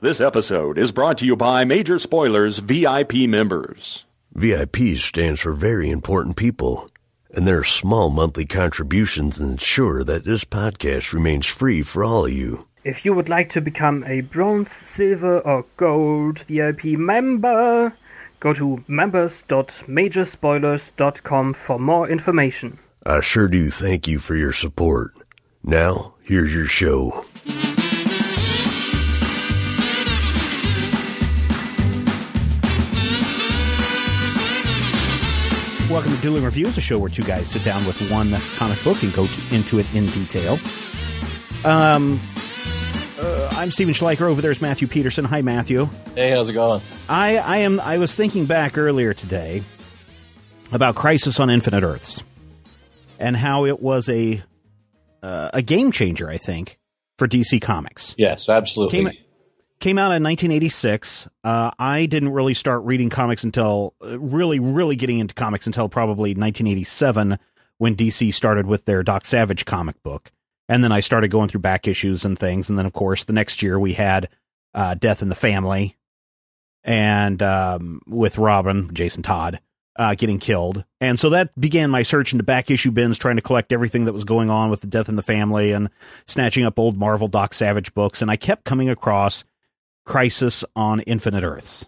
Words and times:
This 0.00 0.20
episode 0.20 0.78
is 0.78 0.92
brought 0.92 1.18
to 1.18 1.26
you 1.26 1.34
by 1.34 1.64
Major 1.64 1.98
Spoilers 1.98 2.60
VIP 2.60 3.14
members. 3.28 4.04
VIP 4.32 4.96
stands 4.96 5.40
for 5.40 5.52
very 5.52 5.90
important 5.90 6.36
people, 6.36 6.86
and 7.32 7.48
their 7.48 7.64
small 7.64 8.08
monthly 8.08 8.46
contributions 8.46 9.40
ensure 9.40 10.04
that 10.04 10.24
this 10.24 10.44
podcast 10.44 11.12
remains 11.12 11.46
free 11.46 11.82
for 11.82 12.04
all 12.04 12.26
of 12.26 12.32
you. 12.32 12.64
If 12.84 13.04
you 13.04 13.12
would 13.12 13.28
like 13.28 13.50
to 13.50 13.60
become 13.60 14.04
a 14.04 14.20
bronze, 14.20 14.70
silver, 14.70 15.40
or 15.40 15.64
gold 15.76 16.42
VIP 16.42 16.84
member, 16.96 17.92
go 18.38 18.54
to 18.54 18.84
members.majorspoilers.com 18.86 21.54
for 21.54 21.80
more 21.80 22.08
information. 22.08 22.78
I 23.04 23.20
sure 23.20 23.48
do 23.48 23.68
thank 23.68 24.06
you 24.06 24.20
for 24.20 24.36
your 24.36 24.52
support. 24.52 25.12
Now, 25.64 26.14
here's 26.22 26.54
your 26.54 26.66
show. 26.66 27.24
Welcome 35.90 36.14
to 36.14 36.20
Dueling 36.20 36.44
Reviews, 36.44 36.76
a 36.76 36.82
show 36.82 36.98
where 36.98 37.08
two 37.08 37.22
guys 37.22 37.48
sit 37.48 37.64
down 37.64 37.86
with 37.86 38.10
one 38.10 38.30
comic 38.56 38.84
book 38.84 39.02
and 39.02 39.10
go 39.14 39.24
to, 39.24 39.54
into 39.54 39.78
it 39.78 39.94
in 39.94 40.04
detail. 40.08 40.58
Um, 41.64 42.20
uh, 43.18 43.48
I'm 43.56 43.70
Stephen 43.70 43.94
Schleicher. 43.94 44.20
Over 44.20 44.42
there 44.42 44.50
is 44.50 44.60
Matthew 44.60 44.86
Peterson. 44.86 45.24
Hi, 45.24 45.40
Matthew. 45.40 45.88
Hey, 46.14 46.32
how's 46.32 46.50
it 46.50 46.52
going? 46.52 46.82
I, 47.08 47.38
I 47.38 47.56
am. 47.58 47.80
I 47.80 47.96
was 47.96 48.14
thinking 48.14 48.44
back 48.44 48.76
earlier 48.76 49.14
today 49.14 49.62
about 50.72 50.94
Crisis 50.94 51.40
on 51.40 51.48
Infinite 51.48 51.82
Earths 51.82 52.22
and 53.18 53.34
how 53.34 53.64
it 53.64 53.80
was 53.80 54.10
a 54.10 54.42
uh, 55.22 55.50
a 55.54 55.62
game 55.62 55.90
changer. 55.90 56.28
I 56.28 56.36
think 56.36 56.78
for 57.16 57.26
DC 57.26 57.62
Comics. 57.62 58.14
Yes, 58.18 58.50
absolutely. 58.50 59.04
Came, 59.04 59.12
came 59.80 59.98
out 59.98 60.12
in 60.12 60.22
1986. 60.22 61.28
Uh, 61.44 61.70
I 61.78 62.06
didn't 62.06 62.30
really 62.30 62.54
start 62.54 62.82
reading 62.84 63.10
comics 63.10 63.44
until 63.44 63.94
uh, 64.02 64.18
really, 64.18 64.58
really 64.58 64.96
getting 64.96 65.18
into 65.18 65.34
comics 65.34 65.66
until 65.66 65.88
probably 65.88 66.30
1987 66.30 67.38
when 67.78 67.96
DC 67.96 68.34
started 68.34 68.66
with 68.66 68.84
their 68.84 69.02
Doc 69.02 69.24
Savage 69.24 69.64
comic 69.64 70.02
book. 70.02 70.32
And 70.68 70.84
then 70.84 70.92
I 70.92 71.00
started 71.00 71.30
going 71.30 71.48
through 71.48 71.60
back 71.60 71.88
issues 71.88 72.24
and 72.24 72.38
things. 72.38 72.68
And 72.68 72.78
then, 72.78 72.86
of 72.86 72.92
course, 72.92 73.24
the 73.24 73.32
next 73.32 73.62
year 73.62 73.78
we 73.78 73.94
had 73.94 74.28
uh, 74.74 74.94
Death 74.94 75.22
in 75.22 75.28
the 75.28 75.34
Family 75.34 75.96
and 76.84 77.42
um, 77.42 78.00
with 78.06 78.38
Robin, 78.38 78.92
Jason 78.92 79.22
Todd, 79.22 79.60
uh, 79.96 80.14
getting 80.14 80.38
killed. 80.38 80.84
And 81.00 81.18
so 81.18 81.30
that 81.30 81.58
began 81.58 81.90
my 81.90 82.02
search 82.02 82.32
into 82.32 82.44
back 82.44 82.70
issue 82.70 82.90
bins, 82.90 83.18
trying 83.18 83.36
to 83.36 83.42
collect 83.42 83.72
everything 83.72 84.04
that 84.04 84.12
was 84.12 84.24
going 84.24 84.50
on 84.50 84.70
with 84.70 84.80
the 84.80 84.86
Death 84.86 85.08
in 85.08 85.16
the 85.16 85.22
Family 85.22 85.72
and 85.72 85.88
snatching 86.26 86.64
up 86.64 86.78
old 86.78 86.96
Marvel 86.96 87.28
Doc 87.28 87.54
Savage 87.54 87.94
books. 87.94 88.20
And 88.20 88.30
I 88.30 88.36
kept 88.36 88.64
coming 88.64 88.88
across 88.88 89.44
Crisis 90.08 90.64
on 90.74 91.00
Infinite 91.00 91.44
Earths. 91.44 91.86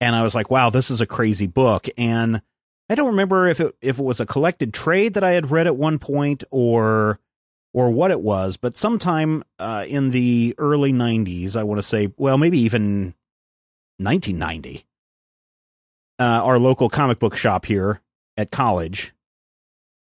And 0.00 0.14
I 0.14 0.22
was 0.22 0.34
like, 0.34 0.50
wow, 0.50 0.70
this 0.70 0.90
is 0.90 1.00
a 1.00 1.06
crazy 1.06 1.46
book. 1.46 1.88
And 1.96 2.42
I 2.88 2.94
don't 2.94 3.08
remember 3.08 3.48
if 3.48 3.58
it 3.58 3.74
if 3.80 3.98
it 3.98 4.04
was 4.04 4.20
a 4.20 4.26
collected 4.26 4.72
trade 4.72 5.14
that 5.14 5.24
I 5.24 5.32
had 5.32 5.50
read 5.50 5.66
at 5.66 5.76
one 5.76 5.98
point 5.98 6.44
or 6.50 7.18
or 7.74 7.90
what 7.90 8.10
it 8.10 8.20
was, 8.20 8.56
but 8.56 8.76
sometime 8.76 9.44
uh, 9.58 9.84
in 9.86 10.10
the 10.10 10.54
early 10.56 10.92
90s, 10.92 11.54
I 11.54 11.64
want 11.64 11.78
to 11.78 11.86
say, 11.86 12.12
well, 12.16 12.38
maybe 12.38 12.58
even 12.60 13.14
1990, 13.98 14.86
uh, 16.18 16.22
our 16.22 16.58
local 16.58 16.88
comic 16.88 17.18
book 17.18 17.36
shop 17.36 17.66
here 17.66 18.00
at 18.38 18.50
college 18.50 19.12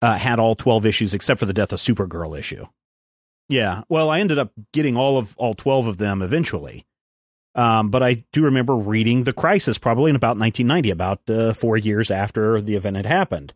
uh, 0.01 0.17
had 0.17 0.39
all 0.39 0.55
12 0.55 0.85
issues 0.85 1.13
except 1.13 1.39
for 1.39 1.45
the 1.45 1.53
Death 1.53 1.71
of 1.71 1.79
Supergirl 1.79 2.37
issue. 2.37 2.65
Yeah, 3.47 3.83
well, 3.87 4.09
I 4.09 4.19
ended 4.19 4.39
up 4.39 4.51
getting 4.73 4.97
all 4.97 5.17
of 5.17 5.35
all 5.37 5.53
12 5.53 5.87
of 5.87 5.97
them 5.97 6.21
eventually. 6.21 6.85
Um, 7.55 7.89
but 7.89 8.01
I 8.01 8.23
do 8.31 8.43
remember 8.43 8.75
reading 8.75 9.23
The 9.23 9.33
Crisis 9.33 9.77
probably 9.77 10.09
in 10.09 10.15
about 10.15 10.37
1990, 10.37 10.89
about 10.89 11.29
uh, 11.29 11.53
four 11.53 11.77
years 11.77 12.09
after 12.09 12.61
the 12.61 12.75
event 12.75 12.95
had 12.95 13.05
happened. 13.05 13.53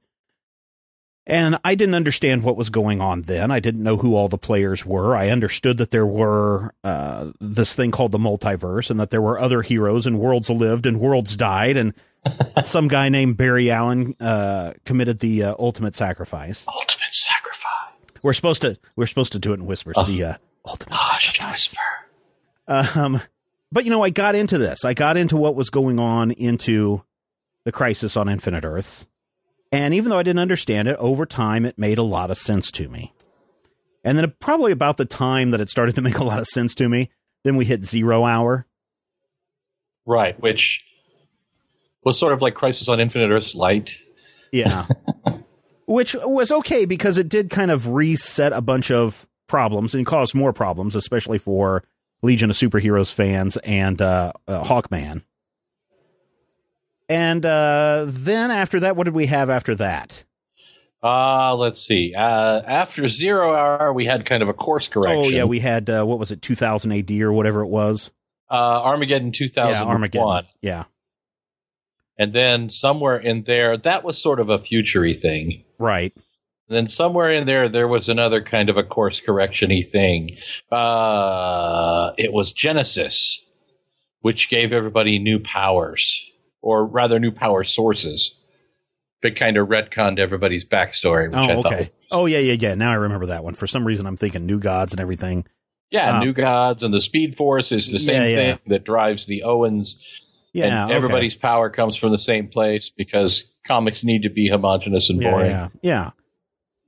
And 1.30 1.60
I 1.66 1.76
didn't 1.76 1.96
understand 1.96 2.44
what 2.44 2.56
was 2.56 2.70
going 2.70 3.02
on 3.02 3.24
then. 3.24 3.52
I 3.52 3.60
didn't 3.60 3.84
know 3.84 3.98
who 3.98 4.16
all 4.16 4.30
the 4.30 4.38
players 4.38 4.86
were. 4.86 5.14
I 5.14 5.30
understood 5.30 5.78
that 5.80 5.92
there 5.92 6.06
were 6.06 6.74
uh, 6.86 7.32
this 7.42 7.76
thing 7.76 7.92
called 7.92 8.14
the 8.14 8.18
multiverse 8.18 8.90
and 8.90 8.98
that 9.02 9.10
there 9.10 9.22
were 9.22 9.38
other 9.38 9.62
heroes 9.62 10.08
and 10.08 10.20
worlds 10.20 10.50
lived 10.50 10.86
and 10.86 11.02
worlds 11.02 11.36
died. 11.36 11.76
And 11.76 11.94
some 12.64 12.88
guy 12.88 13.10
named 13.10 13.36
Barry 13.36 13.70
Allen 13.70 14.16
uh, 14.22 14.74
committed 14.86 15.20
the 15.20 15.44
uh, 15.44 15.56
ultimate 15.60 15.96
sacrifice. 15.96 16.64
Ultimate 16.66 17.14
sacrifice. 17.14 18.24
We're 18.24 18.34
supposed 18.34 18.62
to 18.62 18.78
we're 18.96 19.06
supposed 19.06 19.34
to 19.34 19.40
do 19.40 19.52
it 19.52 19.56
in 19.56 19.66
whispers. 19.66 19.96
Oh. 19.98 20.06
The 20.06 20.24
uh, 20.24 20.34
ultimate 20.66 20.96
Hush, 20.96 21.38
sacrifice. 21.38 21.76
whisper. 22.68 23.00
Um, 23.00 23.22
but 23.72 23.84
you 23.84 23.90
know, 23.90 24.04
I 24.04 24.10
got 24.10 24.36
into 24.36 24.58
this. 24.58 24.86
I 24.86 24.94
got 24.94 25.18
into 25.18 25.38
what 25.38 25.56
was 25.56 25.70
going 25.70 26.00
on 26.00 26.32
into 26.32 27.04
the 27.66 27.72
crisis 27.72 28.16
on 28.16 28.30
Infinite 28.30 28.64
Earths. 28.64 29.06
And 29.72 29.94
even 29.94 30.10
though 30.10 30.20
I 30.20 30.24
didn't 30.24 30.40
understand 30.40 30.88
it, 30.88 30.96
over 31.00 31.26
time 31.26 31.66
it 31.66 31.78
made 31.78 31.98
a 31.98 32.04
lot 32.04 32.32
of 32.32 32.38
sense 32.38 32.72
to 32.72 32.88
me. 32.88 33.14
And 34.04 34.18
then 34.18 34.34
probably 34.40 34.72
about 34.72 34.96
the 34.96 35.06
time 35.06 35.52
that 35.52 35.60
it 35.60 35.70
started 35.70 35.96
to 35.96 36.02
make 36.04 36.18
a 36.20 36.24
lot 36.24 36.40
of 36.40 36.48
sense 36.48 36.74
to 36.76 36.88
me, 36.88 37.10
then 37.44 37.58
we 37.58 37.66
hit 37.66 37.84
zero 37.84 38.26
hour. 38.26 38.66
Right, 40.06 40.40
which 40.40 40.86
was 42.06 42.18
sort 42.18 42.32
of 42.32 42.42
like 42.42 42.56
Crisis 42.56 42.88
on 42.88 43.02
Infinite 43.02 43.30
Earths 43.30 43.54
light. 43.54 43.98
Yeah. 44.54 44.86
Which 45.86 46.16
was 46.22 46.52
okay 46.52 46.86
because 46.86 47.18
it 47.18 47.28
did 47.30 47.50
kind 47.50 47.72
of 47.72 47.90
reset 47.90 48.54
a 48.54 48.62
bunch 48.62 48.92
of 48.92 49.28
problems 49.48 49.94
and 49.94 50.06
caused 50.06 50.34
more 50.34 50.54
problems, 50.54 50.96
especially 50.96 51.38
for 51.38 51.84
Legion 52.22 52.50
of 52.50 52.56
Superheroes 52.56 53.14
fans 53.14 53.58
and 53.58 54.02
uh, 54.02 54.34
uh, 54.48 54.64
Hawkman. 54.64 55.24
And 57.10 57.46
uh, 57.46 58.06
then 58.08 58.52
after 58.52 58.80
that, 58.82 58.96
what 58.96 59.06
did 59.06 59.14
we 59.14 59.28
have 59.28 59.50
after 59.50 59.76
that? 59.76 60.24
Uh, 61.02 61.56
let's 61.56 61.82
see. 61.86 62.14
Uh, 62.18 62.62
after 62.66 63.08
Zero 63.08 63.54
Hour, 63.56 63.94
we 63.94 64.06
had 64.06 64.26
kind 64.26 64.42
of 64.44 64.50
a 64.50 64.54
course 64.54 64.88
correction. 64.88 65.18
Oh 65.18 65.30
yeah, 65.30 65.44
we 65.46 65.60
had 65.60 65.90
uh, 65.90 66.04
what 66.04 66.20
was 66.20 66.32
it, 66.32 66.42
2000 66.42 66.92
AD 66.92 67.12
or 67.22 67.32
whatever 67.32 67.62
it 67.62 67.68
was? 67.68 68.12
uh, 68.50 68.54
Armageddon 68.54 69.32
2001. 69.32 69.74
Yeah, 69.74 69.90
Armageddon. 69.90 70.46
Yeah, 70.62 70.84
And 72.18 72.34
then 72.34 72.70
somewhere 72.70 73.18
in 73.18 73.44
there, 73.44 73.78
that 73.78 74.04
was 74.04 74.18
sort 74.22 74.40
of 74.40 74.50
a 74.50 74.58
futury 74.58 75.14
thing. 75.14 75.64
right. 75.78 76.14
And 76.70 76.76
then 76.76 76.90
somewhere 76.90 77.32
in 77.32 77.46
there, 77.46 77.70
there 77.70 77.88
was 77.88 78.10
another 78.10 78.42
kind 78.42 78.70
of 78.70 78.76
a 78.78 78.84
course 78.84 79.20
correction-y 79.22 79.84
thing. 79.90 80.38
Uh, 80.70 82.12
it 82.18 82.34
was 82.34 82.52
Genesis, 82.52 83.42
which 84.22 84.50
gave 84.50 84.74
everybody 84.74 85.18
new 85.20 85.40
powers, 85.40 86.22
or 86.62 86.86
rather, 86.86 87.20
new 87.20 87.32
power 87.32 87.64
sources. 87.64 88.36
It 89.24 89.36
kind 89.36 89.58
of 89.58 89.68
retconned 89.68 90.20
everybody's 90.20 90.66
backstory, 90.66 91.28
which 91.28 91.36
I 91.38 91.54
Oh 91.54 91.64
thought 91.64 91.74
okay. 91.74 91.90
Oh 92.12 92.26
yeah, 92.28 92.40
yeah, 92.40 92.56
yeah. 92.60 92.76
Now 92.76 92.92
I 92.92 92.96
remember 92.96 93.26
that 93.28 93.44
one. 93.44 93.56
For 93.56 93.66
some 93.68 93.86
reason, 93.86 94.06
I'm 94.06 94.16
thinking 94.18 94.46
New 94.46 94.60
Gods 94.60 94.94
and 94.94 95.00
everything. 95.00 95.46
Yeah, 95.90 96.18
Uh, 96.18 96.24
New 96.24 96.34
Gods 96.34 96.84
and 96.84 96.94
the 96.94 97.02
Speed 97.02 97.36
Force 97.36 97.72
is 97.72 97.92
the 97.92 98.00
same 98.00 98.22
Yeah, 98.22 98.28
yeah. 98.28 98.36
thing 98.36 98.60
that 98.68 98.84
drives 98.84 99.26
the 99.26 99.44
Owens. 99.44 99.98
Yeah, 100.54 100.66
and 100.66 100.76
okay. 100.92 100.94
everybody's 100.96 101.36
power 101.36 101.70
comes 101.70 101.96
from 101.98 102.12
the 102.12 102.20
same 102.20 102.48
place 102.48 102.90
because 102.90 103.50
comics 103.66 104.04
need 104.04 104.22
to 104.24 104.30
be 104.30 104.50
homogenous 104.50 105.10
and 105.10 105.22
yeah, 105.22 105.32
boring. 105.32 105.52
Yeah, 105.52 105.68
yeah. 105.82 106.12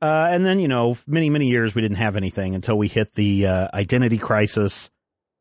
Uh, 0.02 0.30
and 0.32 0.46
then 0.46 0.60
you 0.60 0.68
know, 0.68 0.98
many 1.08 1.30
many 1.30 1.48
years 1.48 1.76
we 1.76 1.82
didn't 1.82 1.98
have 1.98 2.16
anything 2.16 2.56
until 2.56 2.78
we 2.78 2.88
hit 2.88 3.14
the 3.14 3.46
uh, 3.46 3.68
Identity 3.74 4.18
Crisis, 4.18 4.90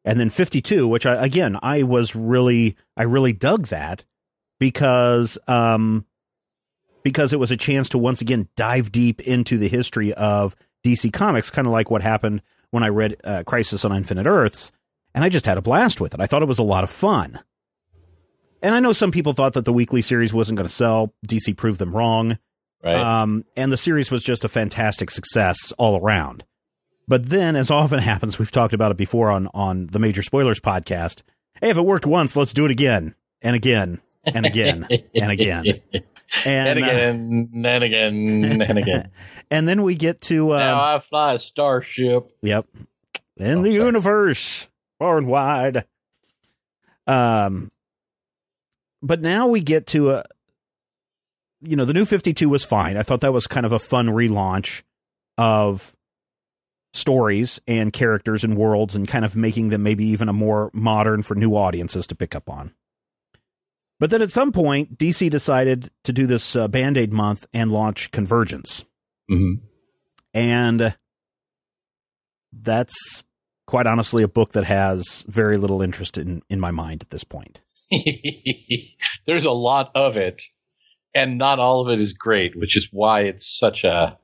and 0.05 0.19
then 0.19 0.31
52, 0.31 0.89
which 0.89 1.07
I 1.07 1.25
again 1.25 1.57
I 1.63 1.85
was 1.85 2.17
really 2.17 2.77
I 2.97 3.05
really 3.05 3.33
dug 3.33 3.69
that 3.69 4.05
because 4.59 5.39
um 5.47 6.07
because 7.03 7.33
it 7.33 7.39
was 7.39 7.51
a 7.51 7.57
chance 7.57 7.89
to 7.91 7.99
once 7.99 8.21
again 8.21 8.49
dive 8.57 8.91
deep 8.91 9.21
into 9.21 9.59
the 9.59 9.69
history 9.69 10.13
of 10.15 10.57
DC 10.85 11.13
Comics, 11.13 11.51
kind 11.51 11.67
of 11.67 11.73
like 11.73 11.91
what 11.91 12.03
happened 12.03 12.43
when 12.71 12.83
I 12.83 12.89
read 12.89 13.17
uh, 13.25 13.45
Crisis 13.45 13.85
on 13.85 13.97
Infinite 13.97 14.27
Earths, 14.27 14.73
and 15.15 15.25
I 15.25 15.29
just 15.29 15.47
had 15.47 15.59
a 15.59 15.63
blast 15.63 16.01
with 16.01 16.15
it. 16.15 16.21
I 16.21 16.27
thought 16.27 16.43
it 16.43 16.49
was 16.49 16.59
a 16.59 16.65
lot 16.65 16.85
of 16.85 16.91
fun. 16.91 17.41
And 18.61 18.75
I 18.75 18.81
know 18.81 18.93
some 18.93 19.13
people 19.13 19.33
thought 19.33 19.53
that 19.53 19.65
the 19.65 19.73
weekly 19.73 20.03
series 20.03 20.35
wasn't 20.35 20.57
going 20.57 20.67
to 20.67 20.75
sell. 20.75 21.15
DC 21.27 21.57
proved 21.57 21.79
them 21.79 21.97
wrong. 21.97 22.39
Right? 22.83 22.95
Um, 22.95 23.45
and 23.57 23.73
the 23.73 23.77
series 23.77 24.11
was 24.11 24.23
just 24.23 24.45
a 24.45 24.49
fantastic 24.49 25.11
success 25.11 25.73
all 25.79 26.01
around. 26.01 26.45
But 27.09 27.27
then, 27.27 27.57
as 27.57 27.71
often 27.71 27.99
happens, 28.01 28.39
we've 28.39 28.51
talked 28.51 28.75
about 28.75 28.91
it 28.91 28.97
before 28.97 29.31
on, 29.31 29.49
on 29.55 29.89
the 29.89 29.99
Major 29.99 30.23
Spoilers 30.23 30.61
podcast. 30.61 31.23
Hey, 31.61 31.71
if 31.71 31.77
it 31.77 31.83
worked 31.83 32.07
once, 32.07 32.37
let's 32.37 32.53
do 32.53 32.65
it 32.65 32.71
again 32.71 33.15
and 33.43 33.57
again 33.57 34.01
and 34.25 34.47
again 34.47 34.87
and 35.15 35.33
again. 35.33 35.65
And, 36.45 36.69
and 36.69 36.85
uh, 36.85 36.87
again, 36.87 37.51
and 37.65 37.85
again, 37.85 38.63
and 38.63 38.79
again. 38.79 39.11
and 39.51 39.67
then 39.67 39.83
we 39.83 39.95
get 39.95 40.21
to, 40.23 40.55
uh, 40.55 40.59
now 40.59 40.97
I 40.97 40.99
fly 41.01 41.35
a 41.35 41.39
starship. 41.39 42.31
Yep. 42.43 42.67
In 43.39 43.63
the 43.63 43.73
universe, 43.73 44.69
far 44.99 45.17
and 45.17 45.27
wide. 45.27 45.85
Um, 47.07 47.71
but 49.01 49.21
now 49.21 49.49
we 49.49 49.61
get 49.61 49.87
to 49.89 50.11
a, 50.11 50.25
you 51.61 51.77
know, 51.77 51.85
the 51.85 51.93
new 51.93 52.05
52 52.05 52.49
was 52.49 52.65
fine. 52.65 52.97
I 52.97 53.03
thought 53.03 53.21
that 53.21 53.33
was 53.33 53.47
kind 53.47 53.67
of 53.67 53.73
a 53.73 53.79
fun 53.79 54.09
relaunch 54.09 54.83
of 55.37 55.97
stories 56.93 57.61
and 57.67 57.93
characters 57.93 58.45
and 58.45 58.57
worlds 58.57 58.97
and 58.97 59.07
kind 59.07 59.25
of 59.25 59.37
making 59.37 59.69
them 59.69 59.83
maybe 59.83 60.05
even 60.07 60.29
a 60.29 60.33
more 60.33 60.71
modern 60.73 61.23
for 61.23 61.35
new 61.35 61.55
audiences 61.55 62.07
to 62.07 62.15
pick 62.15 62.35
up 62.35 62.49
on. 62.49 62.73
But 64.01 64.11
then 64.11 64.23
at 64.23 64.31
some 64.31 64.53
point, 64.53 64.97
DC 64.97 65.29
decided 65.29 65.91
to 66.05 66.13
do 66.13 66.27
this 66.27 66.55
uh, 66.55 66.69
Band 66.69 66.97
Aid 66.97 67.13
month 67.13 67.47
and 67.53 67.73
launch 67.73 68.11
Convergence. 68.13 68.85
Mm-hmm. 69.31 69.65
And 70.35 70.95
that's 72.53 73.25
quite 73.67 73.87
honestly 73.87 74.23
a 74.23 74.29
book 74.29 74.53
that 74.53 74.65
has 74.65 75.25
very 75.29 75.57
little 75.57 75.83
interest 75.83 76.17
in, 76.17 76.43
in 76.49 76.61
my 76.61 76.71
mind 76.71 77.03
at 77.03 77.11
this 77.11 77.25
point. 77.25 77.61
There's 79.27 79.45
a 79.45 79.51
lot 79.51 79.91
of 79.95 80.17
it, 80.17 80.43
and 81.23 81.39
not 81.39 81.59
all 81.59 81.81
of 81.81 81.89
it 81.89 82.01
is 82.01 82.13
great, 82.13 82.57
which 82.57 82.77
is 82.77 82.89
why 82.93 83.23
it's 83.23 83.47
such 83.59 83.85
a. 83.85 84.19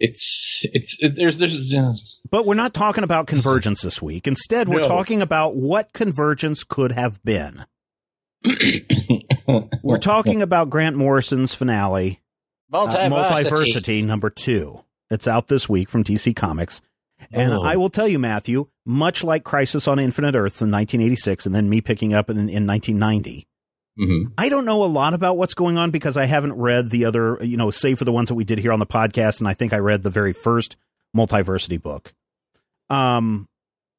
It's 0.00 0.60
it's 0.64 0.96
it, 1.00 1.14
there's 1.16 1.38
there's. 1.38 1.72
Uh, 1.72 1.94
but 2.30 2.44
we're 2.46 2.54
not 2.54 2.74
talking 2.74 3.04
about 3.04 3.26
convergence 3.26 3.82
this 3.82 4.02
week. 4.02 4.26
Instead, 4.26 4.68
we're 4.68 4.80
No. 4.80 4.88
talking 4.88 5.22
about 5.22 5.54
what 5.56 5.92
convergence 5.92 6.64
could 6.64 6.92
have 6.92 7.22
been. 7.24 7.64
We're 9.82 9.98
talking 9.98 10.42
about 10.42 10.68
Grant 10.70 10.96
Morrison's 10.96 11.54
finale, 11.54 12.20
uh, 12.72 12.86
Multiversity 12.86 14.04
number 14.04 14.28
two. 14.30 14.80
It's 15.10 15.26
out 15.28 15.48
this 15.48 15.68
week 15.68 15.88
from 15.88 16.04
DC 16.04 16.34
Comics. 16.36 16.82
And 17.32 17.52
Oh. 17.54 17.62
I 17.62 17.76
will 17.76 17.88
tell 17.90 18.08
you, 18.08 18.18
Matthew, 18.18 18.68
much 18.84 19.24
like 19.24 19.44
Crisis 19.44 19.88
on 19.88 19.98
Infinite 19.98 20.34
Earths 20.34 20.60
in 20.60 20.70
1986 20.70 21.46
and 21.46 21.54
then 21.54 21.70
me 21.70 21.80
picking 21.80 22.12
up 22.12 22.28
in, 22.28 22.36
in 22.36 22.66
1990, 22.66 23.46
Mhm. 23.98 24.32
I 24.36 24.48
don't 24.48 24.64
know 24.64 24.82
a 24.82 24.86
lot 24.86 25.14
about 25.14 25.36
what's 25.36 25.54
going 25.54 25.78
on 25.78 25.90
because 25.90 26.16
I 26.16 26.24
haven't 26.26 26.54
read 26.54 26.90
the 26.90 27.04
other, 27.04 27.38
you 27.42 27.56
know, 27.56 27.70
save 27.70 27.98
for 27.98 28.04
the 28.04 28.12
ones 28.12 28.28
that 28.28 28.34
we 28.34 28.44
did 28.44 28.58
here 28.58 28.72
on 28.72 28.80
the 28.80 28.86
podcast. 28.86 29.38
And 29.38 29.48
I 29.48 29.54
think 29.54 29.72
I 29.72 29.78
read 29.78 30.02
the 30.02 30.10
very 30.10 30.32
first 30.32 30.76
Multiversity 31.16 31.80
book. 31.80 32.12
Um, 32.90 33.48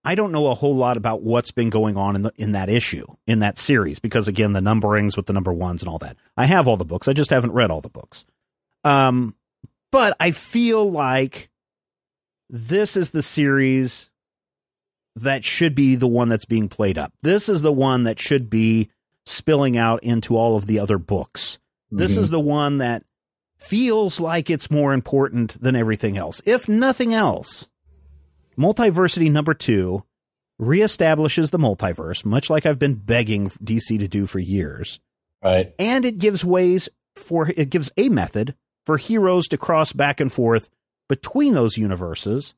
I 0.03 0.13
don't 0.15 0.31
know 0.33 0.47
a 0.47 0.53
whole 0.53 0.75
lot 0.75 0.97
about 0.97 1.24
what's 1.24 1.51
been 1.51 1.69
going 1.69 1.97
on 1.97 2.15
in 2.15 2.21
the, 2.24 2.31
in 2.38 2.51
that 2.51 2.69
issue, 2.69 3.06
in 3.25 3.39
that 3.39 3.57
series, 3.57 4.00
because 4.00 4.27
again, 4.27 4.53
the 4.53 4.59
numberings 4.59 5.15
with 5.15 5.25
the 5.25 5.33
number 5.33 5.53
ones 5.53 5.81
and 5.81 5.89
all 5.89 5.97
that. 6.00 6.18
I 6.36 6.45
have 6.45 6.68
all 6.68 6.77
the 6.77 6.86
books. 6.86 7.07
I 7.07 7.13
just 7.13 7.31
haven't 7.31 7.53
read 7.53 7.71
all 7.71 7.81
the 7.81 7.89
books. 7.89 8.25
Um, 8.83 9.33
but 9.92 10.15
I 10.19 10.31
feel 10.31 10.92
like 10.92 11.50
this 12.50 12.97
is 12.97 13.12
the 13.12 13.24
series 13.24 14.12
that 15.15 15.45
should 15.45 15.74
be 15.74 15.95
the 15.95 16.07
one 16.07 16.27
that's 16.30 16.45
being 16.45 16.68
played 16.68 16.97
up. 16.97 17.13
This 17.24 17.47
is 17.47 17.62
the 17.62 17.71
one 17.71 18.03
that 18.03 18.19
should 18.19 18.50
be 18.50 18.89
spilling 19.25 19.77
out 19.77 20.04
into 20.04 20.36
all 20.36 20.56
of 20.57 20.66
the 20.68 20.80
other 20.80 20.98
books. 20.98 21.60
This 21.92 22.16
Mhm. 22.16 22.19
is 22.19 22.30
the 22.30 22.39
one 22.39 22.77
that 22.80 23.04
feels 23.57 24.19
like 24.19 24.50
it's 24.50 24.69
more 24.69 24.94
important 24.94 25.60
than 25.62 25.75
everything 25.75 26.18
else. 26.18 26.42
If 26.45 26.68
nothing 26.68 27.13
else, 27.13 27.68
Multiversity 28.57 29.30
number 29.30 29.54
two 29.54 30.04
reestablishes 30.62 31.50
the 31.51 31.60
multiverse, 31.60 32.24
much 32.25 32.50
like 32.50 32.66
I've 32.66 32.80
been 32.80 32.95
begging 32.95 33.50
DC 33.62 33.98
to 33.98 34.07
do 34.07 34.25
for 34.25 34.39
years. 34.39 35.00
right. 35.44 35.74
And 35.78 36.06
it 36.06 36.18
gives 36.18 36.45
ways 36.45 36.88
for, 37.16 37.51
it 37.57 37.69
gives 37.69 37.92
a 37.98 38.07
method 38.10 38.56
for 38.86 38.95
heroes 38.98 39.48
to 39.50 39.57
cross 39.57 39.92
back 39.94 40.19
and 40.21 40.31
forth 40.31 40.69
between 41.10 41.54
those 41.54 41.78
universes 41.78 42.54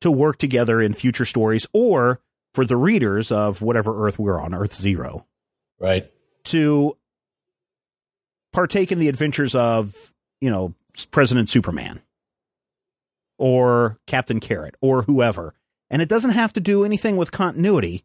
to 0.00 0.10
work 0.10 0.38
together 0.38 0.80
in 0.80 0.92
future 0.92 1.24
stories 1.24 1.66
or 1.72 2.20
for 2.52 2.64
the 2.64 2.76
readers 2.76 3.30
of 3.30 3.62
whatever 3.62 4.04
Earth 4.06 4.18
we're 4.18 4.40
on, 4.40 4.52
Earth 4.52 4.74
Zero 4.74 5.26
Right. 5.78 6.10
to 6.44 6.96
partake 8.52 8.90
in 8.90 8.98
the 8.98 9.08
adventures 9.08 9.54
of, 9.54 10.14
you 10.40 10.48
know, 10.50 10.74
President 11.10 11.50
Superman 11.50 12.00
or 13.38 13.98
Captain 14.06 14.40
Carrot 14.40 14.74
or 14.80 15.02
whoever. 15.02 15.54
And 15.90 16.00
it 16.00 16.08
doesn't 16.08 16.30
have 16.30 16.52
to 16.54 16.60
do 16.60 16.84
anything 16.84 17.16
with 17.16 17.30
continuity 17.32 18.04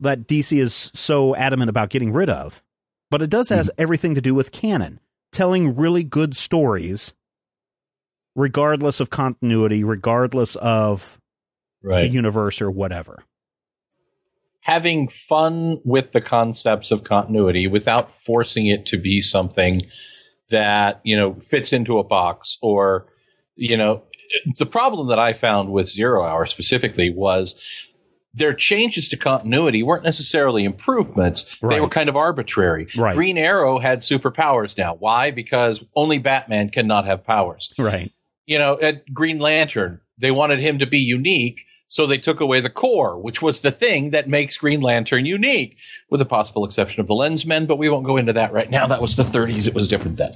that 0.00 0.26
DC 0.26 0.58
is 0.58 0.90
so 0.94 1.36
adamant 1.36 1.68
about 1.68 1.90
getting 1.90 2.12
rid 2.12 2.30
of, 2.30 2.62
but 3.10 3.22
it 3.22 3.30
does 3.30 3.48
has 3.50 3.68
mm-hmm. 3.68 3.82
everything 3.82 4.14
to 4.14 4.20
do 4.20 4.34
with 4.34 4.50
canon, 4.50 5.00
telling 5.32 5.76
really 5.76 6.02
good 6.02 6.36
stories 6.36 7.14
regardless 8.34 9.00
of 9.00 9.10
continuity, 9.10 9.84
regardless 9.84 10.56
of 10.56 11.20
the 11.82 12.08
universe 12.08 12.60
or 12.60 12.70
whatever. 12.70 13.24
Having 14.64 15.08
fun 15.08 15.78
with 15.84 16.12
the 16.12 16.20
concepts 16.20 16.90
of 16.90 17.04
continuity 17.04 17.66
without 17.66 18.12
forcing 18.12 18.66
it 18.66 18.84
to 18.86 18.98
be 18.98 19.22
something 19.22 19.82
that 20.50 21.00
you 21.04 21.16
know 21.16 21.34
fits 21.40 21.72
into 21.72 21.98
a 21.98 22.04
box 22.04 22.58
or 22.60 23.06
you 23.56 23.76
know 23.76 24.02
the 24.58 24.66
problem 24.66 25.08
that 25.08 25.18
i 25.18 25.32
found 25.32 25.70
with 25.72 25.88
zero 25.88 26.24
hour 26.24 26.44
specifically 26.46 27.10
was 27.10 27.54
their 28.34 28.52
changes 28.52 29.08
to 29.08 29.16
continuity 29.16 29.82
weren't 29.82 30.02
necessarily 30.02 30.64
improvements. 30.64 31.56
They 31.62 31.80
were 31.80 31.88
kind 31.88 32.08
of 32.08 32.16
arbitrary. 32.16 32.88
Right. 32.96 33.14
green 33.14 33.38
arrow 33.38 33.78
had 33.78 34.00
superpowers 34.00 34.76
now. 34.76 34.94
Why? 34.94 35.30
Because 35.30 35.84
only 35.94 36.18
batman 36.18 36.70
cannot 36.70 37.06
have 37.06 37.24
powers. 37.24 37.72
Right. 37.78 38.12
you 38.46 38.58
know, 38.58 38.78
at 38.80 39.12
Green 39.14 39.38
Lantern, 39.38 40.00
they 40.18 40.30
wanted 40.30 40.58
him 40.58 40.78
to 40.80 40.86
be 40.86 40.98
unique, 40.98 41.60
so 41.88 42.06
they 42.06 42.18
took 42.18 42.40
away 42.40 42.60
the 42.60 42.70
core, 42.70 43.18
which 43.18 43.42
was 43.42 43.60
the 43.60 43.70
thing 43.70 44.10
that 44.10 44.28
makes 44.28 44.56
Green 44.56 44.80
Lantern 44.80 45.26
unique, 45.26 45.76
with 46.10 46.18
the 46.18 46.24
possible 46.24 46.64
exception 46.64 47.00
of 47.00 47.06
the 47.06 47.14
Lensmen, 47.14 47.66
but 47.66 47.76
we 47.78 47.88
won't 47.88 48.06
go 48.06 48.16
into 48.16 48.32
that 48.32 48.52
right 48.52 48.70
now. 48.70 48.86
That 48.86 49.02
was 49.02 49.16
the 49.16 49.22
30s, 49.22 49.68
it 49.68 49.74
was 49.74 49.88
different 49.88 50.16
then. 50.16 50.34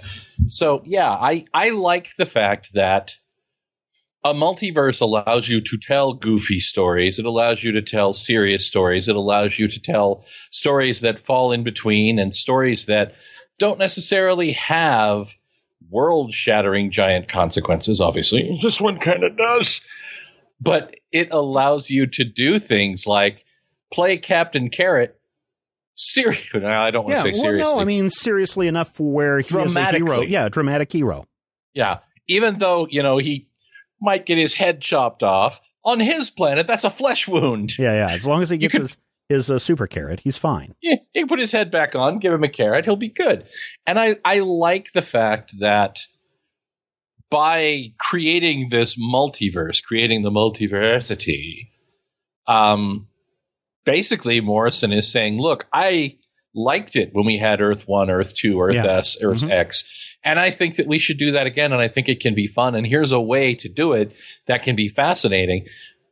So, 0.48 0.82
yeah, 0.84 1.10
I, 1.10 1.46
I 1.52 1.70
like 1.70 2.10
the 2.16 2.26
fact 2.26 2.74
that 2.74 3.14
a 4.24 4.34
multiverse 4.34 5.00
allows 5.00 5.48
you 5.48 5.60
to 5.60 5.78
tell 5.78 6.12
goofy 6.12 6.60
stories. 6.60 7.18
It 7.18 7.24
allows 7.24 7.62
you 7.62 7.72
to 7.72 7.82
tell 7.82 8.12
serious 8.12 8.66
stories. 8.66 9.08
It 9.08 9.16
allows 9.16 9.58
you 9.58 9.68
to 9.68 9.80
tell 9.80 10.24
stories 10.50 11.00
that 11.00 11.20
fall 11.20 11.52
in 11.52 11.62
between 11.62 12.18
and 12.18 12.34
stories 12.34 12.86
that 12.86 13.14
don't 13.58 13.78
necessarily 13.78 14.52
have 14.52 15.34
world 15.90 16.34
shattering 16.34 16.90
giant 16.90 17.28
consequences, 17.28 18.00
obviously. 18.00 18.58
This 18.62 18.80
one 18.80 18.98
kind 18.98 19.24
of 19.24 19.36
does. 19.36 19.80
But 20.60 20.94
it 21.12 21.28
allows 21.30 21.88
you 21.90 22.06
to 22.06 22.24
do 22.24 22.58
things 22.58 23.06
like 23.06 23.44
play 23.92 24.16
Captain 24.18 24.70
Carrot 24.70 25.18
serious. 25.94 26.42
I 26.54 26.90
don't 26.90 27.04
want 27.04 27.08
to 27.08 27.16
Yeah, 27.16 27.22
say 27.22 27.30
well, 27.32 27.40
seriously. 27.42 27.72
no, 27.74 27.78
I 27.80 27.84
mean 27.84 28.10
seriously 28.10 28.66
enough 28.68 28.94
for 28.94 29.10
where 29.12 29.38
he 29.38 29.56
is 29.56 29.76
a 29.76 29.84
hero. 29.92 30.20
Yeah, 30.22 30.48
dramatic 30.48 30.92
hero. 30.92 31.26
yeah. 31.74 31.98
Even 32.30 32.58
though, 32.58 32.86
you 32.90 33.02
know, 33.02 33.16
he 33.16 33.48
might 34.02 34.26
get 34.26 34.36
his 34.36 34.54
head 34.54 34.82
chopped 34.82 35.22
off, 35.22 35.60
on 35.82 35.98
his 36.00 36.28
planet, 36.28 36.66
that's 36.66 36.84
a 36.84 36.90
flesh 36.90 37.26
wound. 37.26 37.78
Yeah, 37.78 37.94
yeah. 38.06 38.10
As 38.14 38.26
long 38.26 38.42
as 38.42 38.50
he 38.50 38.58
gets 38.58 38.72
could- 38.72 38.80
his 38.82 38.96
his 39.30 39.50
uh, 39.50 39.58
super 39.58 39.86
carrot, 39.86 40.20
he's 40.20 40.36
fine. 40.38 40.74
Yeah, 40.82 40.96
he 41.12 41.20
can 41.20 41.28
put 41.28 41.38
his 41.38 41.52
head 41.52 41.70
back 41.70 41.94
on, 41.94 42.18
give 42.18 42.32
him 42.32 42.44
a 42.44 42.48
carrot, 42.48 42.84
he'll 42.86 42.96
be 42.96 43.08
good. 43.10 43.46
And 43.86 43.98
I, 43.98 44.16
I 44.24 44.38
like 44.40 44.92
the 44.94 45.02
fact 45.02 45.52
that 45.60 45.98
by 47.30 47.92
creating 47.98 48.68
this 48.70 48.96
multiverse, 48.98 49.82
creating 49.82 50.22
the 50.22 50.30
multiversity, 50.30 51.68
um, 52.46 53.08
basically 53.84 54.40
Morrison 54.40 54.92
is 54.92 55.10
saying, 55.10 55.40
look, 55.40 55.66
I 55.72 56.16
liked 56.54 56.96
it 56.96 57.10
when 57.12 57.26
we 57.26 57.38
had 57.38 57.60
Earth 57.60 57.86
1, 57.86 58.10
Earth 58.10 58.34
2, 58.34 58.60
Earth 58.60 58.74
Yeah. 58.74 58.98
S, 58.98 59.18
Earth 59.22 59.42
Mhm. 59.42 59.50
X. 59.50 59.88
And 60.24 60.40
I 60.40 60.50
think 60.50 60.76
that 60.76 60.86
we 60.86 60.98
should 60.98 61.18
do 61.18 61.30
that 61.32 61.46
again. 61.46 61.72
And 61.72 61.80
I 61.80 61.88
think 61.88 62.08
it 62.08 62.20
can 62.20 62.34
be 62.34 62.46
fun. 62.46 62.74
And 62.74 62.86
here's 62.86 63.12
a 63.12 63.20
way 63.20 63.54
to 63.54 63.68
do 63.68 63.92
it 63.92 64.12
that 64.46 64.62
can 64.62 64.74
be 64.74 64.88
fascinating, 64.88 65.66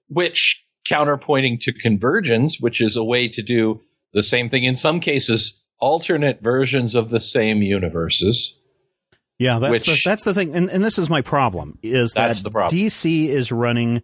which 0.08 0.62
counterpointing 0.88 1.60
to 1.62 1.72
convergence, 1.72 2.60
which 2.60 2.80
is 2.80 2.96
a 2.96 3.02
way 3.04 3.26
to 3.28 3.42
do 3.42 3.82
the 4.12 4.22
same 4.22 4.48
thing 4.48 4.62
in 4.62 4.76
some 4.76 5.00
cases, 5.00 5.60
alternate 5.80 6.40
versions 6.40 6.94
of 6.94 7.10
the 7.10 7.20
same 7.20 7.62
universes. 7.62 8.54
Yeah, 9.38 9.58
that's 9.58 9.70
Which- 9.70 9.84
the, 9.84 10.00
that's 10.04 10.24
the 10.24 10.32
thing, 10.34 10.54
and, 10.54 10.70
and 10.70 10.82
this 10.82 10.98
is 10.98 11.10
my 11.10 11.20
problem 11.20 11.78
is 11.82 12.12
That's 12.12 12.38
that 12.40 12.44
the 12.44 12.50
problem. 12.50 12.78
DC 12.78 13.28
is 13.28 13.52
running 13.52 14.02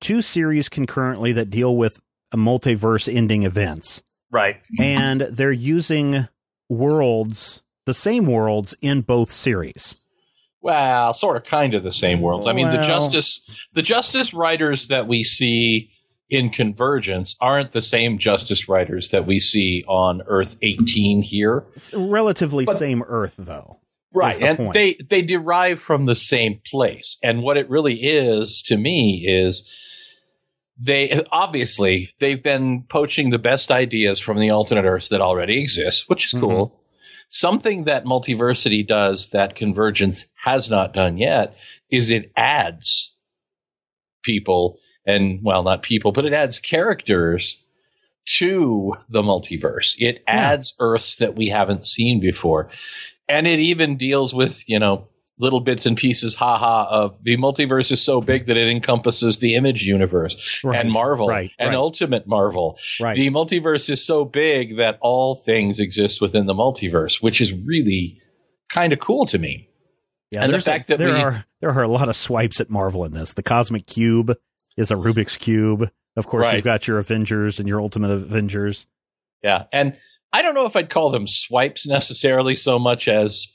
two 0.00 0.22
series 0.22 0.68
concurrently 0.68 1.32
that 1.32 1.50
deal 1.50 1.76
with 1.76 2.00
a 2.32 2.36
multiverse 2.36 3.12
ending 3.14 3.42
events, 3.42 4.02
Right. 4.30 4.56
and 4.78 5.20
they're 5.22 5.52
using 5.52 6.28
worlds, 6.68 7.62
the 7.86 7.92
same 7.94 8.26
worlds 8.26 8.74
in 8.80 9.02
both 9.02 9.30
series. 9.30 9.96
Well, 10.62 11.12
sort 11.14 11.36
of 11.36 11.44
kind 11.44 11.74
of 11.74 11.82
the 11.82 11.92
same 11.92 12.20
worlds. 12.20 12.46
I 12.46 12.52
mean, 12.52 12.68
the 12.68 12.82
justice 12.82 13.40
the 13.72 13.82
Justice 13.82 14.32
Riders 14.34 14.88
that 14.88 15.06
we 15.08 15.24
see 15.24 15.90
in 16.28 16.50
Convergence 16.50 17.34
aren't 17.40 17.72
the 17.72 17.80
same 17.82 18.18
Justice 18.18 18.68
Riders 18.68 19.08
that 19.10 19.26
we 19.26 19.40
see 19.40 19.84
on 19.88 20.22
Earth 20.26 20.56
18 20.62 21.22
here. 21.22 21.64
Relatively 21.94 22.64
But- 22.66 22.76
same 22.76 23.02
Earth, 23.02 23.34
though. 23.38 23.78
Right. 24.12 24.40
And 24.40 24.58
point. 24.58 24.74
they 24.74 24.98
they 25.08 25.22
derive 25.22 25.80
from 25.80 26.06
the 26.06 26.16
same 26.16 26.60
place. 26.68 27.16
And 27.22 27.42
what 27.42 27.56
it 27.56 27.70
really 27.70 28.02
is 28.02 28.62
to 28.62 28.76
me 28.76 29.24
is 29.28 29.62
they 30.76 31.22
obviously 31.30 32.10
they've 32.18 32.42
been 32.42 32.84
poaching 32.88 33.30
the 33.30 33.38
best 33.38 33.70
ideas 33.70 34.18
from 34.18 34.38
the 34.38 34.50
alternate 34.50 34.84
Earths 34.84 35.08
that 35.10 35.20
already 35.20 35.60
exist, 35.60 36.04
which 36.08 36.26
is 36.26 36.32
mm-hmm. 36.32 36.46
cool. 36.46 36.80
Something 37.28 37.84
that 37.84 38.04
multiversity 38.04 38.86
does 38.86 39.30
that 39.30 39.54
convergence 39.54 40.26
has 40.44 40.68
not 40.68 40.92
done 40.92 41.16
yet 41.16 41.54
is 41.90 42.10
it 42.10 42.32
adds 42.36 43.14
people 44.24 44.78
and 45.06 45.40
well, 45.42 45.62
not 45.62 45.82
people, 45.82 46.12
but 46.12 46.24
it 46.24 46.32
adds 46.32 46.58
characters 46.58 47.58
to 48.38 48.94
the 49.08 49.22
multiverse. 49.22 49.94
It 49.98 50.22
adds 50.26 50.74
Earths 50.78 51.16
that 51.16 51.36
we 51.36 51.48
haven't 51.48 51.86
seen 51.86 52.20
before. 52.20 52.70
And 53.30 53.46
it 53.46 53.60
even 53.60 53.96
deals 53.96 54.34
with, 54.34 54.62
you 54.66 54.78
know, 54.78 55.08
little 55.38 55.60
bits 55.60 55.86
and 55.86 55.96
pieces, 55.96 56.34
haha, 56.34 56.86
of 56.90 57.16
the 57.22 57.36
multiverse 57.38 57.90
is 57.90 58.02
so 58.02 58.20
big 58.20 58.44
that 58.46 58.58
it 58.58 58.68
encompasses 58.68 59.38
the 59.38 59.54
image 59.54 59.82
universe 59.84 60.36
Right, 60.62 60.78
and 60.80 60.92
Marvel 60.92 61.28
right, 61.28 61.50
and 61.58 61.70
right. 61.70 61.76
Ultimate 61.78 62.26
Marvel. 62.26 62.76
Right. 63.00 63.16
The 63.16 63.30
multiverse 63.30 63.88
is 63.88 64.04
so 64.04 64.26
big 64.26 64.76
that 64.76 64.98
all 65.00 65.36
things 65.36 65.80
exist 65.80 66.20
within 66.20 66.44
the 66.44 66.52
multiverse, 66.52 67.22
which 67.22 67.40
is 67.40 67.54
really 67.54 68.20
kind 68.68 68.92
of 68.92 68.98
cool 69.00 69.24
to 69.26 69.38
me. 69.38 69.68
Yeah, 70.30 70.42
And 70.42 70.48
the 70.48 70.52
there's 70.58 70.68
a- 70.68 70.84
that 70.88 70.98
there 70.98 71.14
we- 71.14 71.20
are 71.20 71.46
there 71.62 71.70
are 71.70 71.82
a 71.82 71.88
lot 71.88 72.08
of 72.10 72.16
swipes 72.16 72.60
at 72.60 72.68
Marvel 72.68 73.04
in 73.04 73.12
this. 73.12 73.32
The 73.32 73.42
Cosmic 73.42 73.86
Cube 73.86 74.36
is 74.76 74.90
a 74.90 74.94
Rubik's 74.94 75.36
cube. 75.38 75.90
Of 76.16 76.26
course, 76.26 76.52
you've 76.52 76.64
got 76.64 76.86
your 76.86 76.98
Avengers 76.98 77.58
and 77.58 77.66
your 77.68 77.80
Ultimate 77.80 78.10
Avengers. 78.10 78.84
Yeah. 79.42 79.64
And 79.72 79.96
I 80.32 80.42
don't 80.42 80.54
know 80.54 80.66
if 80.66 80.76
I'd 80.76 80.90
call 80.90 81.10
them 81.10 81.26
swipes 81.26 81.86
necessarily 81.86 82.54
so 82.54 82.78
much 82.78 83.08
as 83.08 83.48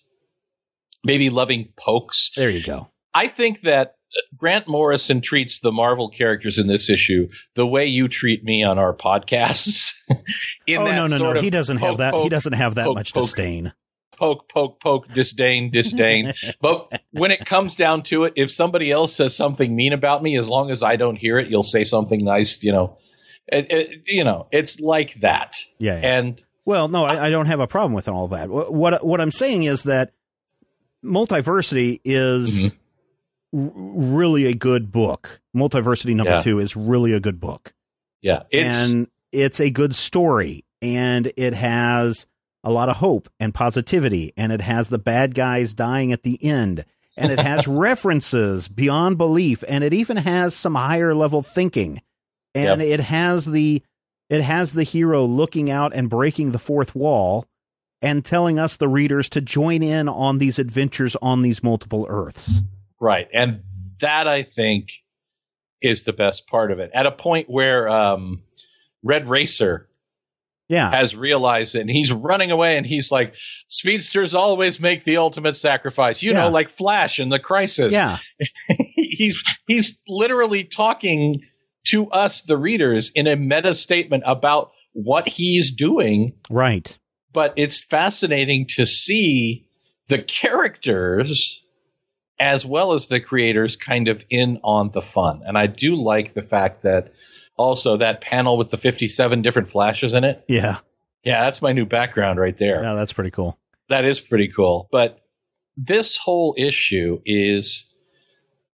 maybe 1.04 1.30
loving 1.30 1.70
pokes. 1.78 2.32
There 2.36 2.50
you 2.50 2.64
go. 2.64 2.90
I 3.14 3.28
think 3.28 3.62
that 3.62 3.96
Grant 4.36 4.68
Morrison 4.68 5.22
treats 5.22 5.60
the 5.60 5.72
Marvel 5.72 6.10
characters 6.10 6.58
in 6.58 6.68
this 6.68 6.90
issue 6.90 7.28
the 7.56 7.66
way 7.66 7.86
you 7.86 8.08
treat 8.08 8.44
me 8.44 8.64
on 8.64 8.78
our 8.78 8.94
podcasts. 8.94 9.94
in 10.68 10.82
oh 10.82 10.86
no, 10.86 11.08
no, 11.08 11.34
no. 11.34 11.42
He 11.42 11.50
doesn't 11.50 11.78
have 11.78 11.92
poke, 11.92 11.98
that. 12.00 12.14
he 12.16 12.30
doesn't 12.30 12.54
have 12.54 12.76
that 12.76 12.86
poke, 12.86 12.96
much 12.96 13.14
poke. 13.14 13.24
disdain. 13.24 13.74
poke, 14.18 14.50
poke, 14.50 14.82
poke, 14.82 15.14
disdain, 15.14 15.72
disdain. 15.74 16.34
but 16.62 17.02
when 17.12 17.32
it 17.32 17.46
comes 17.46 17.76
down 17.76 18.04
to 18.04 18.26
it, 18.26 18.34
if 18.36 18.52
somebody 18.52 18.92
else 18.92 19.16
says 19.16 19.36
something 19.36 19.76
mean 19.76 19.94
about 19.94 20.24
me, 20.24 20.38
as 20.38 20.48
long 20.48 20.72
as 20.72 20.84
I 20.84 20.96
don't 20.96 21.18
hear 21.18 21.38
it, 21.38 21.50
you'll 21.50 21.64
say 21.64 21.84
something 21.84 22.24
nice. 22.24 22.62
You 22.64 22.72
know, 22.72 22.98
it, 23.48 23.68
it, 23.70 23.90
you 24.06 24.24
know, 24.24 24.48
it's 24.52 24.80
like 24.80 25.16
that. 25.22 25.56
Yeah. 25.78 26.00
yeah. 26.00 26.18
And 26.18 26.42
Well, 26.66 26.88
no, 26.88 27.06
I, 27.06 27.28
I 27.28 27.30
don't 27.30 27.46
have 27.46 27.60
a 27.60 27.68
problem 27.68 27.94
with 27.94 28.08
all 28.08 28.28
that. 28.30 28.50
What 28.50 29.06
what, 29.06 29.22
I'm 29.22 29.32
saying 29.32 29.64
is 29.64 29.84
that 29.84 30.12
Multiversity 31.04 32.02
is 32.04 32.58
Mhm. 32.66 32.72
r- 33.54 33.72
really 33.76 34.46
a 34.48 34.54
good 34.56 34.92
book. 34.92 35.42
Multiversity 35.56 36.16
number 36.16 36.32
Yeah. 36.34 36.42
two 36.42 36.60
is 36.60 36.76
really 36.76 37.14
a 37.14 37.20
good 37.20 37.40
book. 37.40 37.74
yeah, 38.22 38.42
it's 38.50 38.90
and 38.90 39.08
it's 39.32 39.60
a 39.60 39.70
good 39.70 39.94
story 39.94 40.66
and 40.82 41.32
it 41.38 41.54
has 41.54 42.26
a 42.64 42.72
lot 42.72 42.90
of 42.90 42.96
hope 42.96 43.30
and 43.40 43.54
positivity 43.54 44.34
and 44.36 44.52
it 44.52 44.62
has 44.62 44.90
the 44.90 44.98
bad 44.98 45.36
guys 45.36 45.76
dying 45.76 46.12
at 46.12 46.24
the 46.24 46.44
end 46.44 46.84
and 47.16 47.32
it 47.32 47.40
has 47.40 47.68
references 47.68 48.68
beyond 48.68 49.20
belief 49.20 49.64
and 49.68 49.84
it 49.84 49.94
even 49.94 50.18
has 50.18 50.56
some 50.56 50.74
higher 50.74 51.14
level 51.14 51.44
thinking 51.44 52.02
and 52.56 52.82
it 52.82 53.00
has 53.02 53.46
the 53.46 53.84
it 54.30 54.42
has 54.42 54.74
the 54.74 54.84
hero 54.84 55.24
looking 55.26 55.70
out 55.70 55.96
and 55.96 56.10
breaking 56.10 56.52
the 56.52 56.60
fourth 56.60 56.96
wall 56.96 57.46
and 58.02 58.24
telling 58.26 58.60
us 58.60 58.76
the 58.78 58.88
readers 58.88 59.30
to 59.30 59.42
join 59.42 59.82
in 59.84 60.08
on 60.10 60.38
these 60.38 60.60
adventures 60.60 61.16
on 61.22 61.42
these 61.42 61.64
multiple 61.64 62.06
earths 62.10 62.62
right, 63.00 63.28
and 63.34 63.62
that 64.02 64.28
I 64.28 64.44
think 64.44 64.90
is 65.82 66.04
the 66.04 66.14
best 66.14 66.48
part 66.48 66.72
of 66.72 66.80
it. 66.80 66.90
At 66.94 67.06
a 67.06 67.12
point 67.12 67.50
where 67.50 67.88
um, 67.90 68.42
Red 69.04 69.28
Racer 69.28 69.88
yeah 70.68 70.90
has 70.92 71.16
realized 71.16 71.76
it, 71.76 71.82
and 71.82 71.90
he's 71.90 72.12
running 72.12 72.50
away, 72.52 72.78
and 72.78 72.86
he's 72.88 73.12
like, 73.12 73.34
"Speedsters 73.70 74.34
always 74.34 74.80
make 74.80 75.04
the 75.04 75.18
ultimate 75.18 75.56
sacrifice," 75.58 76.24
you 76.24 76.32
Yeah. 76.32 76.42
know, 76.42 76.50
like 76.50 76.70
Flash 76.70 77.20
in 77.20 77.30
the 77.30 77.40
Crisis. 77.40 77.92
yeah 77.94 78.18
he's 78.96 79.42
he's 79.68 80.00
literally 80.08 80.64
talking 80.64 81.42
to 81.86 82.10
us 82.12 82.42
the 82.42 82.58
readers 82.58 83.12
in 83.16 83.28
a 83.28 83.36
meta 83.36 83.76
statement 83.76 84.24
about 84.26 84.72
what 84.94 85.28
he's 85.28 85.74
doing. 85.74 86.34
Right. 86.50 86.98
But 87.34 87.54
it's 87.56 87.84
fascinating 87.84 88.68
to 88.76 88.86
see 88.86 89.68
the 90.08 90.20
characters 90.20 91.62
as 92.40 92.66
well 92.66 92.94
as 92.94 93.08
the 93.08 93.20
creators 93.20 93.76
kind 93.76 94.08
of 94.08 94.24
in 94.30 94.60
on 94.64 94.92
the 94.94 95.02
fun. 95.02 95.42
And 95.46 95.58
i 95.58 95.68
do 95.68 95.96
like 95.96 96.34
the 96.34 96.42
fact 96.42 96.84
that 96.84 97.14
also 97.58 97.96
that 97.98 98.22
panel 98.22 98.58
with 98.58 98.72
the 98.72 98.78
57 98.78 99.42
different 99.42 99.70
flashes 99.70 100.14
in 100.14 100.24
it. 100.24 100.44
Yeah. 100.48 100.80
Yeah 101.24 101.44
that's 101.44 101.62
my 101.62 101.72
new 101.72 101.86
background 101.86 102.40
right 102.40 102.58
there. 102.58 102.84
Yeah 102.84 102.94
that's 102.94 103.14
pretty 103.14 103.32
cool. 103.32 103.58
That 103.90 104.06
is 104.06 104.20
pretty 104.20 104.48
cool. 104.48 104.88
But 104.92 105.20
this 105.78 106.18
whole 106.18 106.56
issue 106.58 107.22
is, 107.26 107.86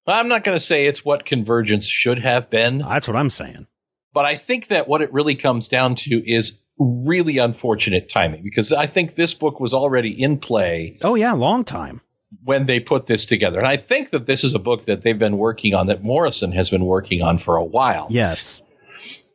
I'm 0.08 0.27
not 0.27 0.43
going 0.43 0.55
to 0.55 0.63
say 0.63 0.86
it's 0.88 1.05
what 1.05 1.25
Convergence 1.25 1.88
should 1.88 2.20
have 2.20 2.50
been, 2.50 2.81
uh, 2.81 2.89
that's 2.89 3.08
what 3.08 3.17
i'm 3.17 3.29
saying 3.29 3.67
but 4.13 4.25
I 4.25 4.36
think 4.36 4.67
that 4.67 4.88
what 4.88 5.01
it 5.01 5.12
really 5.13 5.36
comes 5.36 5.67
down 5.67 5.96
to 5.96 6.29
is 6.29 6.60
really 6.77 7.38
unfortunate 7.38 8.10
timing 8.10 8.43
because 8.43 8.72
I 8.72 8.88
think 8.88 9.15
this 9.15 9.34
book 9.34 9.60
was 9.60 9.74
already 9.74 10.10
in 10.10 10.38
play 10.38 10.98
oh 11.01 11.15
yeah 11.15 11.34
long 11.34 11.63
time 11.63 12.01
when 12.43 12.65
they 12.65 12.79
put 12.79 13.05
this 13.08 13.25
together. 13.25 13.60
And 13.60 13.67
I 13.67 13.77
think 13.77 14.10
that 14.12 14.25
this 14.25 14.43
is 14.43 14.53
a 14.53 14.60
book 14.60 14.86
that 14.86 15.01
they've 15.01 15.20
been 15.20 15.38
working 15.38 15.74
on, 15.74 15.88
that 15.88 16.01
Morrison 16.01 16.53
has 16.53 16.70
been 16.70 16.86
working 16.86 17.22
on 17.22 17.38
for 17.38 17.58
a 17.58 17.63
while. 17.63 18.08
yes 18.10 18.62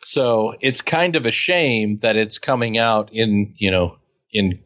So 0.02 0.54
it's 0.60 0.80
kind 0.80 1.14
of 1.14 1.26
a 1.26 1.30
shame 1.30 1.98
that 2.00 2.16
it's 2.16 2.38
coming 2.38 2.78
out 2.78 3.10
in, 3.12 3.54
you 3.58 3.70
know, 3.70 3.98
in 4.32 4.60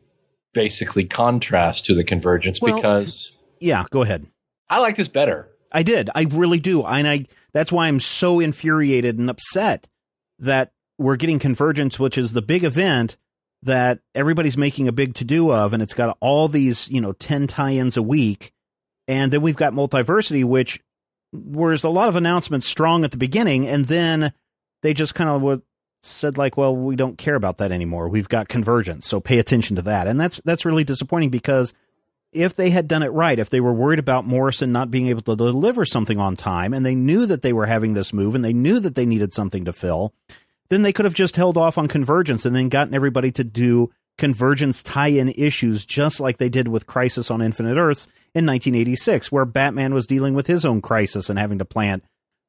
basically 0.55 1.05
contrast 1.05 1.85
to 1.87 1.95
the 1.95 2.05
Convergence 2.05 2.61
Well- 2.63 2.77
because. 2.77 3.33
Yeah, 3.59 3.85
go 3.91 4.03
ahead. 4.03 4.27
I 4.71 4.79
like 4.79 4.97
this 4.97 5.09
better. 5.09 5.50
I 5.73 5.83
did. 5.83 6.11
I 6.15 6.27
really 6.31 6.59
do. 6.59 6.85
And 6.85 7.07
I 7.07 7.27
that's 7.53 7.73
why 7.73 7.89
I'm 7.89 8.01
so 8.01 8.41
infuriated 8.41 9.19
and 9.19 9.31
upset 9.31 9.89
that 10.39 10.73
we're 10.99 11.17
getting 11.17 11.39
Convergence, 11.39 11.99
which 11.99 12.19
is 12.19 12.33
the 12.33 12.43
big 12.43 12.65
event 12.65 13.17
that 13.63 14.01
everybody's 14.15 14.57
making 14.57 14.89
a 14.89 14.93
big 14.93 15.15
to 15.15 15.25
do 15.25 15.53
of, 15.53 15.73
and 15.73 15.83
it's 15.83 15.95
got 15.95 16.17
all 16.21 16.49
these, 16.49 16.89
you 16.89 17.01
know, 17.01 17.13
10 17.13 17.47
tie 17.47 17.73
ins 17.73 17.97
a 17.97 18.03
week. 18.03 18.53
And 19.07 19.33
then 19.33 19.43
we've 19.43 19.57
got 19.57 19.73
Multiversity, 19.73 20.45
which 20.45 20.81
was 21.33 21.85
a 21.85 21.91
lot 21.91 22.09
of 22.09 22.17
announcements 22.17 22.67
strong 22.67 23.05
at 23.05 23.11
the 23.11 23.19
beginning, 23.19 23.67
and 23.67 23.85
then 23.87 24.33
they 24.83 24.95
just 24.95 25.15
kind 25.15 25.31
of 25.31 25.63
said 26.03 26.39
like, 26.39 26.57
well, 26.57 26.75
we 26.75 26.97
don't 26.97 27.19
care 27.19 27.35
about 27.35 27.59
that 27.59 27.73
anymore. 27.73 28.09
We've 28.09 28.29
got 28.29 28.49
Convergence, 28.49 29.07
so 29.07 29.21
pay 29.21 29.39
attention 29.39 29.77
to 29.77 29.83
that. 29.83 30.07
And 30.07 30.19
that's 30.19 30.41
that's 30.45 30.65
really 30.65 30.85
disappointing 30.85 31.31
because 31.31 31.75
if 32.33 32.55
they 32.55 32.71
had 32.71 32.87
done 32.89 33.03
it 33.03 33.09
right, 33.09 33.39
if 33.39 33.51
they 33.51 33.61
were 33.61 33.73
worried 33.73 33.99
about 33.99 34.27
Morrison 34.27 34.73
not 34.73 34.91
being 34.91 35.09
able 35.09 35.23
to 35.23 35.37
deliver 35.37 35.85
something 35.85 36.19
on 36.19 36.37
time, 36.37 36.73
and 36.73 36.87
they 36.87 36.95
knew 36.95 37.27
that 37.27 37.43
they 37.43 37.53
were 37.53 37.67
having 37.67 37.95
this 37.95 38.13
move, 38.13 38.35
and 38.35 38.45
they 38.45 38.53
knew 38.53 38.79
that 38.81 38.95
they 38.95 39.07
needed 39.07 39.33
something 39.33 39.65
to 39.65 39.73
fill, 39.73 40.13
then 40.69 40.83
they 40.83 40.93
could 40.93 41.05
have 41.05 41.15
just 41.15 41.37
held 41.37 41.57
off 41.57 41.77
on 41.77 41.89
Convergence 41.89 42.47
and 42.47 42.55
then 42.55 42.69
gotten 42.69 42.95
everybody 42.95 43.33
to 43.33 43.43
do 43.43 43.91
Convergence 44.17 44.83
tie-in 44.83 45.31
issues, 45.31 45.85
just 45.85 46.21
like 46.21 46.37
they 46.37 46.49
did 46.49 46.69
with 46.69 46.87
Crisis 46.87 47.31
on 47.31 47.43
Infinite 47.43 47.77
Earths 47.77 48.07
in 48.35 48.47
1986, 48.47 49.33
where 49.33 49.45
Batman 49.45 49.95
was 49.95 50.07
dealing 50.07 50.35
with 50.35 50.47
his 50.47 50.65
own 50.65 50.81
crisis 50.81 51.31
and 51.31 51.39
having 51.39 51.59
to 51.59 51.65
plant 51.65 52.05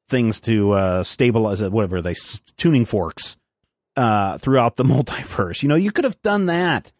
things 0.08 0.38
to 0.42 0.72
uh, 0.72 1.02
stabilize 1.02 1.60
it, 1.60 1.72
whatever 1.72 2.00
they 2.00 2.14
tuning 2.56 2.84
forks 2.84 3.36
uh, 3.96 4.38
throughout 4.38 4.76
the 4.76 4.84
multiverse. 4.84 5.62
You 5.62 5.68
know, 5.68 5.74
you 5.74 5.90
could 5.90 6.04
have 6.04 6.20
done 6.22 6.46
that 6.46 6.92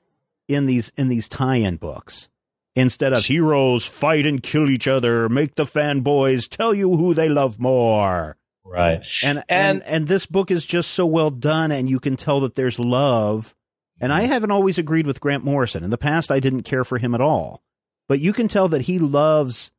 in 0.48 0.66
these 0.66 0.90
in 0.96 1.08
these 1.08 1.28
tie-in 1.28 1.76
books 1.76 2.28
instead 2.74 3.12
of 3.12 3.24
heroes 3.24 3.86
fight 3.86 4.26
and 4.26 4.42
kill 4.42 4.70
each 4.70 4.88
other, 4.88 5.28
make 5.28 5.54
the 5.54 5.66
fanboys 5.66 6.48
tell 6.48 6.74
you 6.74 6.96
who 6.96 7.14
they 7.14 7.28
love 7.28 7.58
more. 7.58 8.36
Right. 8.64 9.02
And, 9.22 9.38
and 9.48 9.78
And- 9.78 9.82
and 9.84 10.06
this 10.08 10.26
book 10.26 10.50
is 10.50 10.64
just 10.64 10.92
so 10.92 11.04
well 11.06 11.30
done, 11.30 11.72
and 11.72 11.90
you 11.90 12.00
can 12.00 12.16
tell 12.16 12.40
that 12.40 12.54
there's 12.54 12.78
love. 12.78 13.54
And 14.00 14.12
I 14.12 14.22
mm-hmm. 14.22 14.32
haven't 14.32 14.50
always 14.50 14.78
agreed 14.78 15.06
with 15.06 15.20
Grant 15.20 15.44
Morrison. 15.44 15.84
In 15.84 15.90
the 15.90 15.98
past, 15.98 16.30
I 16.30 16.40
didn't 16.40 16.62
care 16.62 16.84
for 16.84 16.98
him 16.98 17.14
at 17.14 17.20
all, 17.20 17.62
but 18.08 18.20
you 18.20 18.32
can 18.32 18.48
tell 18.48 18.68
that 18.68 18.82
he 18.82 18.98
loves 18.98 19.70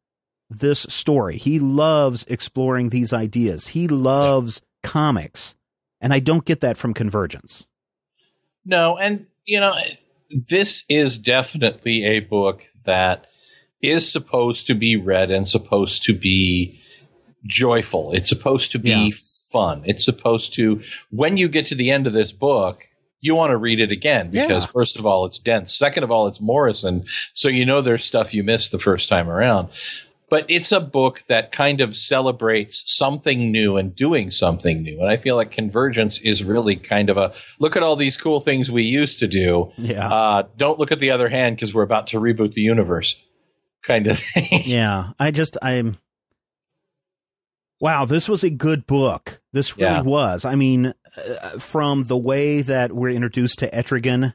this 0.50 0.82
story. 0.90 1.38
He 1.38 1.60
loves 1.60 2.26
exploring 2.28 2.90
these 2.90 3.12
ideas. 3.12 3.70
He 3.70 3.88
loves 3.88 4.62
comics, 4.84 5.56
and 6.00 6.14
I 6.14 6.20
don't 6.20 6.46
get 6.46 6.62
that 6.62 6.78
from 6.78 6.94
Convergence. 6.94 7.66
No, 8.66 8.98
and 8.98 9.26
you 9.46 9.60
know, 9.60 9.76
this 10.30 10.84
is 10.90 11.18
definitely 11.18 12.04
a 12.06 12.20
book 12.20 12.64
that 12.86 13.28
is 13.82 14.10
supposed 14.12 14.68
to 14.68 14.74
be 14.76 14.96
read 14.96 15.30
and 15.32 15.48
supposed 15.48 16.04
to 16.06 16.14
be 16.14 16.80
joyful. 17.46 18.12
It's 18.14 18.30
supposed 18.30 18.72
to 18.72 18.80
be 18.80 18.90
Yeah. 18.90 19.10
fun. 19.52 19.84
It's 19.86 20.06
supposed 20.06 20.54
to 20.56 20.82
when 21.12 21.38
you 21.38 21.48
get 21.50 21.68
to 21.68 21.76
the 21.76 21.92
end 21.92 22.08
of 22.08 22.14
this 22.14 22.32
book, 22.32 22.88
you 23.22 23.36
want 23.36 23.52
to 23.52 23.58
read 23.58 23.80
it 23.80 23.92
again 23.92 24.30
because 24.32 24.64
Yeah. 24.66 24.72
first 24.72 24.98
of 24.98 25.06
all, 25.06 25.26
it's 25.26 25.38
dense. 25.38 25.74
Second 25.74 26.04
of 26.04 26.12
all, 26.12 26.28
it's 26.28 26.42
Morrison, 26.42 27.06
so 27.34 27.48
you 27.50 27.66
know 27.66 27.82
there's 27.82 28.06
stuff 28.06 28.34
you 28.34 28.44
missed 28.44 28.72
the 28.72 28.80
first 28.80 29.10
time 29.10 29.30
around. 29.30 29.70
But 30.30 30.46
it's 30.50 30.72
a 30.72 30.80
book 30.80 31.20
that 31.30 31.52
kind 31.52 31.80
of 31.80 31.96
celebrates 31.96 32.84
something 32.88 33.52
new 33.52 33.78
and 33.78 33.96
doing 33.96 34.32
something 34.32 34.82
new. 34.82 35.00
And 35.00 35.10
I 35.10 35.18
feel 35.18 35.36
like 35.36 35.52
Convergence 35.52 36.20
is 36.22 36.44
really 36.44 36.76
kind 36.76 37.10
of 37.10 37.18
a 37.18 37.34
look 37.60 37.76
at 37.76 37.84
all 37.84 37.96
these 37.96 38.18
cool 38.18 38.40
things 38.40 38.72
we 38.72 38.84
used 38.84 39.20
to 39.20 39.28
do. 39.28 39.72
Yeah. 39.78 40.08
Uh, 40.12 40.44
don't 40.58 40.80
look 40.80 40.92
at 40.92 41.00
the 41.00 41.12
other 41.12 41.30
hand 41.30 41.56
because 41.56 41.74
we're 41.74 41.84
about 41.84 42.08
to 42.08 42.20
reboot 42.20 42.54
the 42.54 42.62
universe 42.62 43.16
kind 43.86 44.08
of 44.08 44.18
thing. 44.34 44.64
Yeah, 44.66 45.12
I 45.20 45.30
just 45.32 45.58
I'm 45.62 45.98
Wow, 47.80 48.06
this 48.06 48.30
was 48.30 48.44
a 48.44 48.50
good 48.50 48.88
book. 48.88 49.42
This 49.52 49.78
really 49.78 49.90
Yeah. 49.92 50.02
was. 50.02 50.46
I 50.46 50.56
mean, 50.56 50.94
uh, 51.18 51.60
from 51.60 52.06
the 52.06 52.18
way 52.18 52.62
that 52.62 52.94
we're 52.94 53.10
introduced 53.10 53.60
to 53.60 53.70
Etrigan 53.72 54.34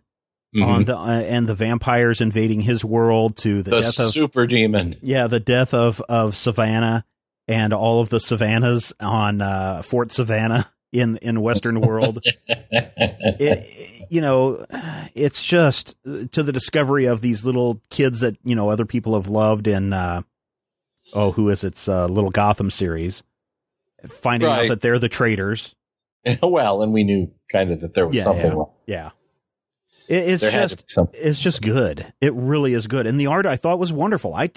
on 0.57 0.83
Mhm. 0.83 0.87
the 0.87 0.97
uh, 0.99 1.07
and 1.09 1.47
the 1.49 1.55
vampires 1.55 2.21
invading 2.21 2.63
his 2.63 2.85
world 2.85 3.37
to 3.39 3.63
the, 3.63 3.71
the 3.71 3.81
death 3.83 4.01
of 4.01 4.13
super 4.13 4.47
demon. 4.47 4.97
yeah 5.03 5.27
the 5.27 5.41
death 5.41 5.75
of 5.75 6.01
of 6.09 6.35
Savannah 6.37 7.05
and 7.47 7.73
all 7.73 8.01
of 8.01 8.09
the 8.09 8.19
Savannahs 8.21 8.93
on 9.01 9.41
uh, 9.43 9.83
Fort 9.83 10.11
Savannah 10.13 10.71
in 10.93 11.19
in 11.19 11.41
Western 11.43 11.81
world. 11.81 12.21
it, 12.49 14.07
you 14.11 14.21
know, 14.23 14.65
it's 15.15 15.45
just 15.47 15.97
uh, 16.09 16.25
to 16.33 16.43
the 16.43 16.53
discovery 16.53 17.05
of 17.07 17.21
these 17.21 17.45
little 17.45 17.81
kids 17.91 18.21
that 18.21 18.37
you 18.45 18.55
know 18.55 18.71
other 18.71 18.87
people 18.87 19.15
have 19.15 19.29
loved 19.29 19.67
in 19.67 19.93
uh, 19.93 20.23
oh 21.13 21.33
who 21.33 21.49
is 21.51 21.65
it's 21.65 21.89
uh, 21.89 22.07
little 22.07 22.31
Gotham 22.31 22.71
series, 22.71 23.23
finding 24.07 24.49
out 24.49 24.69
that 24.69 24.81
they're 24.81 24.99
the 24.99 25.09
traitors. 25.11 25.75
well, 26.43 26.83
and 26.83 26.93
we 26.93 27.05
knew 27.05 27.31
kind 27.53 27.71
of 27.71 27.81
that 27.81 27.95
there 27.95 28.07
was 28.07 28.17
Yeah, 28.17 28.25
something 28.25 28.47
yeah. 28.47 28.53
wrong. 28.53 28.71
Yeah, 28.87 29.11
it, 30.09 30.29
it's 30.31 30.43
There 30.43 30.51
just 30.51 30.85
it's 31.13 31.41
just 31.41 31.63
good. 31.63 32.13
It 32.21 32.33
really 32.35 32.75
is 32.75 32.87
good, 32.87 33.07
and 33.07 33.21
the 33.21 33.27
art 33.27 33.47
I 33.47 33.57
thought 33.57 33.79
was 33.79 33.93
wonderful. 33.93 34.35
I 34.35 34.51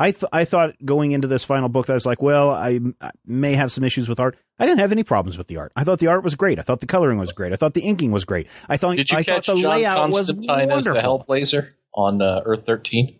I 0.00 0.12
th- 0.12 0.30
I 0.32 0.44
thought 0.44 0.74
going 0.84 1.10
into 1.10 1.26
this 1.26 1.44
final 1.44 1.68
book 1.68 1.86
that 1.86 1.94
I 1.94 1.94
was 1.94 2.06
like, 2.06 2.22
well, 2.22 2.50
I, 2.50 2.78
I 3.00 3.10
may 3.26 3.54
have 3.54 3.72
some 3.72 3.82
issues 3.82 4.08
with 4.08 4.20
art. 4.20 4.36
I 4.58 4.64
didn't 4.66 4.78
have 4.78 4.92
any 4.92 5.02
problems 5.02 5.36
with 5.36 5.48
the 5.48 5.56
art. 5.56 5.72
I 5.74 5.82
thought 5.82 5.98
the 5.98 6.06
art 6.06 6.22
was 6.22 6.36
great. 6.36 6.58
I 6.58 6.62
thought 6.62 6.80
the 6.80 6.86
coloring 6.86 7.18
was 7.18 7.32
great. 7.32 7.52
I 7.52 7.56
thought 7.56 7.74
the 7.74 7.80
inking 7.80 8.12
was 8.12 8.24
great. 8.24 8.46
I 8.68 8.76
thought 8.76 8.96
Did 8.96 9.10
you 9.10 9.18
I 9.18 9.24
catch 9.24 9.46
thought 9.46 9.56
the 9.56 9.60
John 9.62 9.70
layout 9.72 10.08
was 10.10 10.28
Constantine 10.28 10.50
as 10.50 10.68
the 10.68 10.74
wonderful. 10.92 11.24
Hellblazer 11.28 11.70
on 11.94 12.22
uh, 12.22 12.42
Earth 12.44 12.64
13? 12.64 13.18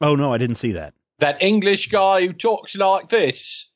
Oh 0.00 0.14
no, 0.14 0.32
I 0.32 0.38
didn't 0.38 0.56
see 0.56 0.70
that. 0.72 0.94
That 1.18 1.42
English 1.42 1.88
guy 1.88 2.24
who 2.26 2.32
talks 2.32 2.76
like 2.76 3.08
this. 3.08 3.70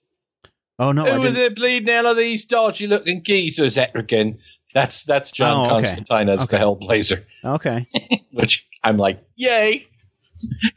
Oh 0.78 0.92
no, 0.92 1.04
I 1.06 1.14
who 1.14 1.20
was 1.22 1.34
didn't. 1.34 1.54
the 1.54 1.60
bleeding 1.60 1.88
hell 1.88 2.06
of 2.06 2.16
these 2.16 2.44
dodgy 2.44 2.86
looking 2.86 3.22
geezers, 3.24 3.76
Etrigan? 3.76 4.38
That's 4.74 5.04
that's 5.04 5.30
John 5.30 5.70
Oh, 5.70 5.76
okay. 5.76 5.86
Constantine 5.86 6.28
as 6.28 6.40
Okay. 6.44 6.58
the 6.58 6.64
Hellblazer, 6.64 7.24
Okay. 7.44 7.86
which 8.32 8.66
I'm 8.82 8.96
like, 8.96 9.22
yay! 9.36 9.86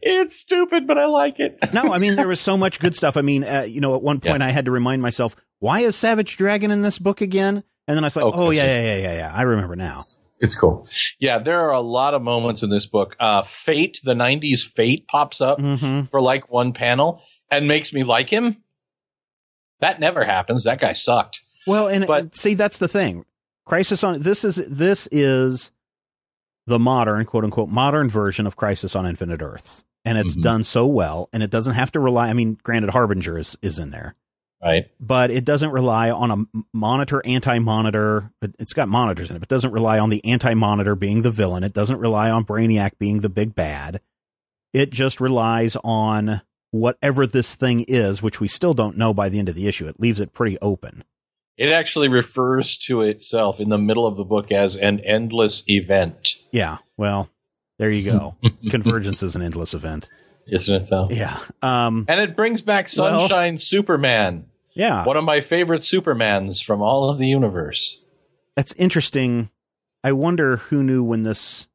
It's 0.02 0.38
stupid, 0.38 0.86
but 0.86 0.98
I 0.98 1.06
like 1.06 1.40
it. 1.40 1.58
No, 1.74 1.92
I 1.94 1.98
mean 1.98 2.16
there 2.16 2.28
was 2.28 2.40
so 2.40 2.56
much 2.58 2.80
good 2.80 2.96
stuff. 2.96 3.18
I 3.18 3.22
mean, 3.22 3.44
uh, 3.44 3.62
you 3.62 3.82
know, 3.82 3.96
at 3.96 4.02
one 4.02 4.20
point 4.20 4.44
I 4.44 4.52
had 4.52 4.66
to 4.66 4.72
remind 4.72 5.02
myself, 5.02 5.36
why 5.60 5.80
is 5.80 5.96
Savage 5.96 6.38
Dragon 6.38 6.70
in 6.72 6.82
this 6.84 7.00
book 7.00 7.22
again? 7.22 7.64
And 7.88 7.96
then 7.98 8.04
I 8.04 8.08
was 8.08 8.16
like, 8.16 8.26
Oh, 8.26 8.32
oh, 8.34 8.50
yeah, 8.52 8.64
yeah, 8.66 8.82
yeah, 8.82 8.98
yeah, 8.98 9.16
yeah. 9.18 9.32
I 9.34 9.42
remember 9.44 9.76
now. 9.76 10.02
It's 10.40 10.56
cool. 10.56 10.88
Yeah, 11.20 11.38
there 11.40 11.62
are 11.62 11.72
a 11.72 11.80
lot 11.82 12.14
of 12.14 12.22
moments 12.22 12.62
in 12.62 12.70
this 12.70 12.86
book. 12.86 13.16
Uh, 13.20 13.42
Fate, 13.44 14.00
the 14.04 14.14
90s 14.14 14.62
Fate 14.62 15.08
pops 15.08 15.40
up 15.42 15.60
hmm 15.60 16.02
for 16.12 16.22
like 16.22 16.52
one 16.52 16.74
panel 16.74 17.22
and 17.50 17.68
makes 17.68 17.94
me 17.94 18.04
like 18.04 18.30
him. 18.30 18.58
That 19.80 20.00
never 20.00 20.26
happens. 20.26 20.64
That 20.66 20.80
guy 20.80 20.94
sucked. 20.94 21.40
Well, 21.68 21.88
and, 21.88 22.06
But- 22.06 22.22
and 22.22 22.36
see, 22.36 22.54
that's 22.54 22.78
the 22.78 22.88
thing. 22.88 23.26
Crisis 23.66 24.04
on 24.04 24.22
this 24.22 24.44
is 24.44 24.58
this 24.68 25.08
is 25.12 25.72
the 26.68 26.80
modern 26.80 27.26
quote 27.26 27.44
unquote 27.44 27.70
modern 27.70 28.10
version 28.10 28.46
of 28.48 28.56
Crisis 28.56 28.96
on 28.96 29.06
Infinite 29.06 29.42
Earths, 29.42 29.84
and 30.04 30.18
it's 30.18 30.36
Mhm. 30.36 30.42
done 30.42 30.64
so 30.64 30.86
well, 30.86 31.30
and 31.34 31.42
it 31.42 31.50
doesn't 31.50 31.74
have 31.76 31.92
to 31.94 32.00
rely. 32.00 32.30
I 32.30 32.34
mean, 32.34 32.58
granted, 32.64 32.92
Harbinger 32.92 33.38
is 33.38 33.58
is 33.62 33.80
in 33.80 33.90
there, 33.92 34.16
Right. 34.64 34.86
but 35.00 35.32
it 35.32 35.46
doesn't 35.46 35.72
rely 35.72 36.12
on 36.12 36.32
a 36.32 36.60
monitor 36.74 37.22
anti-monitor. 37.26 38.32
It's 38.60 38.74
got 38.74 38.88
monitors 38.88 39.30
in 39.30 39.36
it, 39.36 39.40
but 39.40 39.48
it 39.48 39.56
doesn't 39.56 39.72
rely 39.72 39.98
on 40.00 40.10
the 40.10 40.24
anti-monitor 40.26 40.96
being 40.96 41.24
the 41.24 41.32
villain. 41.32 41.64
It 41.64 41.74
doesn't 41.74 42.00
rely 42.00 42.30
on 42.30 42.46
Brainiac 42.46 42.98
being 43.00 43.22
the 43.22 43.30
big 43.30 43.56
bad. 43.56 44.00
It 44.74 44.92
just 44.92 45.20
relies 45.22 45.76
on 45.84 46.42
whatever 46.72 47.26
this 47.26 47.56
thing 47.56 47.86
is, 47.88 48.22
which 48.22 48.40
we 48.42 48.48
still 48.48 48.74
don't 48.74 48.98
know 48.98 49.14
by 49.14 49.30
the 49.30 49.40
end 49.40 49.50
of 49.50 49.56
the 49.56 49.68
issue. 49.68 49.88
It 49.88 50.00
leaves 50.00 50.20
it 50.20 50.34
pretty 50.34 50.58
open. 50.62 51.04
It 51.58 51.72
actually 51.72 52.10
refers 52.10 52.78
to 52.80 53.02
itself 53.02 53.60
in 53.62 53.70
the 53.70 53.78
middle 53.78 54.06
of 54.06 54.18
the 54.18 54.26
book 54.26 54.52
as 54.52 54.76
an 54.76 55.00
endless 55.02 55.64
event. 55.68 56.30
Yeah. 56.52 56.80
Well, 56.98 57.30
there 57.80 57.90
you 57.92 58.04
go. 58.12 58.36
Convergence 58.70 59.24
is 59.24 59.36
an 59.36 59.42
endless 59.42 59.74
event. 59.74 60.10
Isn't 60.48 60.76
it 60.84 60.90
though? 60.90 61.08
Yeah. 61.10 61.40
Um. 61.62 62.06
And 62.08 62.20
it 62.20 62.36
brings 62.36 62.62
back 62.62 62.90
Well- 62.98 63.22
Sunshine 63.28 63.58
Superman, 63.58 64.46
Yeah. 64.74 65.04
one 65.06 65.18
of 65.18 65.24
my 65.24 65.42
favorite 65.42 65.82
Supermans 65.82 66.64
from 66.64 66.82
all 66.82 67.10
of 67.10 67.18
the 67.18 67.28
universe. 67.28 68.00
That's 68.56 68.74
interesting. 68.74 69.50
I 70.04 70.12
wonder 70.12 70.58
who 70.58 70.84
knew 70.84 71.04
when 71.04 71.24
this 71.24 71.68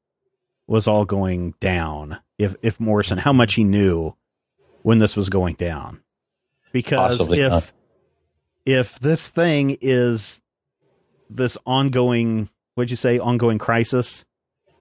was 0.67 0.87
all 0.87 1.05
going 1.05 1.55
down. 1.59 2.19
If 2.39 2.55
if 2.63 2.79
Morrison, 2.79 3.19
how 3.19 3.33
much 3.33 3.55
he 3.55 3.65
knew 3.65 4.13
when 4.83 4.99
this 4.99 5.17
was 5.17 5.29
going 5.29 5.55
down. 5.57 6.01
Because 6.73 7.17
Possibly 7.19 7.41
if 7.41 7.51
not. 7.51 7.73
If 8.67 8.99
this 8.99 9.29
thing 9.29 9.77
is 9.81 10.41
this 11.29 11.57
ongoing, 11.67 12.49
what'd 12.75 12.91
you 12.91 12.97
say, 12.97 13.19
ongoing 13.19 13.59
crisis, 13.59 14.25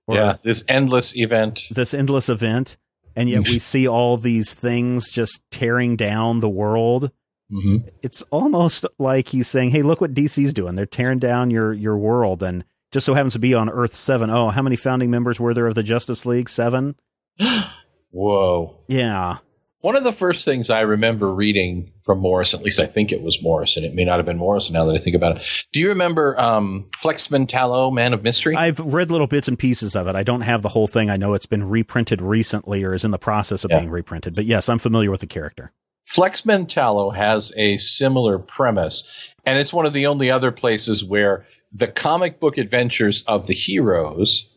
or 0.07 0.15
yeah, 0.15 0.37
this 0.43 0.63
endless 0.67 1.15
event. 1.15 1.61
this 1.71 1.93
endless 1.93 2.29
event, 2.29 2.77
and 3.15 3.29
yet 3.29 3.43
we 3.43 3.59
see 3.71 3.87
all 3.87 4.17
these 4.17 4.53
things 4.53 5.11
just 5.11 5.41
tearing 5.51 5.95
down 5.95 6.39
the 6.39 6.49
world. 6.49 7.11
hmm 7.51 7.77
it's 8.01 8.21
almost 8.31 8.85
like 8.97 9.29
he's 9.29 9.47
saying, 9.47 9.71
"Hey, 9.71 9.81
look 9.81 10.01
what 10.01 10.13
DC's 10.13 10.53
doing. 10.53 10.75
They're 10.75 10.85
tearing 10.85 11.19
down 11.19 11.51
your 11.51 11.73
your 11.73 11.97
world." 11.97 12.41
And 12.43 12.63
just 12.91 13.05
so 13.05 13.13
happens 13.13 13.33
to 13.33 13.39
be 13.39 13.53
on 13.53 13.69
Earth 13.69 13.93
Seven. 13.93 14.29
Oh, 14.29 14.49
how 14.49 14.61
many 14.63 14.75
founding 14.75 15.11
members 15.11 15.39
were 15.39 15.53
there 15.53 15.67
of 15.67 15.75
the 15.75 15.83
Justice 15.83 16.25
League? 16.25 16.49
Seven. 16.49 16.95
Whoa. 18.11 18.79
Yeah. 18.87 19.37
One 19.81 19.95
of 19.95 20.03
the 20.03 20.11
first 20.11 20.43
things 20.43 20.69
I 20.69 20.81
remember 20.81 21.33
reading 21.33 21.93
from 22.03 22.19
Morrison, 22.19 22.59
at 22.59 22.65
least 22.65 22.81
I 22.81 22.85
think 22.85 23.13
it 23.13 23.21
was 23.21 23.41
Morrison. 23.41 23.85
It 23.85 23.95
may 23.95 24.03
not 24.03 24.17
have 24.17 24.25
been 24.25 24.37
Morrison 24.37 24.73
now 24.73 24.83
that 24.83 24.93
I 24.95 24.97
think 24.99 25.15
about 25.15 25.37
it. 25.37 25.43
Do 25.71 25.79
you 25.79 25.87
remember 25.87 26.37
um, 26.37 26.87
Flex 26.97 27.29
Mentallo, 27.29 27.89
Man 27.89 28.11
of 28.13 28.21
Mystery? 28.21 28.57
I've 28.57 28.79
read 28.79 29.09
little 29.09 29.27
bits 29.27 29.47
and 29.47 29.57
pieces 29.57 29.95
of 29.95 30.07
it. 30.07 30.17
I 30.17 30.23
don't 30.23 30.41
have 30.41 30.63
the 30.63 30.69
whole 30.69 30.87
thing. 30.87 31.09
I 31.09 31.15
know 31.15 31.33
it's 31.33 31.45
been 31.45 31.69
reprinted 31.69 32.21
recently 32.21 32.83
or 32.83 32.93
is 32.93 33.05
in 33.05 33.11
the 33.11 33.17
process 33.17 33.63
of 33.63 33.71
Yeah. 33.71 33.79
being 33.79 33.89
reprinted. 33.89 34.35
But 34.35 34.43
yes, 34.45 34.67
I'm 34.67 34.79
familiar 34.79 35.11
with 35.11 35.21
the 35.21 35.27
character. 35.27 35.71
Flex 36.05 36.41
Mentallo 36.41 37.15
has 37.15 37.53
a 37.55 37.77
similar 37.77 38.37
premise, 38.37 39.07
and 39.45 39.57
it's 39.59 39.71
one 39.71 39.85
of 39.85 39.93
the 39.93 40.07
only 40.07 40.29
other 40.29 40.51
places 40.51 41.05
where 41.05 41.45
the 41.71 41.87
comic 41.87 42.39
book 42.41 42.57
adventures 42.57 43.23
of 43.27 43.47
the 43.47 43.53
heroes 43.53 44.49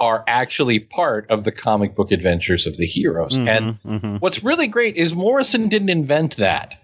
are 0.00 0.24
actually 0.26 0.80
part 0.80 1.30
of 1.30 1.44
the 1.44 1.52
comic 1.52 1.94
book 1.94 2.10
adventures 2.10 2.66
of 2.66 2.76
the 2.76 2.86
heroes. 2.86 3.36
And 3.36 3.78
Mhm. 3.82 4.20
what's 4.20 4.42
really 4.42 4.66
great 4.66 4.96
is 4.96 5.14
Morrison 5.14 5.68
didn't 5.68 5.90
invent 5.90 6.36
that. 6.38 6.74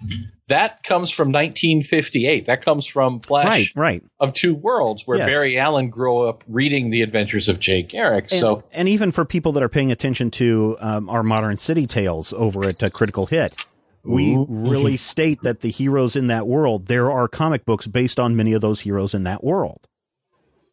That 0.46 0.82
comes 0.82 1.10
from 1.10 1.30
1958. 1.30 2.46
That 2.46 2.64
comes 2.64 2.86
from 2.86 3.20
Flash 3.20 3.46
Right, 3.46 3.68
right. 3.74 4.02
of 4.20 4.32
Two 4.32 4.54
Worlds, 4.54 5.02
where 5.04 5.18
Yes. 5.18 5.28
Barry 5.28 5.58
Allen 5.58 5.90
grew 5.90 6.28
up 6.28 6.42
reading 6.48 6.90
the 6.90 7.02
adventures 7.02 7.48
of 7.48 7.58
Jay 7.60 7.82
Garrick. 7.82 8.28
And, 8.30 8.40
so 8.40 8.62
and 8.72 8.88
even 8.88 9.10
for 9.12 9.24
people 9.24 9.52
that 9.52 9.62
are 9.62 9.68
paying 9.68 9.90
attention 9.92 10.30
to 10.32 10.76
um, 10.80 11.10
our 11.10 11.22
modern 11.22 11.56
city 11.56 11.84
tales 11.86 12.32
over 12.32 12.66
at 12.68 12.82
uh, 12.82 12.88
Critical 12.88 13.26
Hit, 13.26 13.66
we 14.04 14.34
Ooh. 14.36 14.46
really 14.48 14.96
state 14.96 15.42
that 15.42 15.60
the 15.60 15.70
heroes 15.70 16.16
in 16.16 16.28
that 16.28 16.46
world, 16.46 16.86
there 16.86 17.10
are 17.10 17.28
comic 17.28 17.66
books 17.66 17.86
based 17.86 18.18
on 18.20 18.34
many 18.36 18.52
of 18.54 18.60
those 18.62 18.80
heroes 18.80 19.12
in 19.12 19.24
that 19.24 19.42
world. 19.44 19.86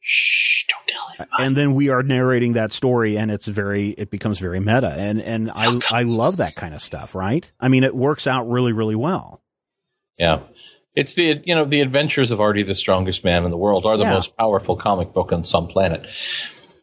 Shh, 0.07 0.65
don't 0.69 0.87
tell 0.87 1.07
him. 1.25 1.27
and 1.39 1.57
then 1.57 1.73
we 1.73 1.89
are 1.89 2.03
narrating 2.03 2.53
that 2.53 2.71
story 2.71 3.17
and 3.17 3.31
it's 3.31 3.47
very 3.47 3.89
it 3.89 4.11
becomes 4.11 4.37
very 4.39 4.59
meta 4.59 4.93
and 4.97 5.19
and 5.21 5.49
I 5.51 5.79
I 5.89 6.03
love 6.03 6.37
that 6.37 6.53
kind 6.55 6.75
of 6.75 6.81
stuff 6.81 7.15
right 7.15 7.51
I 7.59 7.67
mean 7.69 7.83
it 7.83 7.95
works 7.95 8.27
out 8.27 8.47
really 8.47 8.71
really 8.71 8.95
well 8.95 9.41
Yeah. 10.19 10.41
It's 10.95 11.15
the 11.15 11.41
you 11.43 11.55
know 11.55 11.65
the 11.65 11.81
adventures 11.81 12.29
of 12.31 12.39
Artie, 12.39 12.63
the 12.63 12.75
strongest 12.75 13.23
man 13.25 13.43
in 13.43 13.51
the 13.51 13.57
world, 13.57 13.85
are 13.85 13.97
the 13.97 14.03
Yeah. 14.03 14.11
most 14.13 14.37
powerful 14.37 14.77
comic 14.77 15.11
book 15.11 15.33
on 15.33 15.43
some 15.43 15.67
planet. 15.67 16.07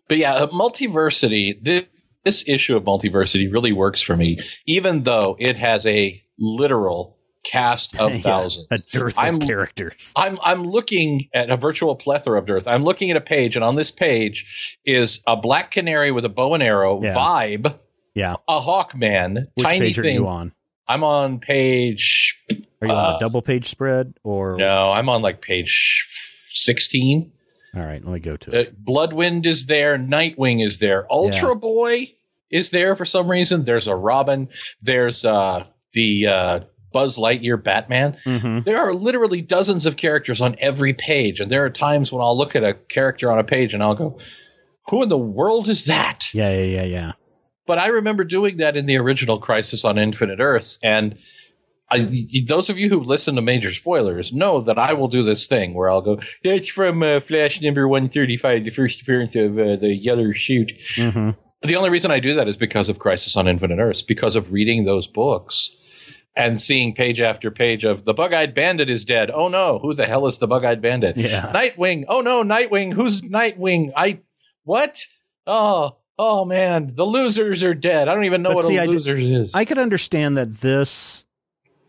But 0.08 0.18
yeah, 0.18 0.34
uh, 0.34 0.46
multiversity. 0.48 1.54
This, 1.62 1.84
this 2.24 2.44
issue 2.46 2.76
of 2.76 2.82
multiversity 2.84 3.50
really 3.50 3.72
works 3.72 4.02
for 4.02 4.14
me, 4.16 4.38
even 4.66 5.04
though 5.04 5.36
it 5.38 5.56
has 5.56 5.86
a 5.86 6.22
literal 6.38 7.16
cast 7.44 7.98
of 7.98 8.10
Yeah, 8.14 8.18
thousands. 8.20 8.66
a 8.70 8.78
dearth 8.78 9.18
I'm- 9.18 9.36
of 9.36 9.42
characters 9.42 10.12
I'm 10.16 10.38
I'm 10.42 10.64
looking 10.64 11.28
at 11.34 11.50
a 11.50 11.56
virtual 11.56 11.96
plethora 11.96 12.38
of 12.38 12.46
dearth. 12.46 12.66
I'm 12.68 12.84
looking 12.84 13.10
at 13.10 13.16
a 13.16 13.20
page, 13.20 13.56
and 13.56 13.64
on 13.64 13.76
this 13.76 13.90
page 13.90 14.46
is 14.86 15.20
a 15.26 15.36
black 15.36 15.70
canary 15.72 16.12
with 16.12 16.24
a 16.24 16.28
bow 16.28 16.54
and 16.54 16.62
arrow 16.62 17.02
Yeah. 17.02 17.14
vibe, 17.14 17.78
yeah 18.14 18.36
a 18.48 18.60
hawkman, 18.60 19.48
which 19.54 19.66
tiny 19.66 19.80
page 19.86 19.98
are 19.98 20.02
thing. 20.02 20.14
you 20.16 20.28
on 20.28 20.52
I'm 20.88 21.02
on 21.04 21.38
page. 21.40 22.36
are 22.80 22.86
you 22.88 22.92
on 22.92 23.14
Uh, 23.14 23.16
a 23.16 23.20
double 23.20 23.42
page 23.42 23.68
spread 23.68 24.14
or 24.24 24.56
No, 24.56 24.92
I'm 24.92 25.08
on 25.08 25.22
like 25.22 25.40
page 25.40 26.06
sixteen. 26.52 27.32
all 27.74 27.82
right 27.82 28.04
let 28.04 28.12
me 28.14 28.20
go 28.20 28.36
to 28.36 28.50
Uh, 28.56 28.60
it 28.60 28.84
Bloodwynd 28.84 29.46
is 29.46 29.66
there. 29.66 29.96
Nightwing 29.98 30.64
is 30.64 30.78
there. 30.78 31.06
Ultra 31.10 31.54
Boy 31.56 32.12
is 32.50 32.70
there 32.70 32.94
for 32.94 33.04
some 33.06 33.30
reason. 33.30 33.64
There's 33.64 33.86
a 33.86 33.94
Robin. 33.96 34.48
There's 34.82 35.24
uh, 35.24 35.64
the 35.94 36.26
uh, 36.26 36.60
Buzz 36.92 37.16
Lightyear 37.16 37.62
Batman. 37.62 38.16
hmm 38.24 38.60
There 38.60 38.78
are 38.78 38.94
literally 38.94 39.40
dozens 39.40 39.86
of 39.86 39.96
characters 39.96 40.40
on 40.40 40.56
every 40.58 40.94
page, 40.94 41.40
and 41.40 41.50
there 41.50 41.64
are 41.64 41.70
times 41.70 42.12
when 42.12 42.22
I'll 42.22 42.36
look 42.36 42.54
at 42.54 42.64
a 42.64 42.74
character 42.74 43.30
on 43.30 43.38
a 43.38 43.44
page 43.44 43.74
and 43.74 43.82
I'll 43.82 43.94
go, 43.94 44.18
"Who 44.88 45.02
in 45.02 45.08
the 45.08 45.18
world 45.18 45.68
is 45.68 45.84
that?" 45.86 46.24
yeah 46.32 46.52
yeah 46.52 46.82
yeah 46.82 46.84
yeah 46.84 47.12
But 47.66 47.78
I 47.78 47.86
remember 47.86 48.24
doing 48.24 48.56
that 48.58 48.76
in 48.76 48.86
the 48.86 48.96
original 48.96 49.38
Crisis 49.38 49.84
on 49.84 49.98
Infinite 49.98 50.40
Earths, 50.40 50.78
and 50.82 51.16
I, 51.92 52.26
those 52.46 52.70
of 52.70 52.78
you 52.78 52.88
who 52.88 53.00
listen 53.00 53.34
to 53.34 53.42
major 53.42 53.70
spoilers 53.70 54.32
know 54.32 54.62
that 54.62 54.78
I 54.78 54.94
will 54.94 55.08
do 55.08 55.22
this 55.22 55.46
thing 55.46 55.74
where 55.74 55.90
I'll 55.90 56.00
go, 56.00 56.20
that's 56.42 56.66
from 56.68 57.02
uh, 57.02 57.20
Flash 57.20 57.60
number 57.60 57.86
135, 57.86 58.64
the 58.64 58.70
first 58.70 59.02
appearance 59.02 59.36
of 59.36 59.58
uh, 59.58 59.76
the 59.76 59.94
yellow 59.94 60.32
shoot. 60.32 60.72
Mm-hmm. 60.96 61.30
The 61.62 61.76
only 61.76 61.90
reason 61.90 62.10
I 62.10 62.18
do 62.18 62.34
that 62.34 62.48
is 62.48 62.56
because 62.56 62.88
of 62.88 62.98
Crisis 62.98 63.36
on 63.36 63.46
Infinite 63.46 63.78
Earths, 63.78 64.02
because 64.02 64.34
of 64.36 64.52
reading 64.52 64.84
those 64.84 65.06
books 65.06 65.76
and 66.34 66.60
seeing 66.60 66.94
page 66.94 67.20
after 67.20 67.50
page 67.50 67.84
of 67.84 68.04
the 68.04 68.14
bug-eyed 68.14 68.54
bandit 68.54 68.88
is 68.88 69.04
dead. 69.04 69.30
Oh 69.30 69.48
no, 69.48 69.78
who 69.80 69.94
the 69.94 70.06
hell 70.06 70.26
is 70.26 70.38
the 70.38 70.46
bug-eyed 70.46 70.80
bandit? 70.82 71.16
Yeah. 71.16 71.52
Nightwing. 71.54 72.04
Oh 72.08 72.20
no, 72.20 72.42
Nightwing. 72.42 72.94
Who's 72.94 73.22
Nightwing? 73.22 73.92
I 73.96 74.20
what? 74.64 74.98
Oh, 75.46 75.96
oh 76.18 76.44
man, 76.44 76.92
the 76.94 77.04
losers 77.04 77.62
are 77.62 77.74
dead. 77.74 78.08
I 78.08 78.14
don't 78.14 78.24
even 78.24 78.42
know 78.42 78.50
But 78.50 78.56
what 78.56 78.64
see, 78.66 78.76
a 78.76 78.84
loser 78.84 79.16
is. 79.16 79.54
I 79.54 79.64
could 79.64 79.78
understand 79.78 80.36
that 80.36 80.58
this. 80.60 81.24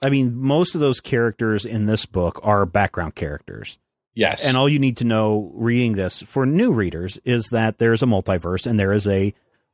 I 0.01 0.10
mean, 0.10 0.36
most 0.36 0.75
of 0.75 0.82
those 0.82 0.99
characters 0.99 1.65
in 1.65 1.86
this 1.86 2.06
book 2.06 2.39
are 2.43 2.65
background 2.65 3.15
characters. 3.15 3.77
yes, 4.13 4.45
And 4.45 4.58
all 4.58 4.67
you 4.67 4.77
need 4.79 4.97
to 4.97 5.06
know 5.06 5.51
reading 5.56 5.93
this 5.93 6.21
for 6.21 6.45
new 6.45 6.73
readers 6.73 7.17
is 7.23 7.47
that 7.51 7.77
there's 7.77 8.03
a 8.03 8.06
multiverse 8.06 8.65
and 8.67 8.77
there 8.77 8.91
is 8.91 9.08
a 9.08 9.34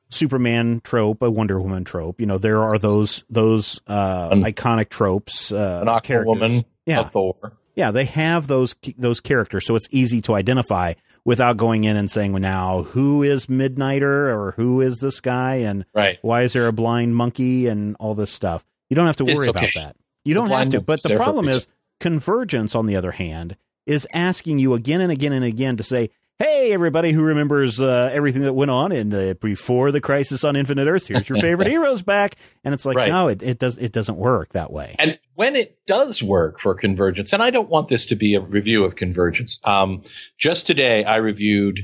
Superman 0.09 0.81
trope, 0.83 1.21
a 1.21 1.29
Wonder 1.29 1.59
Woman 1.61 1.83
trope. 1.83 2.19
You 2.19 2.25
know, 2.25 2.37
there 2.37 2.61
are 2.63 2.77
those 2.77 3.23
those 3.29 3.79
uh, 3.87 4.29
An- 4.31 4.43
iconic 4.43 4.89
tropes. 4.89 5.51
Uh, 5.51 5.79
an. 5.81 5.87
Aquawoman, 5.87 6.65
Yeah. 6.85 7.01
a 7.01 7.03
Thor. 7.05 7.53
Yeah, 7.75 7.91
they 7.91 8.05
have 8.05 8.47
those 8.47 8.75
those 8.97 9.19
characters, 9.21 9.65
so 9.65 9.75
it's 9.75 9.87
easy 9.91 10.21
to 10.23 10.35
identify 10.35 10.93
without 11.25 11.57
going 11.57 11.83
in 11.85 11.95
and 11.95 12.09
saying, 12.09 12.33
"Well, 12.33 12.41
now 12.41 12.83
who 12.83 13.23
is 13.23 13.45
Midnighter 13.45 14.03
or 14.35 14.53
who 14.57 14.81
is 14.81 14.99
this 14.99 15.21
guy 15.21 15.55
and 15.57 15.85
Right. 15.93 16.17
why 16.21 16.41
is 16.41 16.53
there 16.53 16.67
a 16.67 16.73
blind 16.73 17.15
monkey 17.15 17.67
and 17.67 17.95
all 17.99 18.15
this 18.15 18.31
stuff?" 18.31 18.65
You 18.89 18.95
don't 18.95 19.05
have 19.05 19.15
to 19.17 19.25
worry 19.25 19.47
about 19.47 19.69
that. 19.75 19.95
You 20.25 20.33
The 20.33 20.41
don't 20.41 20.49
have 20.49 20.69
to. 20.71 20.81
But 20.81 21.01
the 21.03 21.09
there 21.09 21.17
for 21.17 21.23
a 21.23 21.25
problem 21.25 21.47
is 21.47 21.67
Convergence, 21.99 22.75
on 22.75 22.85
the 22.85 22.95
other 22.95 23.11
hand, 23.11 23.55
is 23.85 24.07
asking 24.13 24.59
you 24.59 24.73
again 24.73 25.01
and 25.01 25.11
again 25.11 25.33
and 25.33 25.43
again 25.45 25.77
to 25.77 25.83
say, 25.83 26.09
"Hey, 26.39 26.71
everybody 26.71 27.11
who 27.11 27.21
remembers 27.23 27.79
uh, 27.79 28.09
everything 28.13 28.41
that 28.43 28.53
went 28.53 28.71
on 28.71 28.91
in 28.91 29.13
uh, 29.13 29.33
before 29.41 29.91
the 29.91 30.01
Crisis 30.01 30.43
on 30.43 30.55
Infinite 30.55 30.87
Earth. 30.87 31.07
here's 31.07 31.27
your 31.29 31.39
favorite 31.39 31.67
heroes 31.69 32.01
back." 32.01 32.35
And 32.63 32.73
it's 32.73 32.85
like, 32.85 32.95
Right. 32.97 33.09
no, 33.09 33.27
it, 33.27 33.43
it 33.43 33.59
does 33.59 33.77
it 33.77 33.91
doesn't 33.91 34.17
work 34.17 34.49
that 34.53 34.71
way. 34.71 34.95
And 34.97 35.19
when 35.35 35.55
it 35.55 35.77
does 35.85 36.23
work 36.23 36.59
for 36.59 36.73
Convergence, 36.73 37.33
and 37.33 37.43
I 37.43 37.49
don't 37.49 37.69
want 37.69 37.87
this 37.89 38.05
to 38.07 38.15
be 38.15 38.35
a 38.35 38.39
review 38.41 38.83
of 38.85 38.95
Convergence. 38.95 39.59
Um, 39.63 40.03
just 40.39 40.65
today 40.65 41.03
I 41.03 41.17
reviewed 41.17 41.81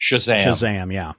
Shazam. 0.00 0.38
Shazam, 0.44 0.92
yeah. 0.92 1.12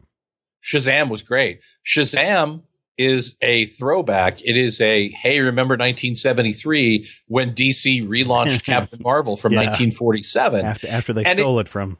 Shazam 0.63 1.09
was 1.09 1.21
great. 1.21 1.59
Shazam 1.85 2.61
is 2.97 3.35
a 3.41 3.67
throwback. 3.67 4.39
It 4.41 4.57
is 4.57 4.81
a 4.81 5.09
hey, 5.21 5.39
remember 5.39 5.73
1973 5.73 7.07
when 7.27 7.53
DC 7.53 8.07
relaunched 8.07 8.63
Captain 8.65 8.99
Marvel 9.01 9.37
from 9.37 9.53
Yeah. 9.53 9.59
1947? 9.59 10.65
After 10.65 10.87
after 10.87 11.13
they 11.13 11.23
And 11.23 11.39
it- 11.39 11.41
stole 11.41 11.59
it 11.59 11.67
from 11.67 11.97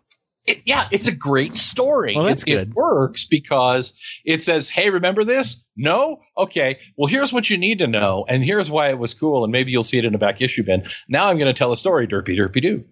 It- 0.47 0.61
yeah, 0.65 0.87
it's 0.91 1.07
a 1.07 1.11
great 1.11 1.55
story. 1.55 2.15
Well, 2.15 2.23
that's 2.23 2.43
it, 2.43 2.53
it 2.55 2.73
works 2.73 3.25
because 3.25 3.93
it 4.25 4.41
says, 4.41 4.69
"Hey, 4.69 4.89
remember 4.89 5.23
this? 5.25 5.61
No, 5.75 6.21
okay. 6.37 6.79
Well, 6.95 7.07
here's 7.07 7.33
what 7.33 7.49
you 7.49 7.57
need 7.57 7.79
to 7.79 7.87
know, 7.87 8.25
and 8.29 8.43
here's 8.43 8.71
why 8.71 8.89
it 8.89 8.97
was 8.97 9.13
cool, 9.13 9.43
and 9.43 9.51
maybe 9.51 9.71
you'll 9.71 9.83
see 9.83 9.97
it 9.97 10.05
in 10.05 10.15
a 10.15 10.17
back 10.17 10.41
issue 10.41 10.63
bin." 10.63 10.87
Now 11.09 11.27
I'm 11.27 11.37
going 11.37 11.53
to 11.53 11.57
tell 11.57 11.73
a 11.73 11.77
story. 11.77 12.07
Derpy, 12.07 12.37
derpy, 12.37 12.61
doo. 12.61 12.85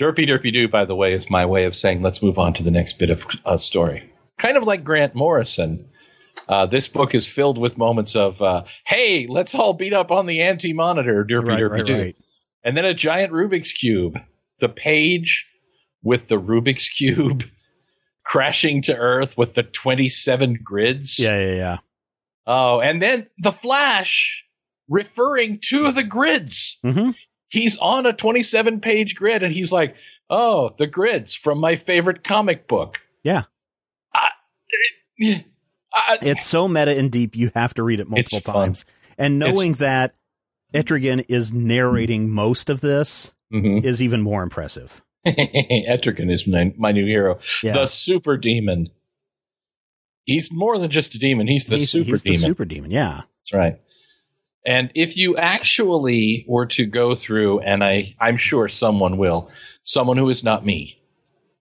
Derpy, 0.00 0.26
derpy, 0.26 0.52
doo. 0.52 0.68
By 0.68 0.84
the 0.84 0.94
way, 0.94 1.12
is 1.12 1.28
my 1.28 1.44
way 1.44 1.64
of 1.64 1.74
saying 1.76 2.00
let's 2.00 2.22
move 2.22 2.38
on 2.38 2.54
to 2.54 2.62
the 2.62 2.70
next 2.70 2.98
bit 2.98 3.10
of 3.10 3.26
uh, 3.44 3.56
story. 3.56 4.10
Kind 4.38 4.56
of 4.56 4.62
like 4.62 4.84
Grant 4.84 5.14
Morrison. 5.14 5.86
Uh, 6.48 6.64
this 6.64 6.88
book 6.88 7.14
is 7.14 7.26
filled 7.26 7.58
with 7.58 7.76
moments 7.76 8.14
of, 8.14 8.40
uh, 8.40 8.62
"Hey, 8.86 9.26
let's 9.28 9.54
all 9.54 9.74
beat 9.74 9.92
up 9.92 10.10
on 10.10 10.26
the 10.26 10.40
anti-monitor." 10.40 11.24
Derpy, 11.24 11.48
right, 11.48 11.60
derpy, 11.60 11.70
right, 11.70 11.86
doo 11.86 11.98
right. 11.98 12.16
and 12.62 12.76
then 12.76 12.84
a 12.84 12.94
giant 12.94 13.32
Rubik's 13.32 13.72
cube. 13.72 14.18
The 14.60 14.68
page 14.68 15.46
with 16.02 16.28
the 16.28 16.40
Rubik's 16.40 16.88
cube 16.88 17.44
crashing 18.24 18.82
to 18.82 18.96
Earth 18.96 19.36
with 19.36 19.54
the 19.54 19.62
27 19.62 20.58
grids. 20.62 21.18
Yeah, 21.18 21.38
yeah, 21.38 21.54
yeah. 21.54 21.78
Oh, 22.46 22.80
and 22.80 23.00
then 23.02 23.26
the 23.38 23.52
Flash 23.52 24.44
referring 24.88 25.60
to 25.68 25.92
the 25.92 26.02
grids. 26.02 26.78
Mm-hmm. 26.84 27.10
He's 27.48 27.76
on 27.78 28.06
a 28.06 28.12
27 28.12 28.80
page 28.80 29.14
grid 29.14 29.42
and 29.42 29.52
he's 29.52 29.72
like, 29.72 29.94
"Oh, 30.28 30.74
the 30.78 30.86
grids 30.86 31.34
from 31.34 31.58
my 31.58 31.76
favorite 31.76 32.22
comic 32.24 32.66
book." 32.68 32.96
Yeah. 33.22 33.44
I, 34.16 34.30
I, 35.92 36.18
It's 36.22 36.44
so 36.46 36.68
meta 36.68 36.96
and 36.96 37.10
deep, 37.10 37.36
you 37.36 37.50
have 37.54 37.74
to 37.74 37.82
read 37.82 38.00
it 38.00 38.08
multiple 38.08 38.38
It's 38.38 38.46
fun. 38.46 38.54
times. 38.54 38.84
And 39.18 39.38
knowing 39.38 39.72
It's- 39.72 39.78
that 39.80 40.14
Etrigan 40.74 41.24
is 41.28 41.52
narrating 41.52 42.30
most 42.30 42.70
of 42.70 42.80
this 42.80 43.32
Mhm. 43.52 43.84
is 43.84 44.00
even 44.00 44.22
more 44.22 44.42
impressive. 44.42 45.02
Etrigan 45.26 46.32
is 46.32 46.46
my, 46.46 46.72
my 46.76 46.92
new 46.92 47.06
hero. 47.06 47.38
Yeah. 47.62 47.72
The 47.72 47.86
super 47.86 48.36
demon. 48.36 48.88
He's 50.24 50.50
more 50.52 50.78
than 50.78 50.90
just 50.90 51.14
a 51.14 51.18
demon. 51.18 51.48
He's 51.48 51.66
the 51.66 51.76
he's, 51.76 51.90
super 51.90 52.12
he's 52.12 52.22
demon. 52.22 52.40
the 52.40 52.46
super 52.46 52.64
demon. 52.64 52.90
Yeah. 52.90 53.22
That's 53.38 53.52
right. 53.52 53.80
And 54.66 54.90
if 54.94 55.16
you 55.16 55.36
actually 55.36 56.44
were 56.46 56.66
to 56.66 56.84
go 56.84 57.14
through, 57.14 57.60
and 57.60 57.82
I, 57.82 58.14
I'm 58.20 58.36
sure 58.36 58.68
someone 58.68 59.16
will, 59.16 59.50
someone 59.84 60.18
who 60.18 60.28
is 60.28 60.44
not 60.44 60.64
me, 60.66 61.00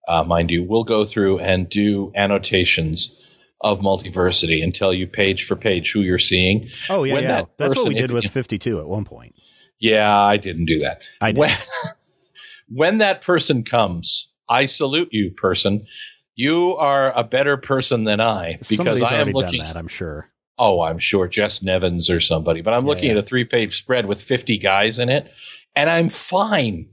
uh, 0.08 0.24
mind 0.24 0.50
you, 0.50 0.64
will 0.64 0.84
go 0.84 1.06
through 1.06 1.40
and 1.40 1.70
do 1.70 2.12
annotations 2.16 3.16
of 3.62 3.80
multiversity 3.80 4.64
and 4.64 4.74
tell 4.74 4.94
you 4.94 5.08
page 5.08 5.46
for 5.46 5.56
page 5.56 5.92
who 5.94 6.02
you're 6.02 6.20
seeing. 6.20 6.70
Oh 6.90 7.04
yeah, 7.04 7.14
When 7.14 7.24
yeah. 7.24 7.30
that 7.30 7.58
That's 7.58 7.76
what 7.76 7.88
we 7.88 7.94
did 7.94 8.12
with 8.12 8.26
52 8.26 8.80
at 8.80 8.88
one 8.88 9.06
point. 9.06 9.36
Yeah, 9.80 10.18
I 10.18 10.38
didn't 10.38 10.66
do 10.66 10.80
that. 10.80 11.04
I 11.22 11.32
did. 11.32 11.40
When, 11.40 11.52
when 12.70 13.00
that 13.00 13.22
person 13.22 13.64
comes, 13.64 14.32
I 14.48 14.66
salute 14.66 15.10
you, 15.12 15.32
person. 15.32 15.86
You 16.36 16.76
are 16.78 17.12
a 17.18 17.24
better 17.24 17.58
person 17.58 18.06
than 18.06 18.22
I 18.22 18.58
because 18.58 18.78
Somebody's 18.78 19.04
I 19.04 19.16
am 19.16 19.32
looking. 19.32 19.60
done 19.60 19.68
that, 19.68 19.78
I'm 19.78 19.88
sure. 19.88 20.30
Oh, 20.58 20.82
I'm 20.82 21.00
sure 21.00 21.28
Jess 21.28 21.62
Nevins 21.62 22.10
or 22.10 22.20
somebody, 22.20 22.62
but 22.62 22.74
I'm 22.74 22.86
looking 22.86 23.06
yeah. 23.06 23.12
at 23.12 23.18
a 23.18 23.24
three 23.24 23.46
page 23.46 23.78
spread 23.78 24.06
with 24.06 24.22
50 24.22 24.58
guys 24.58 25.00
in 25.00 25.10
it, 25.10 25.32
and 25.76 25.90
I'm 25.90 26.10
fine 26.10 26.90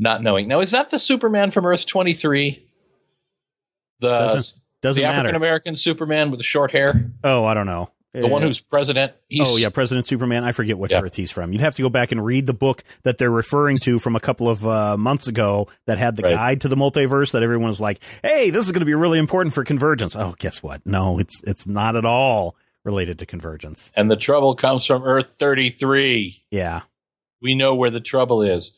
not 0.00 0.22
knowing. 0.22 0.48
Now, 0.48 0.60
is 0.60 0.70
that 0.70 0.90
the 0.90 0.98
Superman 0.98 1.50
from 1.50 1.66
Earth 1.66 1.86
23? 1.86 2.66
The, 4.00 4.08
Doesn't 4.08 4.60
Doesn't 4.80 5.00
the 5.00 5.06
African 5.06 5.36
American 5.36 5.76
Superman 5.76 6.30
with 6.30 6.40
the 6.40 6.44
short 6.44 6.72
hair? 6.72 7.12
Oh, 7.22 7.44
I 7.44 7.54
don't 7.54 7.66
know. 7.66 7.90
The 8.12 8.26
one 8.26 8.42
Uh, 8.42 8.46
who's 8.48 8.58
president? 8.58 9.12
He's, 9.28 9.48
oh 9.48 9.56
yeah, 9.56 9.68
President 9.68 10.06
Superman. 10.06 10.42
I 10.42 10.50
forget 10.52 10.76
which 10.78 10.90
Yeah. 10.90 11.00
Earth 11.00 11.14
he's 11.14 11.30
from. 11.30 11.52
You'd 11.52 11.60
have 11.60 11.76
to 11.76 11.82
go 11.82 11.88
back 11.88 12.10
and 12.10 12.24
read 12.24 12.46
the 12.48 12.52
book 12.54 12.82
that 13.04 13.18
they're 13.18 13.30
referring 13.30 13.78
to 13.84 13.98
from 14.00 14.16
a 14.16 14.20
couple 14.20 14.48
of 14.48 14.66
uh, 14.66 14.96
months 14.96 15.28
ago 15.28 15.68
that 15.86 15.98
had 15.98 16.16
the 16.16 16.22
Right. 16.24 16.34
guide 16.34 16.60
to 16.62 16.68
the 16.68 16.74
multiverse. 16.76 17.30
That 17.32 17.42
everyone 17.44 17.68
was 17.68 17.80
like, 17.80 18.02
"Hey, 18.22 18.50
this 18.50 18.66
is 18.66 18.72
going 18.72 18.80
to 18.80 18.86
be 18.86 18.94
really 18.94 19.18
important 19.20 19.54
for 19.54 19.62
convergence." 19.62 20.16
Oh, 20.16 20.34
guess 20.40 20.60
what? 20.62 20.84
No, 20.84 21.18
it's 21.20 21.40
it's 21.46 21.66
not 21.68 21.94
at 21.94 22.04
all 22.04 22.56
related 22.84 23.18
to 23.20 23.26
convergence. 23.26 23.92
And 23.94 24.10
the 24.10 24.16
trouble 24.16 24.56
comes 24.56 24.84
from 24.86 25.02
Earth 25.04 25.36
33. 25.38 26.42
Yeah, 26.50 26.80
We 27.42 27.54
know 27.54 27.74
where 27.74 27.90
the 27.90 28.00
trouble 28.00 28.42
is. 28.42 28.72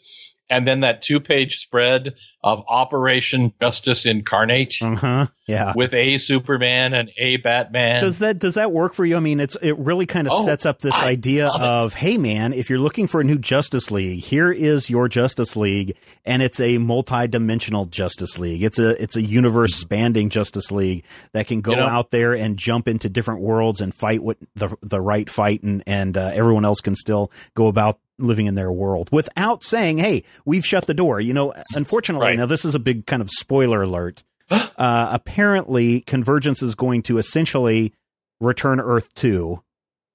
And 0.50 0.66
then 0.66 0.80
that 0.80 1.00
two 1.02 1.20
page 1.20 1.56
spread 1.56 2.14
of 2.44 2.64
Operation 2.68 3.52
Justice 3.60 4.04
Incarnate 4.06 4.76
uh 4.82 4.96
huh. 4.96 5.26
Yeah. 5.46 5.72
with 5.76 5.92
a 5.92 6.18
Superman 6.18 6.94
and 6.94 7.10
a 7.18 7.36
Batman. 7.36 8.00
Does 8.00 8.20
that 8.20 8.38
does 8.38 8.54
that 8.54 8.72
work 8.72 8.94
for 8.94 9.04
you? 9.04 9.16
I 9.16 9.20
mean, 9.20 9.38
it's 9.40 9.56
it 9.62 9.76
really 9.78 10.06
kind 10.06 10.26
of 10.26 10.32
Oh, 10.34 10.44
sets 10.44 10.64
up 10.66 10.78
this 10.80 10.94
I 10.94 11.08
idea 11.08 11.48
of, 11.48 11.94
hey 11.94 12.16
man, 12.18 12.52
if 12.52 12.70
you're 12.70 12.78
looking 12.78 13.06
for 13.06 13.20
a 13.20 13.24
new 13.24 13.38
Justice 13.38 13.90
League, 13.90 14.20
here 14.20 14.50
is 14.52 14.88
your 14.88 15.08
Justice 15.08 15.56
League, 15.56 15.96
and 16.24 16.42
it's 16.42 16.58
a 16.60 16.78
multi-dimensional 16.78 17.86
Justice 17.86 18.38
League. 18.38 18.62
It's 18.62 18.78
a 18.78 19.00
it's 19.02 19.16
a 19.16 19.22
universe 19.22 19.74
spanning 19.74 20.28
Justice 20.28 20.70
League 20.72 21.04
that 21.32 21.46
can 21.46 21.60
go 21.60 21.72
You 21.72 21.76
know- 21.78 21.86
out 21.86 22.10
there 22.10 22.32
and 22.34 22.56
jump 22.56 22.88
into 22.88 23.08
different 23.08 23.40
worlds 23.40 23.80
and 23.80 23.94
fight 23.94 24.22
with 24.22 24.38
the 24.54 24.74
the 24.82 25.00
right 25.00 25.28
fight, 25.28 25.62
and 25.62 25.82
and 25.86 26.16
uh, 26.16 26.30
everyone 26.34 26.64
else 26.64 26.80
can 26.80 26.94
still 26.94 27.30
go 27.54 27.66
about 27.66 27.98
living 28.18 28.46
in 28.46 28.54
their 28.54 28.70
world 28.70 29.08
without 29.10 29.64
saying, 29.64 29.98
hey, 29.98 30.22
we've 30.44 30.64
shut 30.64 30.86
the 30.86 30.94
door. 30.94 31.18
You 31.20 31.34
know, 31.34 31.52
unfortunately, 31.74 32.31
Right. 32.32 32.38
now 32.38 32.46
this 32.46 32.64
is 32.64 32.74
a 32.74 32.78
big 32.78 33.06
kind 33.06 33.22
of 33.22 33.30
spoiler 33.30 33.82
alert. 33.82 34.24
uh, 34.50 34.66
apparently, 34.76 36.00
Convergence 36.02 36.62
is 36.62 36.74
going 36.74 37.02
to 37.04 37.18
essentially 37.18 37.92
return 38.40 38.80
Earth 38.80 39.12
2 39.14 39.62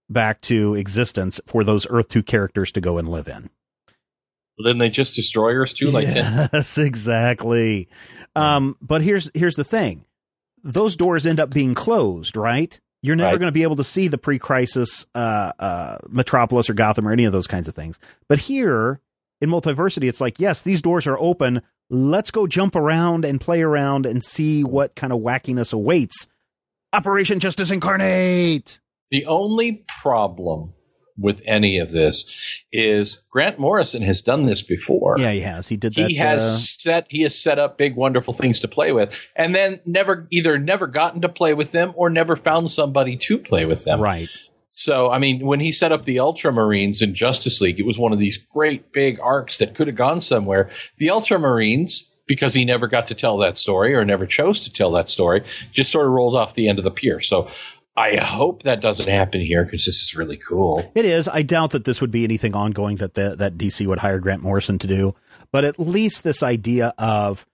back 0.09 0.41
to 0.41 0.75
existence 0.75 1.39
for 1.45 1.63
those 1.63 1.87
Earth 1.89 2.07
2 2.09 2.23
characters 2.23 2.71
to 2.73 2.81
go 2.81 2.97
and 2.97 3.09
live 3.09 3.27
in. 3.27 3.49
Didn't 4.57 4.79
they 4.79 4.89
just 4.89 5.13
destroy 5.15 5.53
Earth 5.53 5.75
too? 5.75 5.91
Like 5.91 6.07
that? 6.07 6.49
yes, 6.53 6.77
exactly. 6.77 7.87
Um, 8.35 8.75
but 8.81 9.01
here's 9.01 9.29
here's 9.35 9.55
the 9.55 9.63
thing: 9.63 10.05
those 10.63 10.95
doors 10.95 11.25
end 11.27 11.39
up 11.39 11.51
being 11.51 11.73
closed, 11.75 12.35
right? 12.35 12.79
You're 13.03 13.15
never 13.15 13.33
Right. 13.33 13.39
going 13.39 13.49
to 13.49 13.53
be 13.53 13.61
able 13.63 13.75
to 13.75 13.83
see 13.83 14.07
the 14.07 14.17
pre-crisis 14.17 15.05
uh, 15.13 15.51
uh, 15.59 15.97
Metropolis 16.09 16.67
or 16.69 16.73
Gotham 16.73 17.07
or 17.07 17.11
any 17.11 17.25
of 17.25 17.31
those 17.31 17.45
kinds 17.45 17.67
of 17.67 17.75
things. 17.75 17.99
But 18.27 18.39
here 18.39 18.99
in 19.39 19.51
Multiversity, 19.51 20.09
it's 20.09 20.19
like, 20.19 20.39
yes, 20.39 20.63
these 20.63 20.81
doors 20.81 21.05
are 21.05 21.17
open. 21.19 21.61
Let's 21.89 22.31
go 22.31 22.47
jump 22.47 22.75
around 22.75 23.23
and 23.23 23.39
play 23.39 23.61
around 23.61 24.05
and 24.05 24.23
see 24.23 24.63
what 24.63 24.95
kind 24.95 25.13
of 25.13 25.19
wackiness 25.21 25.73
awaits. 25.73 26.27
Operation 26.93 27.39
Justice 27.39 27.71
Incarnate. 27.71 28.79
The 29.09 29.25
only 29.25 29.85
problem 30.01 30.73
with 31.17 31.41
any 31.45 31.79
of 31.79 31.91
this 31.91 32.29
is 32.71 33.21
Grant 33.29 33.57
Morrison 33.57 34.01
has 34.03 34.21
done 34.21 34.43
this 34.43 34.61
before. 34.61 35.15
Yeah, 35.17 35.31
he 35.31 35.41
has. 35.41 35.67
He 35.67 35.77
did 35.77 35.95
that. 35.95 36.09
He 36.09 36.15
has 36.17 36.43
uh, 36.43 36.57
set 36.57 37.07
he 37.09 37.21
has 37.23 37.41
set 37.41 37.57
up 37.57 37.77
big 37.77 37.95
wonderful 37.95 38.33
things 38.33 38.59
to 38.59 38.67
play 38.67 38.91
with 38.91 39.17
and 39.35 39.55
then 39.55 39.79
never 39.85 40.27
either 40.29 40.59
never 40.59 40.87
gotten 40.87 41.21
to 41.21 41.29
play 41.29 41.53
with 41.53 41.71
them 41.71 41.93
or 41.95 42.09
never 42.09 42.35
found 42.35 42.69
somebody 42.69 43.17
to 43.17 43.37
play 43.37 43.65
with 43.65 43.83
them. 43.85 43.99
right. 43.99 44.29
So, 44.77 45.09
I 45.09 45.17
mean, 45.17 45.43
when 45.43 45.59
he 45.59 45.71
set 45.71 45.91
up 45.91 46.05
the 46.05 46.17
Ultramarines 46.17 47.01
in 47.01 47.15
Justice 47.15 47.59
League, 47.61 47.79
it 47.79 47.85
was 47.87 47.97
one 47.97 48.13
of 48.13 48.19
these 48.19 48.37
great 48.37 48.91
big 48.91 49.19
arcs 49.19 49.57
that 49.57 49.73
could 49.73 49.87
have 49.87 49.95
gone 49.95 50.21
somewhere. 50.21 50.69
The 50.97 51.07
Ultramarines, 51.07 52.03
because 52.27 52.53
he 52.53 52.63
never 52.63 52.85
got 52.85 53.07
to 53.07 53.15
tell 53.15 53.37
that 53.37 53.57
story 53.57 53.95
or 53.95 54.05
never 54.05 54.27
chose 54.27 54.63
to 54.65 54.71
tell 54.71 54.91
that 54.91 55.09
story, 55.09 55.43
just 55.71 55.91
sort 55.91 56.05
of 56.05 56.11
rolled 56.13 56.35
off 56.35 56.53
the 56.53 56.69
end 56.69 56.77
of 56.77 56.83
the 56.83 56.91
pier. 56.91 57.21
So, 57.21 57.49
I 57.95 58.17
hope 58.17 58.61
that 58.61 58.79
doesn't 58.79 59.07
happen 59.09 59.41
here 59.41 59.63
because 59.63 59.85
this 59.85 60.03
is 60.03 60.13
really 60.15 60.37
cool. 60.37 60.91
It 60.93 61.05
is. 61.05 61.27
I 61.27 61.41
doubt 61.41 61.71
that 61.71 61.83
this 61.85 61.99
would 61.99 62.11
be 62.11 62.23
anything 62.23 62.53
ongoing 62.53 62.97
that 62.97 63.15
the, 63.15 63.35
that 63.37 63.57
DC 63.57 63.87
would 63.87 63.97
hire 63.97 64.19
Grant 64.19 64.43
Morrison 64.43 64.77
to 64.77 64.85
do, 64.85 65.15
but 65.51 65.65
at 65.65 65.79
least 65.79 66.23
this 66.23 66.43
idea 66.43 66.93
of 66.99 67.47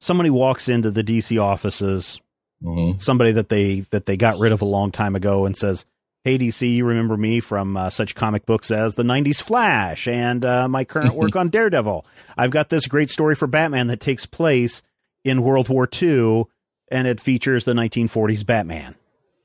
somebody 0.00 0.30
walks 0.30 0.70
into 0.70 0.90
the 0.90 1.04
DC 1.04 1.38
offices, 1.38 2.20
Mm-hmm. 2.62 2.98
somebody 2.98 3.32
that 3.32 3.48
they 3.48 3.80
that 3.90 4.04
they 4.04 4.18
got 4.18 4.38
rid 4.38 4.52
of 4.52 4.60
a 4.60 4.66
long 4.66 4.90
time 4.90 5.16
ago, 5.16 5.46
and 5.46 5.56
says, 5.56 5.86
"Hey 6.24 6.36
DC, 6.38 6.74
you 6.74 6.84
remember 6.84 7.16
me 7.16 7.40
from 7.40 7.76
uh, 7.76 7.90
such 7.90 8.14
comic 8.14 8.46
books 8.46 8.70
as 8.70 8.94
the 8.94 9.02
'90s 9.02 9.42
Flash 9.42 10.06
and 10.08 10.44
uh, 10.44 10.68
my 10.68 10.84
current 10.84 11.14
work 11.14 11.34
on 11.36 11.48
Daredevil. 11.48 12.04
I've 12.36 12.50
got 12.50 12.68
this 12.68 12.86
great 12.86 13.10
story 13.10 13.34
for 13.34 13.46
Batman 13.46 13.86
that 13.88 14.00
takes 14.00 14.26
place 14.26 14.82
in 15.24 15.42
World 15.42 15.68
War 15.68 15.88
II, 16.00 16.44
and 16.90 17.06
it 17.06 17.20
features 17.20 17.64
the 17.64 17.72
1940s 17.74 18.44
Batman." 18.44 18.94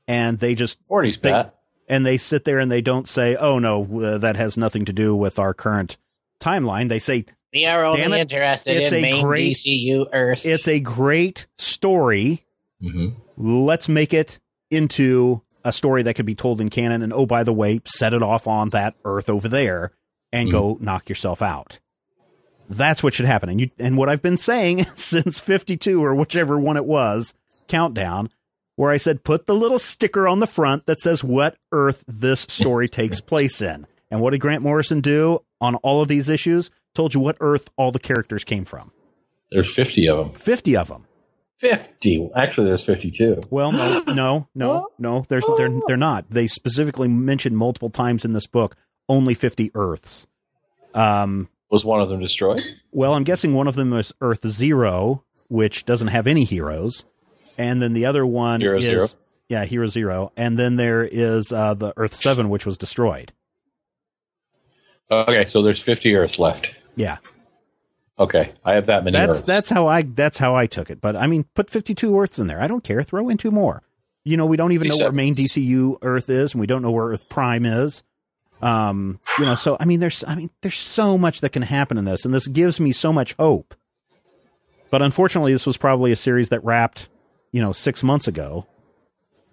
And 0.08 0.38
they 0.38 0.54
just 0.54 0.78
40s, 0.88 1.20
they, 1.20 1.30
Pat. 1.32 1.54
and 1.88 2.06
they 2.06 2.16
sit 2.16 2.44
there 2.44 2.58
and 2.60 2.70
they 2.70 2.80
don't 2.82 3.08
say, 3.08 3.34
"Oh 3.36 3.58
no, 3.58 3.84
uh, 4.02 4.18
that 4.18 4.36
has 4.36 4.56
nothing 4.56 4.84
to 4.84 4.92
do 4.92 5.16
with 5.16 5.38
our 5.38 5.52
current 5.54 5.96
timeline." 6.40 6.88
They 6.88 6.98
say 7.00 7.24
We 7.52 7.66
are 7.66 7.84
only 7.84 8.02
Damn 8.02 8.12
it. 8.12 8.20
interested 8.20 8.76
It's 8.76 8.92
in 8.92 8.98
a 8.98 9.02
main 9.02 9.24
great- 9.24 9.56
DCU 9.56 10.06
Earth. 10.12 10.44
it's 10.44 10.68
a 10.68 10.78
great 10.78 11.46
story. 11.58 12.44
Mm-hmm. 12.82 13.08
Let's 13.36 13.88
make 13.88 14.12
it 14.14 14.38
into 14.70 15.42
a 15.66 15.72
story 15.72 16.04
that 16.04 16.14
could 16.14 16.24
be 16.24 16.36
told 16.36 16.60
in 16.60 16.70
canon. 16.70 17.02
And 17.02 17.12
oh, 17.12 17.26
by 17.26 17.42
the 17.42 17.52
way, 17.52 17.80
set 17.84 18.14
it 18.14 18.22
off 18.22 18.46
on 18.46 18.68
that 18.70 18.94
Earth 19.04 19.28
over 19.28 19.48
there 19.48 19.90
and 20.32 20.50
go 20.50 20.76
mm-hmm. 20.76 20.84
knock 20.84 21.08
yourself 21.08 21.42
out. 21.42 21.80
That's 22.70 23.02
what 23.02 23.14
should 23.14 23.26
happen. 23.26 23.48
And 23.48 23.60
you 23.60 23.70
and 23.78 23.96
what 23.96 24.08
I've 24.08 24.22
been 24.22 24.36
saying 24.36 24.84
since 24.94 25.38
52 25.38 26.02
or 26.02 26.14
whichever 26.14 26.58
one 26.58 26.76
it 26.76 26.86
was, 26.86 27.34
countdown, 27.66 28.30
where 28.76 28.92
I 28.92 28.96
said 28.96 29.24
put 29.24 29.46
the 29.46 29.54
little 29.54 29.78
sticker 29.78 30.28
on 30.28 30.38
the 30.38 30.46
front 30.46 30.86
that 30.86 31.00
says 31.00 31.24
what 31.24 31.56
Earth 31.72 32.04
this 32.06 32.40
story 32.42 32.88
takes 32.88 33.20
place 33.32 33.60
in. 33.60 33.86
And 34.08 34.20
what 34.20 34.30
did 34.30 34.40
Grant 34.40 34.62
Morrison 34.62 35.00
do 35.00 35.40
on 35.60 35.74
all 35.76 36.00
of 36.00 36.08
these 36.08 36.28
issues? 36.28 36.70
Told 36.94 37.12
you 37.12 37.20
what 37.20 37.36
Earth 37.40 37.68
all 37.76 37.90
the 37.90 37.98
characters 37.98 38.44
came 38.44 38.64
from. 38.64 38.92
There's 39.50 39.74
50 39.74 40.08
of 40.08 40.18
them. 40.18 40.38
50 40.38 40.76
of 40.76 40.88
them. 40.88 41.06
50. 41.58 42.30
Actually, 42.36 42.66
there's 42.66 42.84
52. 42.84 43.40
Well, 43.50 43.72
no, 43.72 44.02
no, 44.08 44.48
no, 44.54 44.88
no. 44.98 45.24
There's 45.28 45.44
they're 45.56 45.70
they're 45.86 45.96
not. 45.96 46.30
They 46.30 46.46
specifically 46.46 47.08
mentioned 47.08 47.56
multiple 47.56 47.90
times 47.90 48.24
in 48.24 48.32
this 48.32 48.46
book 48.46 48.76
only 49.08 49.34
50 49.34 49.70
Earths. 49.74 50.26
Um, 50.94 51.48
Was 51.70 51.84
one 51.84 52.00
of 52.00 52.08
them 52.08 52.20
destroyed? 52.20 52.60
well, 52.92 53.14
I'm 53.14 53.24
guessing 53.24 53.54
one 53.54 53.68
of 53.68 53.74
them 53.74 53.92
is 53.92 54.12
Earth 54.20 54.46
Zero, 54.48 55.24
which 55.48 55.84
doesn't 55.84 56.08
have 56.08 56.26
any 56.26 56.44
heroes, 56.44 57.04
and 57.56 57.80
then 57.80 57.92
the 57.92 58.06
other 58.06 58.26
one 58.26 58.60
Hero 58.60 58.76
is 58.78 58.82
Zero? 58.82 59.06
yeah, 59.48 59.64
Hero 59.64 59.86
Zero, 59.86 60.32
and 60.36 60.58
then 60.58 60.76
there 60.76 61.04
is 61.04 61.52
uh, 61.52 61.74
the 61.74 61.92
Earth 61.96 62.14
Seven, 62.14 62.48
which 62.48 62.66
was 62.66 62.76
destroyed. 62.78 63.32
Okay, 65.10 65.44
so 65.46 65.62
there's 65.62 65.80
50 65.80 66.14
Earths 66.16 66.38
left. 66.38 66.70
Yeah, 66.96 67.18
Okay, 68.18 68.52
I 68.64 68.74
have 68.74 68.86
that 68.86 69.04
many 69.04 69.16
that's 69.16 69.36
Earths. 69.36 69.42
that's 69.42 69.68
how 69.68 69.86
I 69.86 70.02
that's 70.02 70.38
how 70.38 70.54
I 70.54 70.66
took 70.66 70.90
it. 70.90 71.00
But 71.00 71.16
I 71.16 71.26
mean, 71.26 71.44
put 71.54 71.68
52 71.68 72.18
Earths 72.18 72.38
in 72.38 72.46
there. 72.46 72.60
I 72.60 72.66
don't 72.66 72.82
care. 72.82 73.02
Throw 73.02 73.28
in 73.28 73.36
two 73.36 73.50
more. 73.50 73.82
You 74.24 74.36
know, 74.36 74.46
we 74.46 74.56
don't 74.56 74.72
even 74.72 74.88
know 74.88 74.96
where 74.96 75.12
main 75.12 75.34
DCU 75.34 75.98
Earth 76.02 76.30
is, 76.30 76.52
and 76.52 76.60
we 76.60 76.66
don't 76.66 76.82
know 76.82 76.90
where 76.90 77.06
Earth 77.06 77.28
Prime 77.28 77.64
is. 77.66 78.02
Um, 78.62 79.18
you 79.38 79.44
know, 79.44 79.54
so 79.54 79.76
I 79.78 79.84
mean, 79.84 80.00
there's 80.00 80.24
I 80.26 80.34
mean, 80.34 80.50
there's 80.62 80.76
so 80.76 81.18
much 81.18 81.42
that 81.42 81.50
can 81.50 81.62
happen 81.62 81.98
in 81.98 82.06
this, 82.06 82.24
and 82.24 82.32
this 82.32 82.48
gives 82.48 82.80
me 82.80 82.92
so 82.92 83.12
much 83.12 83.34
hope. 83.34 83.74
But 84.90 85.02
unfortunately, 85.02 85.52
this 85.52 85.66
was 85.66 85.76
probably 85.76 86.10
a 86.10 86.16
series 86.16 86.48
that 86.48 86.64
wrapped, 86.64 87.08
you 87.52 87.60
know, 87.60 87.72
six 87.72 88.02
months 88.02 88.26
ago. 88.26 88.66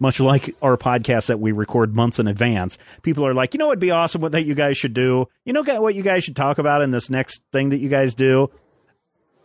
Much 0.04 0.20
like 0.20 0.54
our 0.62 0.76
podcast 0.76 1.28
that 1.28 1.40
we 1.40 1.54
record 1.54 1.96
months 1.96 2.20
in 2.20 2.28
advance, 2.28 2.78
people 3.04 3.26
are 3.26 3.34
like, 3.34 3.54
you 3.54 3.58
know, 3.58 3.68
it'd 3.68 3.80
be 3.80 3.90
awesome. 3.90 4.20
What 4.20 4.34
that 4.34 4.44
you 4.44 4.54
guys 4.54 4.78
should 4.78 4.94
do. 4.94 5.30
You 5.46 5.54
know, 5.54 5.64
what 5.80 5.96
you 5.96 6.04
guys 6.04 6.26
should 6.26 6.36
talk 6.36 6.58
about 6.58 6.82
in 6.82 6.92
this 6.92 7.10
next 7.10 7.42
thing 7.54 7.70
that 7.70 7.78
you 7.78 7.88
guys 7.88 8.14
do. 8.14 8.52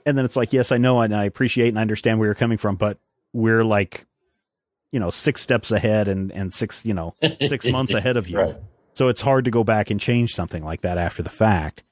And 0.05 0.18
then 0.18 0.25
it's 0.25 0.35
like, 0.35 0.53
yes, 0.53 0.73
I 0.73 0.79
know, 0.79 1.01
and 1.01 1.14
I 1.14 1.27
appreciate 1.27 1.68
and 1.68 1.79
I 1.79 1.83
understand 1.83 2.18
where 2.18 2.27
you're 2.27 2.35
coming 2.35 2.59
from, 2.59 2.75
but 2.75 2.99
we're 3.33 3.62
like, 3.62 4.05
you 4.90 4.99
know, 4.99 5.11
six 5.11 5.40
steps 5.40 5.71
ahead 5.71 6.09
and 6.09 6.33
and 6.33 6.53
six, 6.53 6.85
you 6.85 6.92
know, 6.92 7.14
six 7.40 7.68
months 7.71 7.94
ahead 7.94 8.16
of 8.16 8.29
you. 8.29 8.40
Right. 8.40 8.57
So 8.94 9.07
it's 9.07 9.21
hard 9.21 9.44
to 9.44 9.53
go 9.53 9.62
back 9.62 9.90
and 9.92 10.01
change 10.01 10.33
something 10.33 10.64
like 10.64 10.81
that 10.81 10.99
after 10.99 11.23
the 11.23 11.31
fact. 11.31 11.85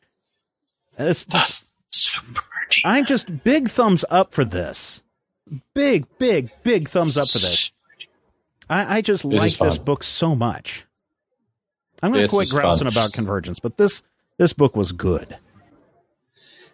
It's 0.98 1.24
just, 1.24 1.68
Super 1.92 2.40
I'm 2.84 3.04
just 3.04 3.44
big 3.44 3.68
thumbs 3.68 4.04
up 4.10 4.32
for 4.32 4.44
this. 4.44 5.04
Big, 5.72 6.06
big, 6.18 6.50
big 6.64 6.88
thumbs 6.88 7.16
up 7.16 7.28
for 7.28 7.38
this. 7.38 7.70
I, 8.68 8.98
I 8.98 9.00
just 9.00 9.24
is 9.24 9.32
like 9.32 9.56
this 9.56 9.78
book 9.78 10.02
so 10.02 10.34
much. 10.34 10.84
I'm 12.02 12.12
going 12.12 12.24
to 12.24 12.28
quit 12.28 12.50
grousing 12.50 12.86
fun. 12.86 12.92
about 12.92 13.12
Convergence, 13.12 13.58
but 13.58 13.76
this 13.76 14.02
this 14.38 14.52
book 14.52 14.76
was 14.76 14.92
good. 14.92 15.36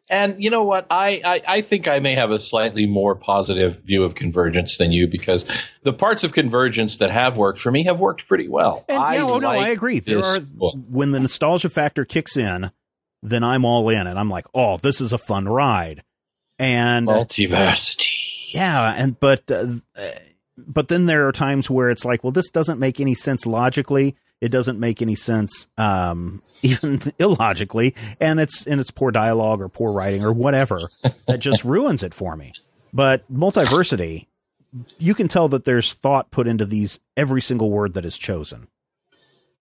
And 0.09 0.42
you 0.42 0.50
know 0.50 0.64
what? 0.64 0.87
I, 0.90 1.22
I, 1.24 1.42
I 1.46 1.61
think 1.62 1.88
I 1.88 1.98
may 2.00 2.14
have 2.14 2.31
a 2.31 2.38
slightly 2.38 2.87
more 2.87 3.14
positive 3.14 3.81
view 3.85 4.05
of 4.05 4.14
convergence 4.14 4.76
than 4.76 4.92
you 4.92 5.07
because 5.07 5.44
the 5.85 5.92
parts 5.92 6.22
of 6.22 6.33
convergence 6.33 6.96
that 6.98 7.11
have 7.11 7.37
worked 7.37 7.61
for 7.61 7.70
me 7.70 7.85
have 7.85 7.98
worked 7.98 8.26
pretty 8.26 8.46
well. 8.48 8.85
And 8.88 8.98
I 8.98 9.14
yeah, 9.14 9.24
oh 9.24 9.38
no, 9.38 9.48
I 9.48 9.68
agree. 9.68 10.00
There 10.00 10.22
are 10.22 10.40
book. 10.40 10.74
when 10.90 11.12
the 11.12 11.20
nostalgia 11.20 11.70
factor 11.70 12.05
kicks 12.05 12.37
in, 12.37 12.72
then 13.22 13.42
I'm 13.42 13.64
all 13.64 13.88
in, 13.88 14.07
and 14.07 14.18
I'm 14.18 14.28
like, 14.28 14.46
oh, 14.52 14.76
this 14.76 15.00
is 15.00 15.12
a 15.12 15.18
fun 15.18 15.48
ride. 15.48 16.02
And 16.59 17.07
multiversity. 17.07 18.07
yeah, 18.52 18.94
and 18.96 19.18
but 19.18 19.50
uh, 19.50 19.76
uh, 19.96 20.11
but 20.66 20.88
then 20.88 21.07
there 21.07 21.27
are 21.29 21.33
times 21.33 21.70
where 21.70 21.90
it's 21.90 22.05
like, 22.05 22.22
well, 22.22 22.33
this 22.33 22.51
doesn't 22.51 22.79
make 22.79 23.01
any 23.01 23.14
sense 23.14 23.46
logically. 23.46 24.16
It 24.40 24.51
doesn't 24.51 24.81
make 24.81 25.01
any 25.01 25.14
sense, 25.14 25.68
um, 25.79 26.42
even 26.62 27.01
illogically, 27.18 27.94
and 28.20 28.40
it's 28.40 28.66
and 28.66 28.81
it's 28.81 28.90
poor 28.90 29.11
dialogue 29.11 29.61
or 29.61 29.68
poor 29.68 29.92
writing 29.92 30.25
or 30.25 30.33
whatever 30.33 30.90
that 31.27 31.38
just 31.38 31.64
ruins 31.64 32.03
it 32.03 32.14
for 32.14 32.37
me. 32.37 32.53
But 32.92 33.31
multiversity, 33.33 34.27
you 34.98 35.14
can 35.14 35.29
tell 35.29 35.48
that 35.48 35.64
there's 35.64 35.92
thought 35.92 36.31
put 36.31 36.46
into 36.46 36.66
these 36.66 37.01
every 37.16 37.40
single 37.40 37.70
word 37.70 37.94
that 37.94 38.05
is 38.05 38.18
chosen. 38.18 38.68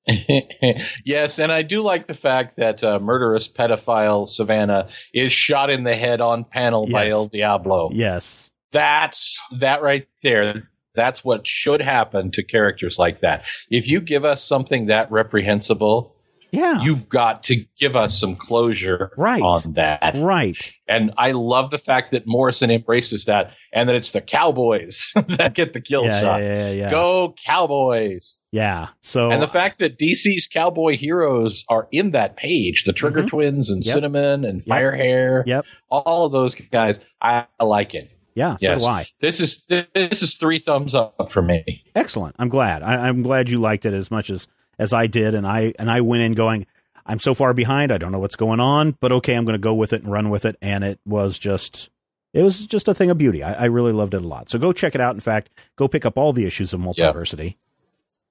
yes, 1.05 1.37
and 1.37 1.51
I 1.51 1.61
do 1.61 1.81
like 1.83 2.07
the 2.07 2.15
fact 2.15 2.55
that 2.55 2.83
uh, 2.83 2.99
murderous 2.99 3.47
pedophile 3.47 4.27
Savannah 4.27 4.89
is 5.13 5.31
shot 5.31 5.69
in 5.69 5.83
the 5.83 5.95
head 5.95 6.21
on 6.21 6.43
panel 6.43 6.87
by 6.87 7.09
El 7.09 7.27
Diablo. 7.27 7.91
Yes, 7.93 8.49
That's 8.71 9.39
that 9.59 9.81
right 9.81 10.07
there. 10.23 10.70
That's 10.95 11.23
what 11.23 11.47
should 11.47 11.81
happen 11.81 12.31
to 12.31 12.43
characters 12.43 12.97
like 12.99 13.19
that. 13.21 13.45
If 13.69 13.89
you 13.89 14.01
give 14.01 14.25
us 14.25 14.43
something 14.43 14.87
that 14.87 15.09
reprehensible, 15.11 16.15
yeah, 16.53 16.81
you've 16.81 17.07
got 17.07 17.43
to 17.43 17.63
give 17.79 17.95
us 17.95 18.19
some 18.19 18.35
closure 18.35 19.11
Right. 19.17 19.41
on 19.41 19.73
that. 19.73 20.15
right. 20.17 20.57
And 20.85 21.13
I 21.17 21.31
love 21.31 21.69
the 21.71 21.77
fact 21.77 22.11
that 22.11 22.23
Morrison 22.25 22.69
embraces 22.69 23.23
that 23.23 23.53
and 23.71 23.87
that 23.87 23.95
it's 23.95 24.11
the 24.11 24.19
Cowboys 24.19 25.09
that 25.37 25.53
get 25.53 25.71
the 25.71 25.79
kill 25.79 26.03
Yeah, 26.03 26.19
shot. 26.19 26.41
yeah, 26.41 26.65
yeah, 26.67 26.71
yeah. 26.71 26.91
Go 26.91 27.33
Cowboys. 27.45 28.39
Yeah. 28.51 28.89
So 28.99 29.31
And 29.31 29.41
the 29.41 29.47
fact 29.47 29.79
that 29.79 29.97
DC's 29.97 30.45
cowboy 30.51 30.97
heroes 30.97 31.63
are 31.69 31.87
in 31.89 32.11
that 32.11 32.35
page, 32.35 32.83
the 32.83 32.91
Trigger 32.91 33.23
Mhm. 33.23 33.27
Twins 33.29 33.69
and 33.69 33.85
Yep. 33.85 33.93
Cinnamon 33.93 34.43
and 34.43 34.61
Firehair, 34.65 35.43
Yep. 35.45 35.65
all 35.89 36.25
of 36.25 36.33
those 36.33 36.53
guys, 36.55 36.99
I, 37.21 37.45
I 37.57 37.63
like 37.63 37.95
it. 37.95 38.09
Yeah, 38.33 38.53
so 38.53 38.57
Yes. 38.61 38.81
do 38.81 38.87
I. 38.87 39.07
This 39.19 39.39
is 39.39 39.65
this 39.67 40.21
is 40.23 40.35
three 40.35 40.59
thumbs 40.59 40.95
up 40.95 41.31
for 41.31 41.41
me. 41.41 41.83
Excellent. 41.95 42.35
I'm 42.39 42.49
glad. 42.49 42.83
I, 42.83 43.07
I'm 43.07 43.21
glad 43.23 43.49
you 43.49 43.59
liked 43.59 43.85
it 43.85 43.93
as 43.93 44.09
much 44.11 44.29
as 44.29 44.47
as 44.79 44.93
I 44.93 45.07
did, 45.07 45.35
and 45.35 45.45
I 45.45 45.73
and 45.77 45.91
I 45.91 46.01
went 46.01 46.23
in 46.23 46.33
going, 46.33 46.65
I'm 47.05 47.19
so 47.19 47.33
far 47.33 47.53
behind. 47.53 47.91
I 47.91 47.97
don't 47.97 48.11
know 48.11 48.19
what's 48.19 48.35
going 48.35 48.59
on, 48.59 48.95
but 48.99 49.11
okay, 49.11 49.35
I'm 49.35 49.45
going 49.45 49.53
to 49.53 49.59
go 49.59 49.73
with 49.73 49.93
it 49.93 50.03
and 50.03 50.11
run 50.11 50.29
with 50.29 50.45
it. 50.45 50.55
And 50.61 50.83
it 50.83 50.99
was 51.05 51.37
just, 51.39 51.89
it 52.33 52.41
was 52.41 52.65
just 52.67 52.87
a 52.87 52.93
thing 52.93 53.09
of 53.09 53.17
beauty. 53.17 53.43
I, 53.43 53.53
I 53.53 53.65
really 53.65 53.91
loved 53.91 54.13
it 54.13 54.21
a 54.23 54.27
lot. 54.27 54.49
So 54.49 54.57
go 54.59 54.71
check 54.71 54.95
it 54.95 55.01
out. 55.01 55.13
In 55.15 55.19
fact, 55.19 55.49
go 55.75 55.87
pick 55.87 56.05
up 56.05 56.17
all 56.17 56.31
the 56.31 56.45
issues 56.45 56.73
of 56.73 56.79
Multiversity, 56.79 57.55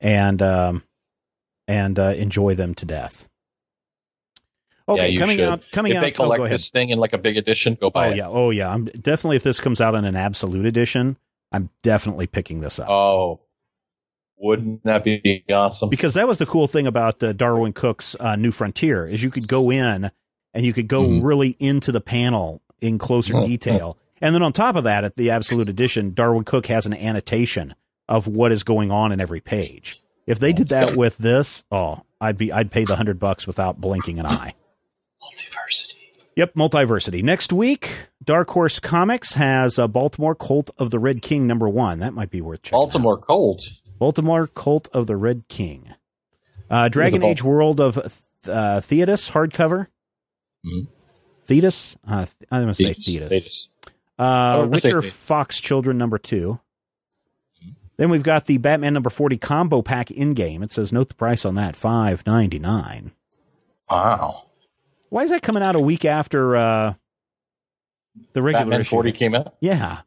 and 0.00 0.40
um, 0.40 0.82
and 1.68 1.98
uh, 1.98 2.14
enjoy 2.16 2.54
them 2.54 2.74
to 2.76 2.86
death. 2.86 3.28
Okay, 4.90 5.10
yeah, 5.10 5.18
coming 5.20 5.36
should. 5.38 5.48
out. 5.48 5.62
Coming 5.72 5.92
if 5.92 5.98
out. 5.98 6.00
they 6.02 6.12
oh, 6.12 6.14
collect 6.14 6.40
ahead. 6.42 6.54
this 6.54 6.70
thing 6.70 6.90
in 6.90 6.98
like 6.98 7.12
a 7.12 7.18
big 7.18 7.36
edition, 7.36 7.76
go 7.80 7.90
buy 7.90 8.08
Oh 8.08 8.10
it. 8.10 8.16
yeah, 8.16 8.28
oh 8.28 8.50
yeah. 8.50 8.70
I'm 8.72 8.84
definitely 8.86 9.36
if 9.36 9.42
this 9.42 9.60
comes 9.60 9.80
out 9.80 9.94
in 9.94 10.04
an 10.04 10.16
absolute 10.16 10.66
edition, 10.66 11.16
I'm 11.52 11.70
definitely 11.82 12.26
picking 12.26 12.60
this 12.60 12.78
up. 12.78 12.88
Oh, 12.88 13.40
Wouldn't 14.38 14.84
that 14.84 15.04
be 15.04 15.44
awesome? 15.50 15.90
because 15.90 16.14
that 16.14 16.26
was 16.26 16.38
the 16.38 16.46
cool 16.46 16.66
thing 16.66 16.86
about 16.86 17.22
uh, 17.22 17.32
Darwyn 17.32 17.74
Cooke's 17.74 18.16
uh, 18.18 18.36
New 18.36 18.52
Frontier 18.52 19.06
is 19.06 19.22
you 19.22 19.30
could 19.30 19.46
go 19.48 19.70
in 19.70 20.10
and 20.54 20.64
you 20.66 20.72
could 20.72 20.88
go 20.88 21.06
Mhm. 21.06 21.22
really 21.22 21.56
into 21.58 21.92
the 21.92 22.00
panel 22.00 22.62
in 22.80 22.96
closer 22.98 23.34
Mhm. 23.34 23.46
detail. 23.46 23.98
And 24.22 24.34
then 24.34 24.42
on 24.42 24.52
top 24.52 24.76
of 24.76 24.84
that, 24.84 25.04
at 25.04 25.16
the 25.16 25.30
Absolute 25.30 25.68
Edition, 25.68 26.10
Darwyn 26.14 26.44
Cooke 26.44 26.66
has 26.66 26.86
an 26.86 26.94
annotation 26.94 27.74
of 28.08 28.26
what 28.26 28.50
is 28.52 28.62
going 28.64 28.90
on 28.90 29.12
in 29.12 29.20
every 29.20 29.40
page. 29.40 29.98
If 30.26 30.38
they 30.38 30.52
did 30.52 30.68
that 30.68 30.96
with 30.96 31.18
this, 31.18 31.62
oh, 31.70 32.00
I'd 32.20 32.38
be 32.38 32.50
I'd 32.52 32.70
pay 32.70 32.84
the 32.84 32.96
hundred 32.96 33.18
bucks 33.18 33.46
without 33.46 33.80
blinking 33.80 34.18
an 34.18 34.26
eye. 34.26 34.54
Multiversity. 35.22 35.94
Yep, 36.36 36.54
multiversity. 36.54 37.22
Next 37.22 37.52
week, 37.52 38.06
Dark 38.24 38.50
Horse 38.50 38.78
Comics 38.78 39.34
has 39.34 39.78
a 39.78 39.88
Baltimore 39.88 40.34
Cult 40.34 40.70
of 40.78 40.90
the 40.90 40.98
Red 40.98 41.22
King 41.22 41.46
number 41.46 41.68
one. 41.68 41.98
That 41.98 42.14
might 42.14 42.30
be 42.30 42.40
worth 42.40 42.62
checking. 42.62 42.76
out. 42.78 42.82
Baltimore 42.84 43.18
Cult. 43.18 43.68
Baltimore 43.98 44.46
Cult 44.46 44.88
of 44.92 45.06
the 45.06 45.16
Red 45.16 45.44
King. 45.48 45.94
Uh, 46.70 46.88
Dragon 46.88 47.22
Age 47.24 47.42
World 47.42 47.80
of 47.80 48.22
uh, 48.46 48.80
Thetis 48.80 49.30
hardcover. 49.30 49.88
Mhm. 50.64 50.86
Thetis? 51.44 51.96
Uh, 52.06 52.24
th- 52.26 52.36
I'm 52.50 52.62
going 52.62 52.74
to 52.74 52.82
say 52.82 52.92
Thetis. 52.94 53.28
Thetis. 53.28 53.68
Uh, 54.18 54.22
I'm 54.22 54.68
gonna 54.70 54.80
say 54.80 54.92
Witcher 54.94 55.02
Fox 55.10 55.60
Children 55.60 55.98
number 55.98 56.18
two. 56.18 56.60
Then 57.96 58.08
we've 58.10 58.22
got 58.22 58.46
the 58.46 58.56
Batman 58.58 58.94
number 58.94 59.10
40 59.10 59.36
combo 59.38 59.82
pack 59.82 60.10
in 60.10 60.30
game. 60.32 60.62
It 60.62 60.70
says 60.72 60.92
note 60.92 61.08
the 61.08 61.14
price 61.14 61.44
on 61.44 61.54
that, 61.56 61.74
five 61.76 62.24
ninety 62.26 62.58
nine. 62.58 63.12
Wow. 63.90 64.44
Why 65.10 65.24
is 65.24 65.30
that 65.30 65.42
coming 65.42 65.62
out 65.62 65.74
a 65.74 65.80
week 65.80 66.04
after 66.04 66.56
uh, 66.56 66.94
the 68.32 68.42
regular 68.42 68.64
Batman 68.64 68.80
issue? 68.80 68.90
40 68.90 69.12
came 69.12 69.34
out. 69.34 69.54
Yeah, 69.60 70.00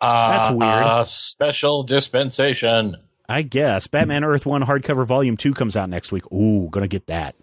Uh, 0.00 0.30
That's 0.30 0.50
weird. 0.50 0.62
Uh, 0.62 1.04
special 1.04 1.82
dispensation. 1.82 2.96
I 3.28 3.42
guess. 3.42 3.86
Batman 3.86 4.22
Earth 4.22 4.44
1 4.46 4.62
hardcover 4.62 5.06
volume 5.06 5.36
2 5.36 5.54
comes 5.54 5.76
out 5.76 5.88
next 5.88 6.12
week. 6.12 6.30
Ooh, 6.32 6.68
gonna 6.70 6.88
get 6.88 7.06
that. 7.06 7.34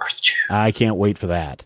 Earth 0.00 0.20
two. 0.20 0.34
I 0.50 0.70
can't 0.72 0.96
wait 0.96 1.16
for 1.18 1.28
that. 1.28 1.64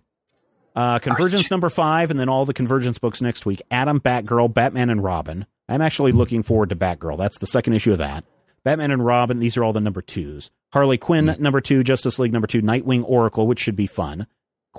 Uh, 0.74 0.98
Convergence 0.98 1.50
number 1.50 1.68
five, 1.68 2.10
and 2.10 2.18
then 2.18 2.30
all 2.30 2.46
the 2.46 2.54
Convergence 2.54 2.98
books 2.98 3.20
next 3.20 3.44
week. 3.44 3.60
Atom, 3.70 4.00
Batgirl, 4.00 4.54
Batman, 4.54 4.88
and 4.88 5.04
Robin. 5.04 5.44
I'm 5.68 5.82
actually 5.82 6.12
looking 6.12 6.42
forward 6.42 6.70
to 6.70 6.76
Batgirl. 6.76 7.18
That's 7.18 7.38
the 7.38 7.46
second 7.46 7.74
issue 7.74 7.92
of 7.92 7.98
that. 7.98 8.24
Batman 8.64 8.90
and 8.90 9.04
Robin, 9.04 9.38
these 9.38 9.56
are 9.58 9.64
all 9.64 9.72
the 9.74 9.80
number 9.80 10.00
twos. 10.00 10.50
Harley 10.72 10.96
Quinn, 10.96 11.36
number 11.38 11.60
two. 11.60 11.82
Justice 11.84 12.18
League, 12.18 12.32
number 12.32 12.46
two. 12.46 12.62
Nightwing, 12.62 13.02
Oracle, 13.06 13.46
which 13.46 13.60
should 13.60 13.76
be 13.76 13.86
fun. 13.86 14.26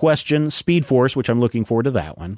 Question, 0.03 0.51
Speed 0.51 0.85
Force, 0.85 1.15
which 1.15 1.29
I'm 1.29 1.39
looking 1.39 1.63
forward 1.63 1.83
to 1.83 1.91
that 1.91 2.17
one. 2.17 2.37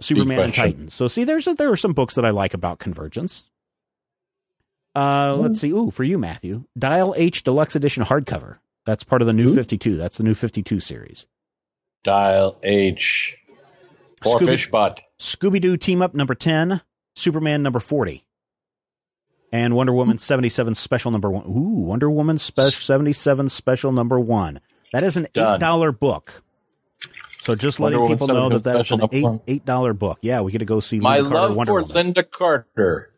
Superman 0.00 0.38
and 0.40 0.54
question. 0.54 0.72
Titans. 0.72 0.94
So, 0.94 1.08
see, 1.08 1.24
there's 1.24 1.46
a, 1.46 1.52
there 1.52 1.70
are 1.70 1.76
some 1.76 1.92
books 1.92 2.14
that 2.14 2.24
I 2.24 2.30
like 2.30 2.54
about 2.54 2.78
Convergence. 2.78 3.50
Uh, 4.96 5.36
let's 5.36 5.60
see. 5.60 5.68
Ooh, 5.68 5.90
for 5.90 6.04
you, 6.04 6.16
Matthew. 6.16 6.64
Dial 6.78 7.12
H 7.14 7.42
Deluxe 7.42 7.76
Edition 7.76 8.02
hardcover. 8.04 8.60
That's 8.86 9.04
part 9.04 9.20
of 9.20 9.26
the 9.26 9.34
new 9.34 9.50
Ooh. 9.50 9.54
52. 9.54 9.98
That's 9.98 10.16
the 10.16 10.22
new 10.22 10.32
52 10.32 10.80
series. 10.80 11.26
Dial 12.02 12.56
H. 12.62 13.36
Four 14.22 14.38
Scooby- 14.38 14.46
fish 14.46 14.70
butt. 14.70 15.00
Scooby 15.20 15.60
Doo 15.60 15.76
Team 15.76 16.00
Up 16.00 16.14
number 16.14 16.34
10, 16.34 16.80
Superman 17.14 17.62
number 17.62 17.78
40, 17.78 18.24
and 19.52 19.76
Wonder 19.76 19.92
Woman 19.92 20.16
77 20.16 20.74
special 20.76 21.10
number 21.10 21.30
1. 21.30 21.44
Ooh, 21.44 21.84
Wonder 21.84 22.10
Woman 22.10 22.38
spe- 22.38 22.60
77 22.70 23.50
special 23.50 23.92
number 23.92 24.18
1. 24.18 24.60
That 24.92 25.02
is 25.02 25.18
an 25.18 25.26
Done. 25.34 25.60
$8 25.60 25.98
book. 25.98 26.42
So 27.42 27.56
just 27.56 27.80
Wonder 27.80 27.98
letting 27.98 28.14
people 28.16 28.28
know 28.28 28.48
that 28.50 28.62
77 28.62 29.00
that's 29.00 29.12
an 29.12 29.18
eight 29.18 29.40
eight 29.56 29.64
dollar 29.64 29.92
book. 29.92 30.18
Yeah, 30.22 30.42
we 30.42 30.52
get 30.52 30.58
to 30.58 30.64
go 30.64 30.78
see 30.78 31.00
My 31.00 31.18
Lynda 31.18 31.22
Carter 31.22 31.34
love 31.48 31.56
Wonder 31.56 31.72
for 31.72 31.82
Woman. 31.82 32.14
Lynda 32.14 32.30
Carter 32.30 33.10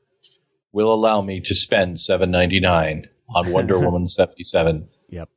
will 0.72 0.92
allow 0.94 1.20
me 1.20 1.40
to 1.40 1.54
spend 1.54 2.00
seven 2.00 2.30
ninety 2.30 2.58
nine 2.58 3.08
on 3.34 3.52
Wonder 3.52 3.78
Woman 3.90 4.08
seventy 4.08 4.42
seven. 4.44 4.88
Yep. 5.10 5.28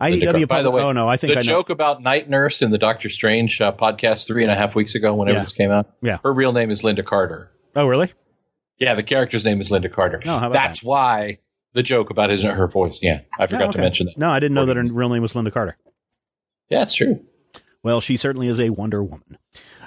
Lynda 0.00 0.14
IDW. 0.20 0.22
Carter. 0.24 0.46
By 0.46 0.62
the 0.62 0.70
way, 0.70 0.82
oh 0.82 0.92
no, 0.92 1.08
I 1.08 1.16
think 1.16 1.32
the 1.32 1.40
I 1.40 1.42
know. 1.42 1.46
joke 1.58 1.70
about 1.70 2.02
Night 2.02 2.30
Nurse 2.30 2.62
in 2.62 2.70
the 2.70 2.78
Doctor 2.78 3.10
Strange 3.10 3.60
uh, 3.60 3.72
podcast 3.72 4.28
three 4.28 4.44
and 4.44 4.52
a 4.52 4.54
half 4.54 4.76
weeks 4.76 4.94
ago, 4.94 5.12
whenever 5.14 5.38
Yeah. 5.38 5.42
this 5.44 5.52
came 5.52 5.72
out, 5.72 5.90
Yeah. 6.00 6.18
her 6.22 6.32
real 6.32 6.52
name 6.52 6.70
is 6.70 6.84
Linda 6.84 7.02
Carter. 7.02 7.50
Oh 7.74 7.86
really? 7.88 8.12
Yeah, 8.78 8.94
the 8.94 9.02
character's 9.02 9.44
name 9.44 9.60
is 9.60 9.72
Linda 9.72 9.88
Carter. 9.88 10.22
Oh, 10.24 10.50
That's 10.52 10.80
that? 10.80 10.86
why 10.86 11.38
the 11.72 11.82
joke 11.82 12.10
about 12.10 12.30
his 12.30 12.42
her 12.42 12.68
voice. 12.68 12.96
Yeah, 13.02 13.22
I 13.40 13.48
forgot 13.48 13.70
Oh, 13.70 13.72
to 13.72 13.78
mention 13.78 14.06
that. 14.06 14.16
No, 14.18 14.30
I 14.30 14.38
didn't 14.38 14.54
know 14.54 14.66
that 14.66 14.76
her 14.76 14.84
real 14.84 15.08
name 15.08 15.22
was 15.22 15.34
Linda 15.34 15.50
Carter. 15.50 15.76
Yeah, 16.70 16.82
it's 16.82 16.94
true. 16.94 17.20
Well, 17.84 18.00
she 18.00 18.16
certainly 18.16 18.48
is 18.48 18.58
a 18.58 18.70
Wonder 18.70 19.04
Woman. 19.04 19.38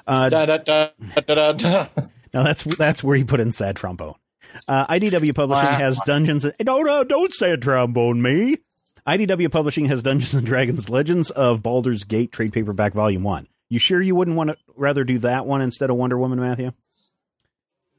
Uh, 0.06 0.30
Da, 0.30 0.46
da, 0.46 0.58
da. 1.54 1.88
Now 2.34 2.44
that's 2.44 2.64
that's 2.64 3.04
where 3.04 3.16
you 3.16 3.26
put 3.26 3.40
in 3.40 3.52
sad 3.52 3.78
trombone. 3.78 4.16
Uh, 4.68 4.86
IDW 4.88 5.34
Publishing 5.34 5.70
has 5.72 6.00
Dungeons. 6.06 6.44
And, 6.46 6.54
no, 6.64 6.82
no, 6.82 7.04
don't 7.04 7.34
sad 7.34 7.62
trombone 7.62 8.22
me. 8.22 8.58
IDW 9.08 9.50
Publishing 9.52 9.86
has 9.86 10.04
Dungeons 10.04 10.34
and 10.34 10.46
Dragons: 10.46 10.90
Legends 10.90 11.32
of 11.32 11.64
Baldur's 11.64 12.04
Gate 12.04 12.32
trade 12.32 12.52
paperback 12.54 12.94
volume 12.94 13.24
one. 13.24 13.48
You 13.70 13.80
sure 13.80 14.02
you 14.02 14.14
wouldn't 14.14 14.36
want 14.38 14.50
to 14.50 14.58
rather 14.76 15.04
do 15.06 15.20
that 15.20 15.46
one 15.46 15.62
instead 15.62 15.90
of 15.90 15.96
Wonder 15.96 16.18
Woman, 16.18 16.40
Matthew? 16.40 16.72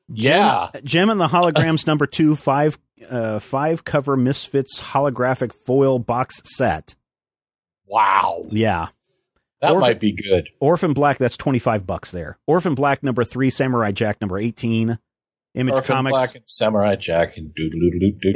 Yeah. 0.09 0.71
Jem, 0.75 0.85
Jem 0.85 1.11
and 1.11 1.21
the 1.21 1.29
Holograms 1.29 1.87
number 1.87 2.07
two 2.07 2.37
five 2.37 2.79
uh, 3.09 3.39
five 3.39 3.85
cover 3.85 4.17
Misfits 4.17 4.81
holographic 4.81 5.53
foil 5.67 5.99
box 5.99 6.41
set. 6.45 6.95
Wow. 7.87 8.45
Yeah, 8.51 8.89
That 9.61 9.73
Orphan- 9.73 9.81
might 9.89 10.01
be 10.01 10.13
good. 10.13 10.49
Orphan 10.61 10.93
Black. 10.93 11.19
That's 11.19 11.37
twenty 11.37 11.59
five 11.59 11.87
bucks 11.87 12.11
there. 12.11 12.39
Orphan 12.47 12.75
Black 12.75 13.03
number 13.03 13.25
three, 13.25 13.51
Samurai 13.51 13.91
Jack 13.93 14.21
number 14.21 14.39
eighteen. 14.39 14.99
Image 15.55 15.75
Orphan 15.75 15.97
Comics. 15.97 16.13
Black 16.13 16.35
and 16.37 16.45
Samurai 16.49 16.95
Jack 16.95 17.37
and 17.37 17.53
doodle 17.55 17.81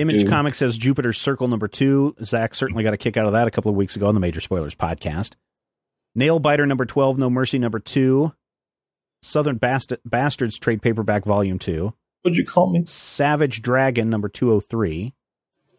Image 0.00 0.26
Comics 0.26 0.58
says 0.58 0.76
Jupiter's 0.78 1.18
Circle 1.18 1.46
number 1.46 1.68
two. 1.68 2.16
Zach 2.24 2.54
certainly 2.54 2.82
got 2.82 2.94
a 2.94 2.96
kick 2.96 3.16
out 3.16 3.26
of 3.26 3.32
that 3.32 3.46
a 3.46 3.50
couple 3.50 3.70
of 3.70 3.76
weeks 3.76 3.94
ago 3.94 4.08
on 4.08 4.14
the 4.14 4.20
Major 4.20 4.40
Spoilers 4.40 4.74
podcast. 4.74 5.34
Nail 6.14 6.40
Biter 6.40 6.66
number 6.66 6.84
12, 6.84 7.18
No 7.18 7.30
Mercy 7.30 7.58
number 7.58 7.78
two. 7.78 8.32
Southern 9.22 9.56
Bast- 9.58 9.92
Bastards 10.04 10.58
trade 10.58 10.82
paperback 10.82 11.24
volume 11.24 11.58
two. 11.58 11.94
What'd 12.22 12.36
you 12.36 12.44
call 12.44 12.72
me? 12.72 12.82
Savage 12.86 13.62
Dragon 13.62 14.10
number 14.10 14.28
203. 14.28 15.14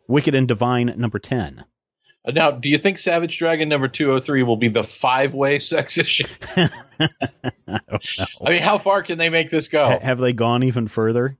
Wicked 0.07 0.33
and 0.35 0.47
Divine 0.47 0.93
number 0.97 1.19
10. 1.19 1.65
Uh, 2.25 2.31
Now, 2.31 2.51
do 2.51 2.69
you 2.69 2.77
think 2.77 2.97
Savage 2.99 3.37
Dragon 3.37 3.67
number 3.69 3.87
203 3.87 4.43
will 4.43 4.57
be 4.57 4.69
the 4.69 4.83
five 4.83 5.33
way 5.33 5.59
sex 5.59 5.97
issue? 5.97 6.23
I. 6.57 6.69
I 8.45 8.49
mean, 8.49 8.61
how 8.61 8.77
far 8.77 9.03
can 9.03 9.17
they 9.17 9.29
make 9.29 9.49
this 9.49 9.67
go? 9.67 9.85
Ha- 9.85 9.99
Have 10.01 10.19
they 10.19 10.33
gone 10.33 10.63
even 10.63 10.87
further? 10.87 11.37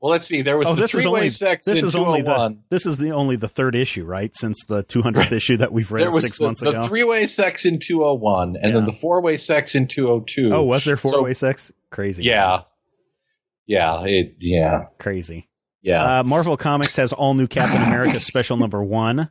Well, 0.00 0.12
let's 0.12 0.28
see. 0.28 0.42
There 0.42 0.56
was 0.56 0.68
Oh, 0.68 0.74
the 0.74 0.82
this 0.82 0.94
is 0.94 1.02
three 1.02 1.10
way 1.10 1.18
only 1.20 1.30
sex 1.32 1.66
this 1.66 1.80
in 1.80 1.88
is 1.88 1.96
only 1.96 2.20
201. 2.22 2.52
the 2.52 2.76
this 2.76 2.86
is 2.86 2.98
the 2.98 3.10
only 3.10 3.34
the 3.34 3.48
third 3.48 3.74
issue, 3.74 4.04
right? 4.04 4.30
Since 4.34 4.64
the 4.66 4.84
200th 4.84 5.32
issue 5.32 5.56
that 5.56 5.72
we've 5.72 5.90
read 5.90 6.12
six 6.14 6.38
the, 6.38 6.44
months 6.44 6.60
the 6.60 6.68
ago. 6.70 6.86
three 6.86 7.02
way 7.02 7.26
sex 7.26 7.64
in 7.64 7.80
201, 7.80 8.54
and 8.56 8.66
Yeah. 8.66 8.70
then 8.72 8.84
the 8.84 8.92
four 8.92 9.20
way 9.20 9.36
sex 9.36 9.74
in 9.74 9.88
202. 9.88 10.54
oh, 10.54 10.62
was 10.62 10.84
there 10.84 10.96
So- 10.96 11.10
four 11.10 11.22
way 11.24 11.34
sex? 11.34 11.72
Crazy. 11.90 12.22
Yeah. 12.22 12.62
Yeah. 13.66 14.04
It, 14.04 14.36
yeah. 14.38 14.84
Crazy. 14.98 15.48
Yeah. 15.82 16.20
Uh, 16.20 16.22
Marvel 16.22 16.56
Comics 16.56 16.94
has 16.96 17.12
all 17.12 17.34
new 17.34 17.48
Captain 17.48 17.82
America 17.82 18.20
special 18.20 18.56
number 18.56 18.84
one, 18.84 19.30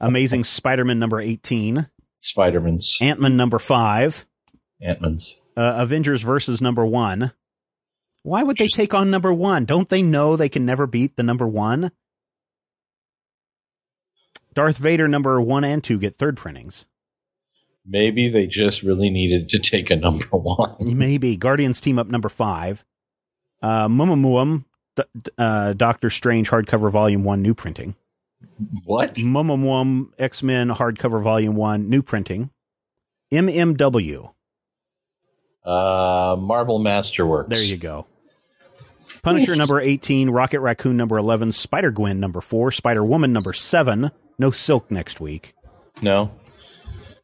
Amazing 0.00 0.44
Spider 0.44 0.84
Man 0.84 0.98
number 0.98 1.20
18, 1.20 1.88
Spider 2.16 2.60
Man's. 2.60 2.96
Ant 3.00 3.20
Man 3.20 3.36
number 3.36 3.58
five, 3.58 4.26
Ant 4.80 5.00
Man's. 5.00 5.36
uh, 5.56 5.74
Avengers 5.78 6.22
versus 6.22 6.60
number 6.62 6.84
one. 6.86 7.32
Why 8.22 8.42
would 8.42 8.56
they 8.58 8.68
take 8.68 8.92
on 8.94 9.10
number 9.10 9.32
one? 9.32 9.64
Don't 9.64 9.88
they 9.88 10.02
know 10.02 10.34
they 10.36 10.48
can 10.48 10.66
never 10.66 10.86
beat 10.86 11.16
the 11.16 11.22
number 11.22 11.46
one? 11.46 11.92
Darth 14.54 14.78
Vader 14.78 15.06
number 15.06 15.40
one 15.40 15.64
and 15.64 15.84
two 15.84 15.98
get 15.98 16.16
third 16.16 16.36
printings. 16.36 16.86
Maybe 17.86 18.28
they 18.28 18.46
just 18.46 18.82
really 18.82 19.10
needed 19.10 19.48
to 19.50 19.58
take 19.58 19.90
a 19.90 19.96
number 19.96 20.26
one. 20.32 20.74
Maybe 20.98 21.36
Guardians 21.36 21.80
team 21.80 21.98
up 21.98 22.08
number 22.08 22.28
five. 22.28 22.84
Uh, 23.62 23.86
Mummamuum, 23.86 24.64
D- 24.96 25.04
uh, 25.38 25.72
Doctor 25.74 26.10
Strange 26.10 26.50
hardcover 26.50 26.90
volume 26.90 27.22
one 27.22 27.42
new 27.42 27.54
printing. 27.54 27.94
What? 28.84 29.14
Mummamuum 29.16 30.10
X 30.18 30.42
Men 30.42 30.68
hardcover 30.68 31.22
volume 31.22 31.56
one 31.56 31.88
new 31.88 32.02
printing. 32.02 32.50
MMW. 33.32 34.32
Uh, 35.64 36.36
Marvel 36.38 36.78
Masterworks. 36.78 37.48
There 37.48 37.62
you 37.62 37.76
go. 37.76 38.06
Punisher 39.22 39.56
number 39.56 39.80
18, 39.80 40.30
Rocket 40.30 40.60
Raccoon 40.60 40.96
number 40.96 41.18
11, 41.18 41.50
Spider 41.50 41.90
Gwen 41.90 42.20
number 42.20 42.40
4, 42.40 42.70
Spider 42.70 43.04
Woman 43.04 43.32
number 43.32 43.52
7. 43.52 44.12
No 44.38 44.52
Silk 44.52 44.88
next 44.88 45.18
week. 45.18 45.54
No. 46.00 46.30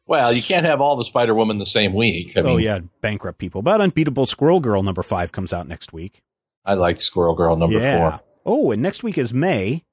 Well, 0.05 0.33
you 0.33 0.41
can't 0.41 0.65
have 0.65 0.81
all 0.81 0.97
the 0.97 1.05
Spider 1.05 1.33
Woman 1.33 1.59
the 1.59 1.65
same 1.65 1.93
week. 1.93 2.33
I 2.35 2.41
mean, 2.41 2.51
oh, 2.51 2.57
yeah, 2.57 2.79
bankrupt 2.99 3.37
people. 3.37 3.61
But 3.61 3.79
Unbeatable 3.79 4.25
Squirrel 4.25 4.59
Girl 4.59 4.83
number 4.83 5.01
5 5.01 5.31
comes 5.31 5.53
out 5.53 5.65
next 5.65 5.93
week. 5.93 6.21
I 6.65 6.73
liked 6.73 7.01
Squirrel 7.01 7.35
Girl 7.35 7.55
number 7.55 7.79
yeah. 7.79 7.99
four. 7.99 8.21
Oh, 8.45 8.71
and 8.71 8.81
next 8.81 9.03
week 9.03 9.17
is 9.17 9.33
May, 9.33 9.85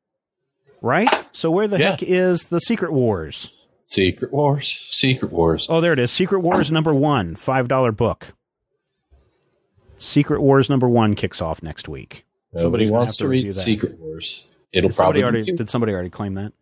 right? 0.83 1.09
So 1.33 1.51
where 1.51 1.68
the 1.68 1.78
Yeah. 1.78 1.91
heck 1.93 2.03
is 2.03 2.49
the 2.49 2.61
Secret 2.61 2.93
Wars? 2.93 3.51
Secret 3.87 4.33
Wars. 4.33 4.87
Secret 4.91 5.33
Wars. 5.33 5.66
Oh, 5.68 5.81
there 5.81 5.93
it 5.93 5.99
is. 5.99 6.11
Secret 6.11 6.41
Wars 6.41 6.70
number 6.70 6.95
1, 6.95 7.35
$5 7.37 7.93
book. 7.93 8.35
Secret 9.97 10.41
Wars 10.41 10.70
number 10.70 10.89
1 10.89 11.14
kicks 11.14 11.43
off 11.43 11.62
next 11.62 11.89
week. 11.89 12.24
Nobody 12.53 12.62
Somebody's 12.87 12.91
wants 12.91 13.16
to 13.18 13.24
to 13.24 13.28
read 13.28 13.55
that. 13.55 13.62
Secret 13.62 13.99
Wars. 13.99 14.45
It'll 14.72 14.89
Did 14.89 14.95
somebody 14.95 15.20
probably. 15.22 15.39
already, 15.41 15.57
did 15.57 15.68
somebody 15.68 15.93
already 15.93 16.11
claim 16.11 16.35
that? 16.35 16.53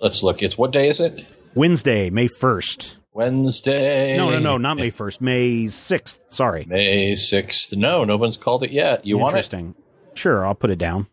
Let's 0.00 0.22
look. 0.22 0.42
It's 0.42 0.56
what 0.58 0.70
day 0.72 0.88
is 0.88 1.00
it? 1.00 1.24
Wednesday, 1.54 2.10
May 2.10 2.28
1st. 2.28 2.96
Wednesday. 3.12 4.16
No, 4.16 4.30
no, 4.30 4.38
no, 4.38 4.58
not 4.58 4.76
May 4.76 4.90
1st. 4.90 5.20
May 5.20 5.64
6th. 5.66 6.20
Sorry. 6.28 6.64
May 6.68 7.16
sixth. 7.16 7.72
No, 7.72 8.04
no 8.04 8.16
one's 8.16 8.36
called 8.36 8.62
it 8.62 8.70
yet. 8.70 9.04
You 9.04 9.18
want 9.18 9.30
it? 9.32 9.38
Interesting. 9.38 9.74
Sure, 10.14 10.46
I'll 10.46 10.54
put 10.54 10.70
it 10.70 10.78
down. 10.78 11.06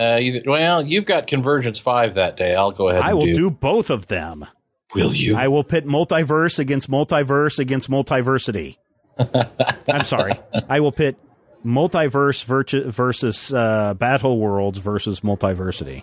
Uh, 0.00 0.18
either, 0.18 0.42
well, 0.46 0.86
you've 0.86 1.04
got 1.04 1.26
Convergence 1.26 1.78
five 1.78 2.14
that 2.14 2.38
day. 2.38 2.54
I'll 2.54 2.70
go 2.70 2.88
ahead. 2.88 3.02
I 3.02 3.12
will 3.12 3.26
do. 3.26 3.34
do 3.34 3.50
both 3.50 3.90
of 3.90 4.06
them. 4.06 4.46
Will 4.94 5.14
you? 5.14 5.36
I 5.36 5.48
will 5.48 5.62
pit 5.62 5.86
multiverse 5.86 6.58
against 6.58 6.90
multiverse 6.90 7.58
against 7.58 7.90
multiversity. 7.90 8.78
I'm 9.88 10.04
sorry. 10.04 10.32
I 10.70 10.80
will 10.80 10.90
pit 10.90 11.16
multiverse 11.64 12.44
virtu- 12.44 12.90
versus 12.90 13.52
uh, 13.52 13.92
battle 13.94 14.38
worlds 14.38 14.78
versus 14.78 15.20
multiversity. 15.20 16.02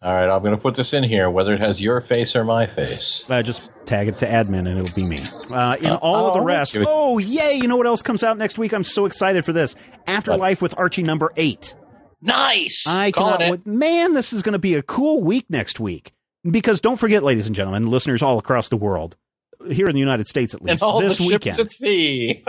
All 0.00 0.12
right, 0.12 0.28
I'm 0.28 0.42
going 0.42 0.54
to 0.54 0.60
put 0.60 0.74
this 0.74 0.94
in 0.94 1.04
here, 1.04 1.30
whether 1.30 1.52
it 1.52 1.60
has 1.60 1.80
your 1.80 2.00
face 2.00 2.34
or 2.34 2.44
my 2.44 2.66
face. 2.66 3.28
Uh, 3.28 3.42
just 3.42 3.62
tag 3.86 4.08
it 4.08 4.18
to 4.18 4.26
admin 4.26 4.68
and 4.68 4.78
it'll 4.78 4.94
be 4.94 5.04
me. 5.04 5.18
Uh, 5.52 5.76
in 5.80 5.92
all 5.92 6.28
of 6.28 6.34
the 6.34 6.40
oh, 6.40 6.44
rest, 6.44 6.76
oh 6.76 7.18
yay! 7.18 7.54
You 7.54 7.68
know 7.68 7.76
what 7.76 7.86
else 7.86 8.02
comes 8.02 8.22
out 8.22 8.38
next 8.38 8.58
week? 8.58 8.72
I'm 8.72 8.84
so 8.84 9.06
excited 9.06 9.44
for 9.44 9.52
this. 9.52 9.74
Afterlife 10.06 10.62
with 10.62 10.76
Archie 10.78 11.02
number 11.02 11.32
eight. 11.36 11.74
Nice. 12.22 12.86
I 12.86 13.10
cannot. 13.10 13.42
It. 13.42 13.66
Man, 13.66 14.14
this 14.14 14.32
is 14.32 14.42
going 14.42 14.52
to 14.52 14.58
be 14.58 14.74
a 14.74 14.82
cool 14.82 15.22
week 15.22 15.46
next 15.50 15.80
week. 15.80 16.12
Because 16.48 16.80
don't 16.80 16.96
forget, 16.96 17.22
ladies 17.22 17.46
and 17.46 17.54
gentlemen, 17.54 17.90
listeners 17.90 18.22
all 18.22 18.38
across 18.38 18.68
the 18.68 18.76
world, 18.76 19.16
here 19.70 19.86
in 19.86 19.94
the 19.94 20.00
United 20.00 20.26
States 20.26 20.54
at 20.54 20.62
least, 20.62 20.82
this 21.00 21.20
weekend. 21.20 21.58
at 21.58 21.70
sea. 21.70 22.42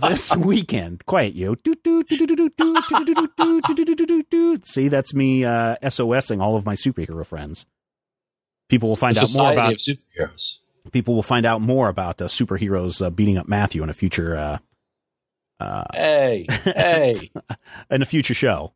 this 0.00 0.34
weekend, 0.36 1.04
quiet 1.06 1.34
you. 1.34 1.56
See, 4.64 4.88
that's 4.88 5.14
me 5.14 5.44
uh, 5.44 5.76
SOSing 5.82 6.40
all 6.42 6.56
of 6.56 6.64
my 6.64 6.74
superhero 6.74 7.24
friends. 7.24 7.66
People 8.68 8.88
will 8.88 8.96
find 8.96 9.16
the 9.16 9.22
out 9.22 9.32
more 9.32 9.52
about 9.52 9.74
superheroes. 9.74 10.56
People 10.92 11.14
will 11.14 11.22
find 11.22 11.44
out 11.46 11.60
more 11.60 11.88
about 11.88 12.16
the 12.16 12.26
superheroes 12.26 13.04
uh, 13.04 13.10
beating 13.10 13.36
up 13.36 13.48
Matthew 13.48 13.82
in 13.82 13.90
a 13.90 13.92
future. 13.92 14.36
Uh, 15.60 15.84
hey, 15.92 16.46
hey, 16.64 17.30
in 17.90 18.02
a 18.02 18.06
future 18.06 18.34
show. 18.34 18.72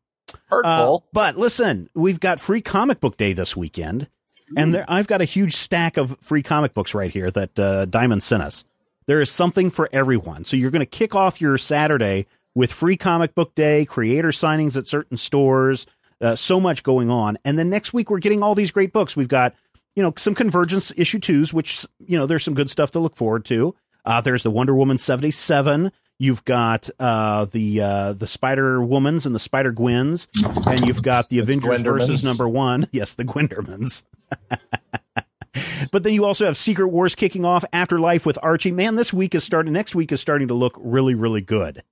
Uh, 0.51 0.57
hurtful. 0.57 1.07
but 1.13 1.37
listen, 1.37 1.89
we've 1.95 2.21
got 2.21 2.41
free 2.41 2.61
comic 2.61 3.01
book 3.01 3.17
day 3.17 3.33
this 3.33 3.57
weekend, 3.57 4.09
and 4.57 4.75
there, 4.75 4.85
I've 4.89 5.07
got 5.07 5.21
a 5.21 5.25
huge 5.25 5.55
stack 5.55 5.97
of 5.97 6.17
free 6.21 6.43
comic 6.43 6.73
books 6.73 6.95
right 6.95 7.13
here 7.13 7.31
that 7.31 7.59
uh, 7.59 7.85
Diamond 7.87 8.23
sent 8.23 8.43
us. 8.43 8.65
There 9.07 9.21
is 9.21 9.31
something 9.31 9.71
for 9.71 9.89
everyone. 9.93 10.45
So 10.45 10.57
you're 10.57 10.71
going 10.71 10.81
to 10.81 10.87
kick 10.87 11.15
off 11.15 11.41
your 11.41 11.59
Saturday 11.59 12.27
with 12.55 12.73
free 12.73 12.97
comic 12.97 13.35
book 13.35 13.55
day, 13.55 13.85
creator 13.85 14.29
signings 14.29 14.77
at 14.77 14.87
certain 14.87 15.17
stores, 15.17 15.87
uh, 16.21 16.37
so 16.37 16.61
much 16.61 16.83
going 16.83 17.11
on, 17.11 17.37
and 17.45 17.59
then 17.59 17.69
next 17.69 17.93
week 17.93 18.11
we're 18.11 18.19
getting 18.19 18.43
all 18.43 18.55
these 18.55 18.71
great 18.71 18.93
books. 18.93 19.17
We've 19.17 19.29
got 19.29 19.55
you 19.97 20.03
know 20.03 20.13
some 20.17 20.35
Convergence 20.35 20.93
issue 20.97 21.19
twos, 21.19 21.53
which 21.53 21.85
you 21.99 22.17
know 22.17 22.27
there's 22.27 22.45
some 22.45 22.55
good 22.55 22.71
stuff 22.71 22.93
to 22.93 22.99
look 23.01 23.17
forward 23.17 23.45
to. 23.47 23.75
Uh, 24.05 24.21
there's 24.21 24.43
the 24.43 24.51
Wonder 24.51 24.75
Woman 24.75 24.99
seventy 24.99 25.31
seven. 25.31 25.93
You've 26.19 26.45
got 26.45 26.89
uh, 27.01 27.47
the 27.47 27.81
uh, 27.81 28.13
the 28.13 28.27
Spider 28.27 28.79
Womans 28.79 29.27
and 29.27 29.35
the 29.35 29.41
Spider 29.41 29.73
Gwens, 29.73 30.29
and 30.67 30.87
you've 30.87 31.03
got 31.03 31.29
the 31.29 31.41
Avengers 31.41 31.83
versus 31.83 32.23
number 32.23 32.49
one. 32.49 32.89
Yes, 32.93 33.15
the 33.15 33.25
Gwendermans. 33.25 34.05
but 35.91 36.05
then 36.05 36.15
you 36.15 36.25
also 36.25 36.47
have 36.47 36.57
Secret 36.57 36.89
Wars 36.89 37.17
kicking 37.17 37.45
off, 37.45 37.65
Afterlife 37.73 38.25
with 38.25 38.39
Archie. 38.43 38.71
Man, 38.71 38.95
this 38.95 39.13
week 39.13 39.35
is 39.35 39.43
starting. 39.43 39.73
Next 39.73 39.97
week 39.97 40.13
is 40.13 40.21
starting 40.21 40.47
to 40.49 40.55
look 40.55 40.79
really, 40.79 41.17
really 41.17 41.41
good. 41.41 41.83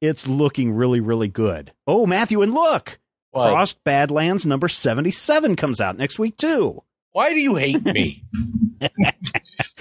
It's 0.00 0.26
looking 0.26 0.72
really, 0.72 1.00
really 1.00 1.28
good. 1.28 1.72
Oh, 1.86 2.06
Matthew, 2.06 2.40
and 2.40 2.54
look, 2.54 2.98
Why? 3.32 3.50
Crossed 3.50 3.84
Badlands 3.84 4.46
number 4.46 4.68
seventy-seven 4.68 5.56
comes 5.56 5.80
out 5.80 5.98
next 5.98 6.18
week 6.18 6.38
too. 6.38 6.82
Why 7.12 7.34
do 7.34 7.40
you 7.40 7.56
hate 7.56 7.84
me? 7.84 8.24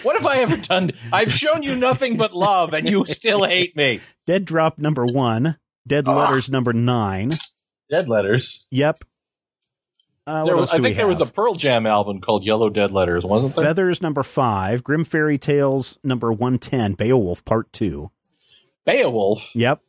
what 0.04 0.16
have 0.16 0.26
I 0.26 0.38
ever 0.38 0.58
done? 0.58 0.92
I've 1.12 1.32
shown 1.32 1.64
you 1.64 1.76
nothing 1.76 2.18
but 2.18 2.34
love, 2.34 2.74
and 2.74 2.88
you 2.90 3.06
still 3.06 3.44
hate 3.44 3.76
me. 3.76 4.00
Dead 4.28 4.46
Drop 4.46 4.78
number 4.78 5.06
one, 5.06 5.58
Dead 5.88 6.08
Ah. 6.08 6.16
Letters 6.16 6.50
number 6.50 6.74
nine. 6.74 7.32
Dead 7.90 8.08
letters. 8.10 8.66
Yep. 8.72 9.00
Uh, 10.26 10.46
There 10.46 10.56
was, 10.56 10.74
I 10.74 10.78
think 10.80 10.96
there 10.96 11.08
was 11.08 11.20
a? 11.20 11.26
Pearl 11.26 11.54
Jam 11.56 11.86
album 11.86 12.22
called 12.22 12.46
Yellow 12.46 12.70
Dead 12.70 12.92
Letters, 12.92 13.26
wasn't 13.26 13.56
there? 13.56 13.66
Feathers 13.66 14.02
number 14.02 14.24
five, 14.24 14.82
Grimm 14.84 15.04
Fairy 15.04 15.38
Tales 15.38 15.98
number 16.04 16.32
one 16.32 16.58
ten, 16.60 16.94
Beowulf 16.94 17.44
Part 17.44 17.72
two. 17.74 18.10
Beowulf. 18.86 19.50
Yep. 19.54 19.82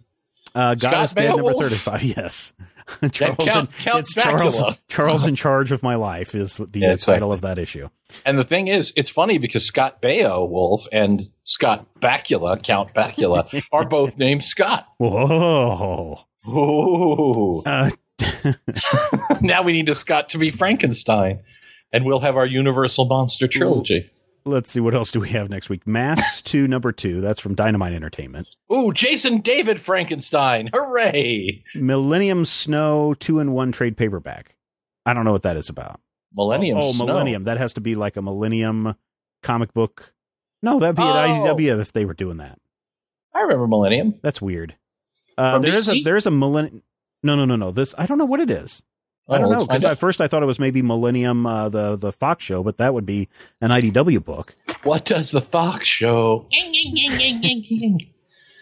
Uh, 0.54 0.76
Scott 0.76 0.92
God 0.92 1.02
is 1.04 1.14
Dead 1.14 1.28
number 1.36 1.52
thirty-five. 1.52 2.02
Yes. 2.16 2.52
Charles, 3.12 3.36
Count- 3.38 3.70
in, 3.70 3.76
Count 3.84 3.98
it's 4.00 4.12
Charles, 4.14 4.60
Charles 4.88 5.26
in 5.26 5.34
charge 5.36 5.72
of 5.72 5.82
my 5.82 5.94
life 5.94 6.34
is 6.34 6.56
the 6.58 6.80
Yeah, 6.80 6.88
uh, 6.90 6.92
exactly. 6.92 7.14
title 7.14 7.32
of 7.32 7.40
that 7.40 7.56
issue. 7.56 7.88
And 8.26 8.36
the 8.38 8.44
thing 8.44 8.68
is, 8.68 8.92
it's 8.94 9.08
funny 9.10 9.38
because 9.38 9.64
Scott 9.66 10.02
Beowulf 10.02 10.86
and 10.92 11.30
Scott 11.44 11.86
Bakula, 11.98 12.62
Count 12.62 12.92
Bakula, 12.92 13.62
are 13.72 13.88
both 13.88 14.18
named 14.18 14.44
Scott. 14.44 14.86
Whoa. 14.98 16.20
Ooh. 16.46 17.62
Uh, 17.64 17.90
now 19.40 19.62
we 19.62 19.72
need 19.72 19.88
a 19.88 19.94
Scott 19.94 20.28
to 20.28 20.38
be 20.38 20.50
Frankenstein, 20.50 21.40
and 21.90 22.04
we'll 22.04 22.20
have 22.20 22.36
our 22.36 22.46
Universal 22.46 23.06
Monster 23.06 23.48
trilogy. 23.48 24.10
Let's 24.44 24.70
see 24.70 24.80
what 24.80 24.94
else 24.94 25.10
do 25.10 25.20
we 25.20 25.30
have 25.30 25.48
next 25.50 25.68
week. 25.68 25.86
Masks 25.86 26.42
two 26.42 26.66
number 26.68 26.92
two. 26.92 27.20
That's 27.20 27.40
from 27.40 27.54
Dynamite 27.54 27.92
Entertainment. 27.92 28.48
Ooh, 28.72 28.92
Jason 28.92 29.40
David 29.40 29.80
Frankenstein! 29.80 30.70
Hooray! 30.72 31.64
Millennium 31.74 32.44
Snow 32.44 33.14
two 33.14 33.38
in 33.40 33.52
one 33.52 33.72
trade 33.72 33.96
paperback. 33.96 34.56
I 35.06 35.12
don't 35.12 35.24
know 35.24 35.32
what 35.32 35.42
that 35.42 35.56
is 35.56 35.68
about. 35.68 36.00
Millennium. 36.34 36.78
oh, 36.78 36.92
Snow. 36.92 37.06
Millennium. 37.06 37.44
That 37.44 37.58
has 37.58 37.74
to 37.74 37.80
be 37.80 37.94
like 37.94 38.16
a 38.16 38.22
Millennium 38.22 38.94
comic 39.42 39.72
book. 39.72 40.12
No, 40.62 40.80
that'd 40.80 40.96
be 40.96 41.02
Oh. 41.02 41.16
at 41.18 41.28
IDW 41.56 41.80
if 41.80 41.92
they 41.92 42.04
were 42.04 42.14
doing 42.14 42.38
that. 42.38 42.58
I 43.34 43.40
remember 43.42 43.66
Millennium. 43.66 44.14
That's 44.22 44.40
weird. 44.40 44.76
Uh, 45.36 45.58
there 45.58 45.74
is 45.74 45.88
a 45.88 46.00
there 46.02 46.16
is 46.16 46.26
a 46.26 46.30
millennium. 46.30 46.82
No, 47.22 47.34
no, 47.36 47.44
no, 47.44 47.56
no. 47.56 47.70
This 47.72 47.94
I 47.98 48.06
don't 48.06 48.18
know 48.18 48.24
what 48.24 48.40
it 48.40 48.50
is. 48.50 48.82
I 49.28 49.36
Oh, 49.36 49.38
don't 49.38 49.50
know 49.52 49.64
because 49.64 49.84
at 49.86 49.98
first 49.98 50.20
I 50.20 50.26
thought 50.28 50.42
it 50.42 50.46
was 50.46 50.58
maybe 50.58 50.82
Millennium, 50.82 51.46
uh, 51.46 51.68
the 51.70 51.96
the 51.96 52.12
Fox 52.12 52.44
show, 52.44 52.62
but 52.62 52.76
that 52.76 52.92
would 52.92 53.06
be 53.06 53.28
an 53.60 53.70
IDW 53.70 54.22
book. 54.22 54.54
What 54.82 55.04
does 55.06 55.30
the 55.30 55.40
Fox 55.40 55.86
show? 55.86 56.46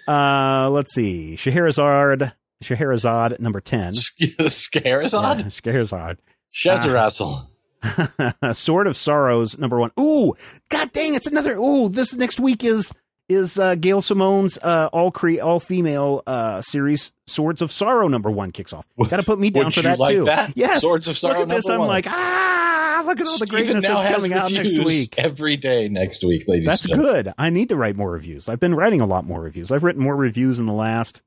Uh, 0.07 0.69
let's 0.71 0.95
see, 0.95 1.37
Scheherazade, 1.37 2.33
Scheherazade 2.61 3.41
number 3.41 3.61
ten. 3.61 3.93
Scarazad? 4.21 5.39
Yeah, 5.39 5.49
Scheherazade. 5.49 6.19
Shazarazzle. 6.55 7.47
Sword 8.55 8.87
of 8.87 8.97
Sorrows 8.97 9.59
number 9.59 9.79
one. 9.81 9.91
Ooh, 9.99 10.35
god 10.69 10.93
dang, 10.93 11.15
it's 11.15 11.27
another. 11.27 11.57
Ooh, 11.57 11.89
this 11.89 12.15
next 12.15 12.39
week 12.39 12.63
is 12.63 12.93
is 13.33 13.59
uh, 13.59 13.75
Gail 13.75 14.01
Simone's 14.01 14.59
uh, 14.59 14.89
all 14.93 15.11
cre 15.11 15.41
all 15.41 15.61
female 15.61 16.23
uh, 16.27 16.61
series 16.61 17.13
Swords 17.27 17.63
of 17.63 17.71
Sorrow 17.71 18.09
number 18.09 18.31
one 18.31 18.51
kicks 18.51 18.73
off. 18.73 18.87
Got 19.09 19.17
to 19.17 19.23
put 19.23 19.39
me 19.39 19.51
down 19.51 19.73
for 19.73 19.83
that 19.83 19.99
like 19.99 20.15
too. 20.15 20.25
that? 20.27 20.53
Yes, 20.57 20.81
Swords 20.83 21.09
of 21.09 21.17
Sorrow 21.19 21.41
Look 21.41 21.43
at 21.43 21.49
this. 21.49 21.69
I'm 21.69 21.81
one. 21.81 21.89
like 21.89 22.07
ah, 22.09 23.03
look 23.07 23.21
at 23.21 23.27
all 23.27 23.39
the 23.39 23.47
greatness 23.47 23.87
that's 23.87 24.05
coming 24.05 24.33
out 24.33 24.53
next 24.53 24.79
week. 24.79 25.15
Every 25.19 25.57
day 25.57 25.89
next 25.89 26.25
week, 26.25 26.45
ladies. 26.47 26.67
That's 26.67 26.87
good. 26.87 27.33
I 27.39 27.51
need 27.51 27.69
to 27.71 27.77
write 27.77 27.97
more 27.97 28.11
reviews. 28.11 28.49
I've 28.49 28.61
been 28.61 28.75
writing 28.75 29.01
a 29.01 29.07
lot 29.07 29.25
more 29.27 29.41
reviews. 29.41 29.73
I've 29.73 29.85
written 29.85 30.03
more 30.03 30.17
reviews 30.17 30.59
in 30.59 30.67
the 30.67 30.73
last 30.73 31.23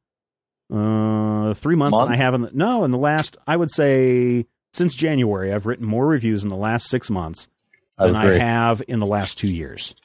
uh, 0.73 1.53
three 1.53 1.75
months 1.75 1.99
than 1.99 2.09
I 2.09 2.15
have 2.15 2.33
in 2.33 2.41
the, 2.41 2.51
no 2.53 2.83
in 2.83 2.91
the 2.91 2.97
last. 2.97 3.37
I 3.47 3.57
would 3.57 3.71
say 3.71 4.45
since 4.73 4.95
January, 4.95 5.53
I've 5.53 5.65
written 5.65 5.85
more 5.85 6.05
reviews 6.05 6.43
in 6.43 6.49
the 6.49 6.55
last 6.55 6.87
six 6.89 7.09
months 7.09 7.47
than 7.97 8.15
I 8.15 8.25
agree. 8.25 8.39
have 8.39 8.83
in 8.87 8.99
the 8.99 9.05
last 9.05 9.37
two 9.37 9.51
years. 9.51 9.95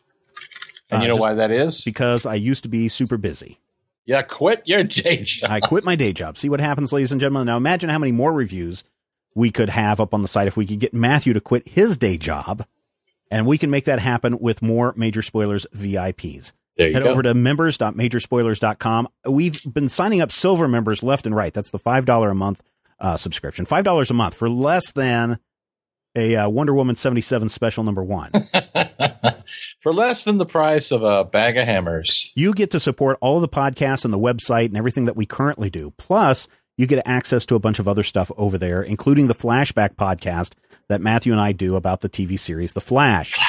And 0.90 1.02
you 1.02 1.08
Uh, 1.10 1.12
know 1.14 1.20
why 1.20 1.34
that 1.34 1.50
is? 1.50 1.82
Because 1.84 2.26
I 2.26 2.34
used 2.34 2.62
to 2.64 2.68
be 2.68 2.88
super 2.88 3.16
busy. 3.16 3.58
Yeah, 4.06 4.22
quit 4.22 4.62
your 4.64 4.82
day 4.82 5.22
job. 5.24 5.50
I 5.50 5.60
quit 5.60 5.84
my 5.84 5.94
day 5.94 6.12
job. 6.12 6.36
See 6.36 6.48
what 6.48 6.60
happens, 6.60 6.92
ladies 6.92 7.12
and 7.12 7.20
gentlemen. 7.20 7.46
Now 7.46 7.56
imagine 7.56 7.90
how 7.90 7.98
many 7.98 8.12
more 8.12 8.32
reviews 8.32 8.82
we 9.36 9.50
could 9.50 9.68
have 9.70 10.00
up 10.00 10.12
on 10.12 10.22
the 10.22 10.28
site 10.28 10.48
if 10.48 10.56
we 10.56 10.66
could 10.66 10.80
get 10.80 10.92
Matthew 10.92 11.32
to 11.32 11.40
quit 11.40 11.68
his 11.68 11.96
day 11.96 12.16
job. 12.16 12.66
And 13.30 13.46
we 13.46 13.58
can 13.58 13.70
make 13.70 13.84
that 13.84 14.00
happen 14.00 14.38
with 14.40 14.60
more 14.62 14.92
Major 14.96 15.22
Spoilers 15.22 15.64
VIPs. 15.72 16.50
There 16.76 16.88
you 16.88 16.94
Head 16.94 17.04
go. 17.04 17.10
over 17.10 17.22
to 17.22 17.34
members.majorspoilers.com. 17.34 19.08
We've 19.28 19.62
been 19.72 19.88
signing 19.88 20.20
up 20.20 20.32
silver 20.32 20.66
members 20.66 21.02
left 21.02 21.26
and 21.26 21.34
right. 21.36 21.52
That's 21.54 21.70
the 21.70 21.78
$5 21.78 22.30
a 22.30 22.34
month 22.34 22.62
uh, 22.98 23.16
subscription. 23.16 23.66
$5 23.66 24.10
a 24.10 24.14
month 24.14 24.34
for 24.34 24.48
less 24.48 24.90
than 24.92 25.38
a 26.16 26.36
uh, 26.36 26.48
Wonder 26.48 26.74
Woman 26.74 26.96
77 26.96 27.48
special 27.48 27.84
number 27.84 28.02
one. 28.02 28.30
For 29.80 29.92
less 29.92 30.24
than 30.24 30.38
the 30.38 30.46
price 30.46 30.90
of 30.90 31.02
a 31.02 31.24
bag 31.24 31.56
of 31.56 31.66
hammers. 31.66 32.30
you 32.34 32.52
get 32.54 32.70
to 32.72 32.80
support 32.80 33.18
all 33.20 33.40
the 33.40 33.48
podcasts 33.48 34.04
and 34.04 34.12
the 34.12 34.18
website 34.18 34.66
and 34.66 34.76
everything 34.76 35.04
that 35.06 35.16
we 35.16 35.26
currently 35.26 35.70
do. 35.70 35.92
Plus, 35.96 36.48
you 36.76 36.86
get 36.86 37.02
access 37.06 37.44
to 37.46 37.54
a 37.54 37.58
bunch 37.60 37.78
of 37.78 37.88
other 37.88 38.02
stuff 38.02 38.30
over 38.36 38.56
there, 38.58 38.82
including 38.82 39.26
the 39.26 39.34
flashback 39.34 39.94
podcast 39.96 40.52
that 40.88 41.00
Matthew 41.00 41.32
and 41.32 41.40
I 41.40 41.52
do 41.52 41.76
about 41.76 42.00
the 42.00 42.08
TV 42.08 42.38
series 42.38 42.72
The 42.72 42.80
Flash. 42.80 43.38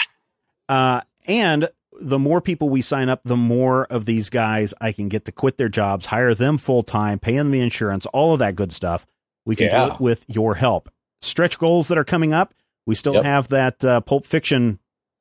Uh, 0.70 1.02
and 1.28 1.68
the 2.00 2.18
more 2.20 2.40
people 2.40 2.70
we 2.70 2.82
sign 2.82 3.10
up, 3.10 3.20
the 3.26 3.36
more 3.36 3.84
of 3.88 4.06
these 4.06 4.30
guys 4.30 4.74
I 4.80 4.94
can 4.94 5.10
get 5.10 5.26
to 5.26 5.34
quit 5.34 5.58
their 5.58 5.68
jobs, 5.68 6.06
hire 6.06 6.34
them 6.34 6.58
full 6.58 6.82
time, 6.82 7.20
pay 7.20 7.36
them 7.36 7.52
the 7.52 7.60
insurance, 7.60 8.06
all 8.06 8.32
of 8.32 8.40
that 8.40 8.56
good 8.56 8.72
stuff. 8.72 9.06
We 9.46 9.58
can 9.58 9.68
Yeah. 9.68 9.88
do 9.88 9.94
it 9.96 10.00
with 10.00 10.24
your 10.30 10.56
help. 10.56 10.90
Stretch 11.22 11.58
goals 11.60 11.88
that 11.90 11.98
are 11.98 12.04
coming 12.04 12.34
up. 12.34 12.54
We 12.86 12.96
still 12.96 13.14
Yep. 13.14 13.24
have 13.24 13.48
that 13.50 13.86
uh, 13.86 14.02
Pulp 14.02 14.26
Fiction 14.26 14.80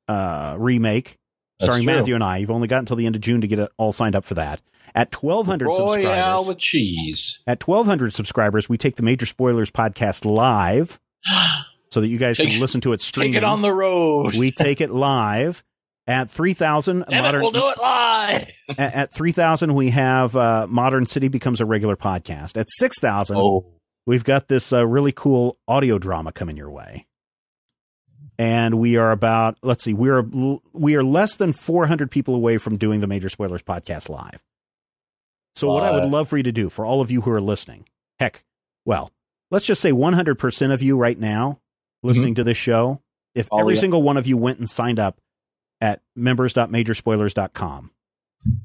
uh, 0.08 0.56
remake 0.58 1.18
starring. 1.60 1.84
Matthew 1.84 2.14
and 2.14 2.24
I. 2.24 2.38
You've 2.38 2.50
only 2.50 2.68
got 2.68 2.78
until 2.78 2.96
the 2.96 3.06
end 3.06 3.16
of 3.16 3.20
June 3.20 3.40
to 3.42 3.46
get 3.46 3.58
it 3.58 3.70
all 3.76 3.92
signed 3.92 4.16
up 4.16 4.24
for 4.24 4.34
that. 4.34 4.60
At 4.94 5.14
1,200 5.14 5.66
Royale 5.66 5.88
subscribers, 5.88 6.46
with 6.48 6.58
cheese. 6.58 7.40
at 7.46 7.66
1,200 7.66 8.12
subscribers, 8.14 8.68
we 8.68 8.76
take 8.78 8.96
the 8.96 9.02
Major 9.04 9.24
Spoilers 9.26 9.70
podcast 9.70 10.24
live 10.24 10.98
so 11.90 12.00
that 12.00 12.08
you 12.08 12.18
guys 12.18 12.38
Take- 12.38 12.50
can 12.50 12.60
listen 12.60 12.80
to 12.80 12.92
it 12.92 13.00
streaming. 13.00 13.32
Take 13.34 13.42
it 13.42 13.44
on 13.44 13.62
the 13.62 13.72
road. 13.72 14.34
we 14.36 14.50
take 14.50 14.80
it 14.80 14.90
live. 14.90 15.62
At 16.06 16.28
3,000, 16.28 17.04
modern, 17.10 17.40
we'll 17.40 17.52
do 17.52 17.68
it 17.70 17.78
live. 17.78 18.48
at, 18.70 18.94
at 18.94 19.12
3,000, 19.14 19.74
we 19.74 19.90
have 19.90 20.34
uh, 20.34 20.66
Modern 20.68 21.06
City 21.06 21.28
becomes 21.28 21.60
a 21.60 21.64
regular 21.66 21.94
podcast. 21.94 22.56
At 22.58 22.66
6,000, 22.68 23.36
Oh, 23.36 23.66
we've 24.06 24.24
got 24.24 24.48
this 24.48 24.72
uh, 24.72 24.86
really 24.86 25.12
cool 25.12 25.58
audio 25.68 25.98
drama 25.98 26.32
coming 26.32 26.56
your 26.56 26.70
way. 26.70 27.06
And 28.38 28.78
we 28.78 28.96
are 28.96 29.12
about, 29.12 29.58
let's 29.62 29.84
see, 29.84 29.92
we 29.92 30.08
are 30.08 30.24
we 30.72 30.96
are 30.96 31.04
less 31.04 31.36
than 31.36 31.52
400 31.52 32.10
people 32.10 32.34
away 32.34 32.56
from 32.56 32.78
doing 32.78 33.00
the 33.00 33.06
Major 33.06 33.28
Spoilers 33.28 33.62
podcast 33.62 34.08
live. 34.08 34.42
So 35.56 35.70
what 35.70 35.82
I 35.82 35.90
would 35.90 36.06
love 36.06 36.28
for 36.28 36.36
you 36.38 36.42
to 36.44 36.52
do 36.52 36.70
for 36.70 36.86
all 36.86 37.02
of 37.02 37.10
you 37.10 37.20
who 37.20 37.30
are 37.32 37.40
listening, 37.40 37.86
heck, 38.18 38.44
well, 38.86 39.10
let's 39.50 39.66
just 39.66 39.82
say 39.82 39.90
100% 39.90 40.72
of 40.72 40.80
you 40.80 40.96
right 40.96 41.18
now 41.18 41.60
listening 42.02 42.34
to 42.36 42.44
this 42.44 42.56
show, 42.56 43.02
if 43.34 43.48
Oh, 43.52 43.58
every 43.58 43.76
single 43.76 44.02
one 44.02 44.16
of 44.16 44.26
you 44.26 44.36
went 44.38 44.58
and 44.58 44.70
signed 44.70 44.98
up 44.98 45.20
at 45.80 46.00
members.majorspoilers.com, 46.16 47.90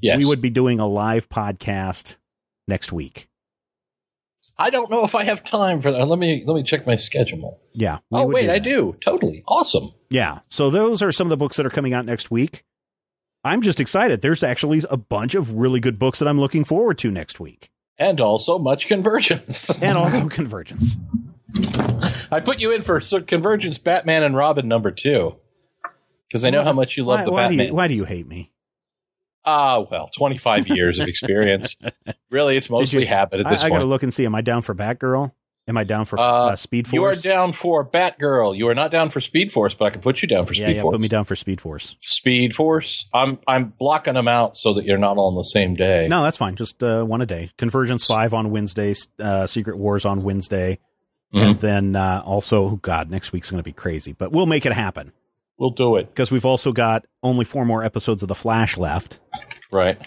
yes. 0.00 0.18
we 0.18 0.24
would 0.24 0.40
be 0.40 0.50
doing 0.50 0.80
a 0.80 0.86
live 0.86 1.28
podcast 1.28 2.16
next 2.66 2.92
week. 2.92 3.28
I 4.58 4.70
don't 4.70 4.90
know 4.90 5.04
if 5.04 5.14
I 5.14 5.24
have 5.24 5.44
time 5.44 5.82
for 5.82 5.92
that. 5.92 6.06
Let 6.08 6.18
me 6.18 6.42
let 6.46 6.54
me 6.54 6.62
check 6.62 6.86
my 6.86 6.96
schedule. 6.96 7.60
Yeah. 7.72 7.98
Oh 8.10 8.26
wait, 8.26 8.46
do 8.46 8.52
I 8.52 8.58
do. 8.58 8.96
Totally 9.04 9.44
awesome. 9.46 9.92
Yeah. 10.08 10.40
So 10.48 10.70
those 10.70 11.02
are 11.02 11.12
some 11.12 11.26
of 11.26 11.30
the 11.30 11.36
books 11.36 11.56
that 11.56 11.66
are 11.66 11.70
coming 11.70 11.92
out 11.92 12.06
next 12.06 12.30
week. 12.30 12.64
I'm 13.44 13.62
just 13.62 13.78
excited. 13.78 14.22
There's 14.22 14.42
actually 14.42 14.82
a 14.90 14.96
bunch 14.96 15.34
of 15.34 15.52
really 15.54 15.78
good 15.78 15.98
books 15.98 16.18
that 16.18 16.26
I'm 16.26 16.40
looking 16.40 16.64
forward 16.64 16.98
to 16.98 17.10
next 17.10 17.38
week. 17.38 17.70
And 17.98 18.20
also 18.20 18.58
much 18.58 18.88
convergence. 18.88 19.82
And 19.82 19.96
also 19.96 20.28
Convergence. 20.28 20.96
I 22.30 22.40
put 22.40 22.60
you 22.60 22.72
in 22.72 22.82
for 22.82 23.00
convergence 23.00 23.78
Batman 23.78 24.22
and 24.22 24.36
Robin 24.36 24.66
number 24.68 24.90
two. 24.90 25.36
Because 26.28 26.44
I 26.44 26.50
know 26.50 26.64
how 26.64 26.72
much 26.72 26.96
you 26.96 27.04
love 27.04 27.20
why, 27.20 27.24
the 27.24 27.30
why 27.30 27.42
do 27.42 27.48
Batman. 27.50 27.66
you, 27.68 27.74
why 27.74 27.88
do 27.88 27.94
you 27.94 28.04
hate 28.04 28.26
me? 28.26 28.50
Ah, 29.46 29.78
well, 29.90 30.10
25 30.16 30.66
years 30.68 30.98
of 30.98 31.06
experience. 31.08 31.76
really, 32.30 32.56
it's 32.56 32.68
mostly 32.68 33.02
you- 33.02 33.06
habit 33.06 33.40
at 33.40 33.46
I, 33.46 33.50
this 33.50 33.62
I 33.64 33.68
got 33.70 33.78
to 33.78 33.84
look 33.84 34.02
and 34.02 34.12
see. 34.12 34.26
Am 34.26 34.34
I 34.34 34.40
down 34.40 34.62
for 34.62 34.74
Batgirl? 34.74 35.32
Am 35.68 35.76
I 35.76 35.82
down 35.82 36.04
for 36.04 36.16
Uh, 36.18 36.22
uh, 36.22 36.56
Speed 36.56 36.86
Force? 36.86 36.94
You 36.94 37.04
are 37.04 37.14
down 37.16 37.52
for 37.52 37.84
Batgirl. 37.84 38.56
You 38.56 38.68
are 38.68 38.74
not 38.74 38.92
down 38.92 39.10
for 39.10 39.20
Speed 39.20 39.50
Force, 39.52 39.74
but 39.74 39.86
I 39.86 39.90
can 39.90 40.00
put 40.00 40.22
you 40.22 40.28
down 40.28 40.46
for 40.46 40.52
Yeah, 40.52 40.66
Speed 40.66 40.76
yeah. 40.76 40.82
Force. 40.82 40.94
Put 40.94 41.00
me 41.02 41.08
down 41.08 41.24
for 41.24 41.34
Speed 41.34 41.60
Force. 41.60 41.96
Speed 42.00 42.54
Force. 42.54 43.08
I'm 43.12 43.38
I'm 43.48 43.72
blocking 43.78 44.14
them 44.14 44.28
out 44.28 44.56
so 44.56 44.74
that 44.74 44.84
you're 44.84 44.96
not 44.98 45.16
all 45.16 45.28
on 45.28 45.34
the 45.34 45.42
same 45.42 45.74
day. 45.74 46.06
No, 46.08 46.22
that's 46.22 46.36
fine. 46.36 46.54
Just 46.54 46.82
uh, 46.84 47.02
one 47.02 47.20
a 47.20 47.26
day. 47.26 47.50
Convergence 47.58 48.06
five 48.06 48.32
on 48.32 48.50
Wednesday. 48.52 48.94
Uh, 49.18 49.48
Secret 49.48 49.76
Wars 49.76 50.04
on 50.04 50.22
Wednesday, 50.22 50.78
Mhm. 51.34 51.42
and 51.42 51.58
then 51.58 51.96
uh, 51.96 52.22
also, 52.24 52.62
oh 52.64 52.76
God, 52.76 53.10
next 53.10 53.32
week's 53.32 53.50
going 53.50 53.58
to 53.58 53.64
be 53.64 53.72
crazy, 53.72 54.12
but 54.12 54.30
we'll 54.30 54.46
make 54.46 54.66
it 54.66 54.72
happen 54.72 55.10
We'll 55.58 55.70
do 55.70 55.96
it. 55.96 56.08
because 56.08 56.30
we've 56.30 56.44
also 56.44 56.72
got 56.72 57.06
only 57.22 57.44
four 57.44 57.64
more 57.64 57.82
episodes 57.82 58.22
of 58.22 58.28
The 58.28 58.34
Flash 58.34 58.76
left. 58.76 59.18
Right. 59.72 59.98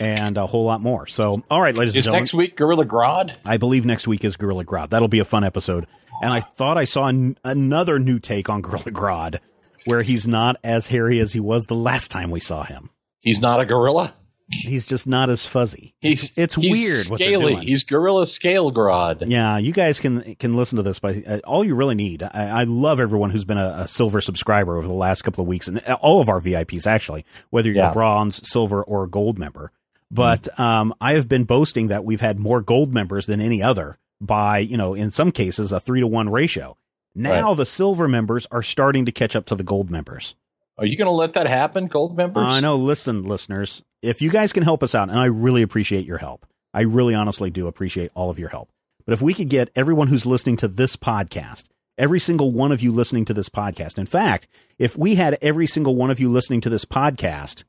and 0.00 0.36
a 0.36 0.46
whole 0.46 0.64
lot 0.64 0.82
more. 0.82 1.06
So, 1.06 1.42
all 1.50 1.60
right, 1.60 1.74
ladies 1.76 1.92
and 1.92 1.98
Is 1.98 2.04
gentlemen, 2.06 2.22
next 2.22 2.34
week 2.34 2.56
Gorilla 2.56 2.84
Grodd? 2.84 3.36
I 3.44 3.56
believe 3.58 3.84
next 3.84 4.06
week 4.08 4.24
is 4.24 4.36
Gorilla 4.36 4.64
Grodd. 4.64 4.90
That'll 4.90 5.08
be 5.08 5.18
a 5.18 5.24
fun 5.24 5.44
episode. 5.44 5.86
And 6.22 6.32
I 6.32 6.40
thought 6.40 6.76
I 6.78 6.84
saw 6.84 7.06
an- 7.06 7.36
another 7.44 7.98
new 7.98 8.18
take 8.18 8.48
on 8.48 8.60
Gorilla 8.62 8.84
Grodd, 8.90 9.38
where 9.84 10.02
he's 10.02 10.26
not 10.26 10.56
as 10.64 10.88
hairy 10.88 11.20
as 11.20 11.32
he 11.32 11.40
was 11.40 11.66
the 11.66 11.74
last 11.74 12.10
time 12.10 12.30
we 12.30 12.40
saw 12.40 12.64
him. 12.64 12.90
He's 13.20 13.40
not 13.40 13.60
a 13.60 13.66
gorilla. 13.66 14.14
He's 14.50 14.86
just 14.86 15.06
not 15.06 15.28
as 15.28 15.44
fuzzy. 15.44 15.94
He's 16.00 16.32
it's 16.34 16.54
he's 16.54 16.72
weird 16.72 17.20
Scaly. 17.20 17.52
doing. 17.54 17.68
He's 17.68 17.84
Gorilla 17.84 18.26
Scale 18.26 18.72
Grodd. 18.72 19.24
Yeah, 19.26 19.58
you 19.58 19.72
guys 19.72 20.00
can 20.00 20.36
can 20.36 20.54
listen 20.54 20.76
to 20.76 20.82
this, 20.82 20.98
but 20.98 21.16
uh, 21.28 21.40
all 21.44 21.62
you 21.64 21.74
really 21.74 21.94
need. 21.94 22.22
I, 22.22 22.60
I 22.60 22.64
love 22.64 22.98
everyone 22.98 23.28
who's 23.30 23.44
been 23.44 23.58
a, 23.58 23.74
a 23.80 23.88
silver 23.88 24.22
subscriber 24.22 24.78
over 24.78 24.86
the 24.86 24.94
last 24.94 25.20
couple 25.22 25.42
of 25.42 25.48
weeks, 25.48 25.68
and 25.68 25.80
all 26.00 26.22
of 26.22 26.30
our 26.30 26.40
VIPs 26.40 26.86
actually, 26.86 27.26
whether 27.50 27.68
you're 27.68 27.76
Yeah. 27.84 27.92
bronze, 27.92 28.40
silver, 28.48 28.82
or 28.82 29.06
gold 29.06 29.38
member. 29.38 29.70
But 30.10 30.58
um, 30.58 30.94
I 30.98 31.12
have 31.12 31.28
been 31.28 31.44
boasting 31.44 31.88
that 31.88 32.02
we've 32.04 32.22
had 32.22 32.38
more 32.38 32.62
gold 32.62 32.94
members 32.94 33.26
than 33.26 33.42
any 33.42 33.62
other 33.62 33.98
by, 34.18 34.58
you 34.60 34.78
know, 34.78 34.94
in 34.94 35.10
some 35.10 35.30
cases 35.30 35.72
a 35.72 35.78
three 35.80 36.00
to 36.00 36.06
one 36.06 36.30
ratio. 36.30 36.78
Now 37.14 37.52
the 37.52 37.66
silver 37.66 38.08
members 38.08 38.46
are 38.50 38.62
starting 38.62 39.04
to 39.04 39.12
catch 39.12 39.36
up 39.36 39.44
to 39.46 39.54
the 39.54 39.62
gold 39.62 39.90
members. 39.90 40.34
Are 40.78 40.86
you 40.86 40.96
going 40.96 41.06
to 41.06 41.12
let 41.12 41.32
that 41.32 41.48
happen, 41.48 41.86
gold 41.86 42.16
members? 42.16 42.44
I 42.46 42.60
know. 42.60 42.76
Listen, 42.76 43.24
listeners, 43.24 43.82
if 44.00 44.22
you 44.22 44.30
guys 44.30 44.52
can 44.52 44.62
help 44.62 44.82
us 44.82 44.94
out, 44.94 45.08
and 45.08 45.18
I 45.18 45.26
really 45.26 45.62
appreciate 45.62 46.06
your 46.06 46.18
help, 46.18 46.46
I 46.72 46.82
really 46.82 47.14
honestly 47.14 47.50
do 47.50 47.66
appreciate 47.66 48.12
all 48.14 48.30
of 48.30 48.38
your 48.38 48.50
help. 48.50 48.70
But 49.04 49.12
if 49.14 49.20
we 49.20 49.34
could 49.34 49.48
get 49.48 49.70
everyone 49.74 50.06
who's 50.06 50.24
listening 50.26 50.56
to 50.58 50.68
this 50.68 50.94
podcast, 50.94 51.64
every 51.96 52.20
single 52.20 52.52
one 52.52 52.70
of 52.70 52.80
you 52.80 52.92
listening 52.92 53.24
to 53.24 53.34
this 53.34 53.48
podcast, 53.48 53.98
in 53.98 54.06
fact, 54.06 54.46
if 54.78 54.96
we 54.96 55.16
had 55.16 55.36
every 55.42 55.66
single 55.66 55.96
one 55.96 56.10
of 56.10 56.20
you 56.20 56.28
listening 56.28 56.60
to 56.60 56.70
this 56.70 56.84
podcast, 56.84 57.64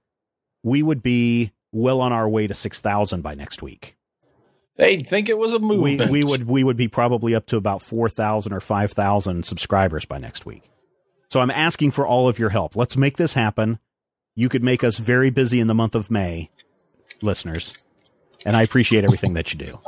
we 0.64 0.84
would 0.84 1.01
be 1.01 1.51
well 1.72 2.01
on 2.01 2.12
our 2.12 2.30
way 2.30 2.45
to 2.45 2.53
6,000 2.53 3.22
by 3.22 3.34
next 3.34 3.64
week. 3.64 3.95
They'd 4.76 5.07
think 5.07 5.30
it 5.30 5.38
was 5.38 5.53
a 5.53 5.57
We, 5.57 5.97
we 5.97 6.24
would 6.24 6.47
we 6.47 6.64
would 6.64 6.78
be 6.78 6.88
probably 6.88 7.36
up 7.36 7.47
to 7.47 7.57
about 7.57 7.82
4,000 7.82 8.53
or 8.53 8.60
5,000 8.60 9.45
subscribers 9.45 10.05
by 10.05 10.20
next 10.20 10.45
week. 10.45 10.70
So 11.30 11.39
I'm 11.39 11.51
asking 11.51 11.91
for 11.91 12.07
all 12.07 12.27
of 12.27 12.39
your 12.39 12.49
help. 12.49 12.75
Let's 12.75 12.97
make 12.97 13.17
this 13.17 13.34
happen. 13.34 13.80
You 14.36 14.49
could 14.49 14.63
make 14.63 14.84
us 14.84 14.97
very 14.97 15.30
busy 15.30 15.59
in 15.59 15.67
the 15.67 15.75
month 15.75 15.95
of 15.95 16.09
May, 16.09 16.49
listeners, 17.21 17.73
and 18.45 18.55
I 18.55 18.63
appreciate 18.63 19.03
everything 19.03 19.34
that 19.34 19.53
you 19.53 19.59
do. 19.59 19.80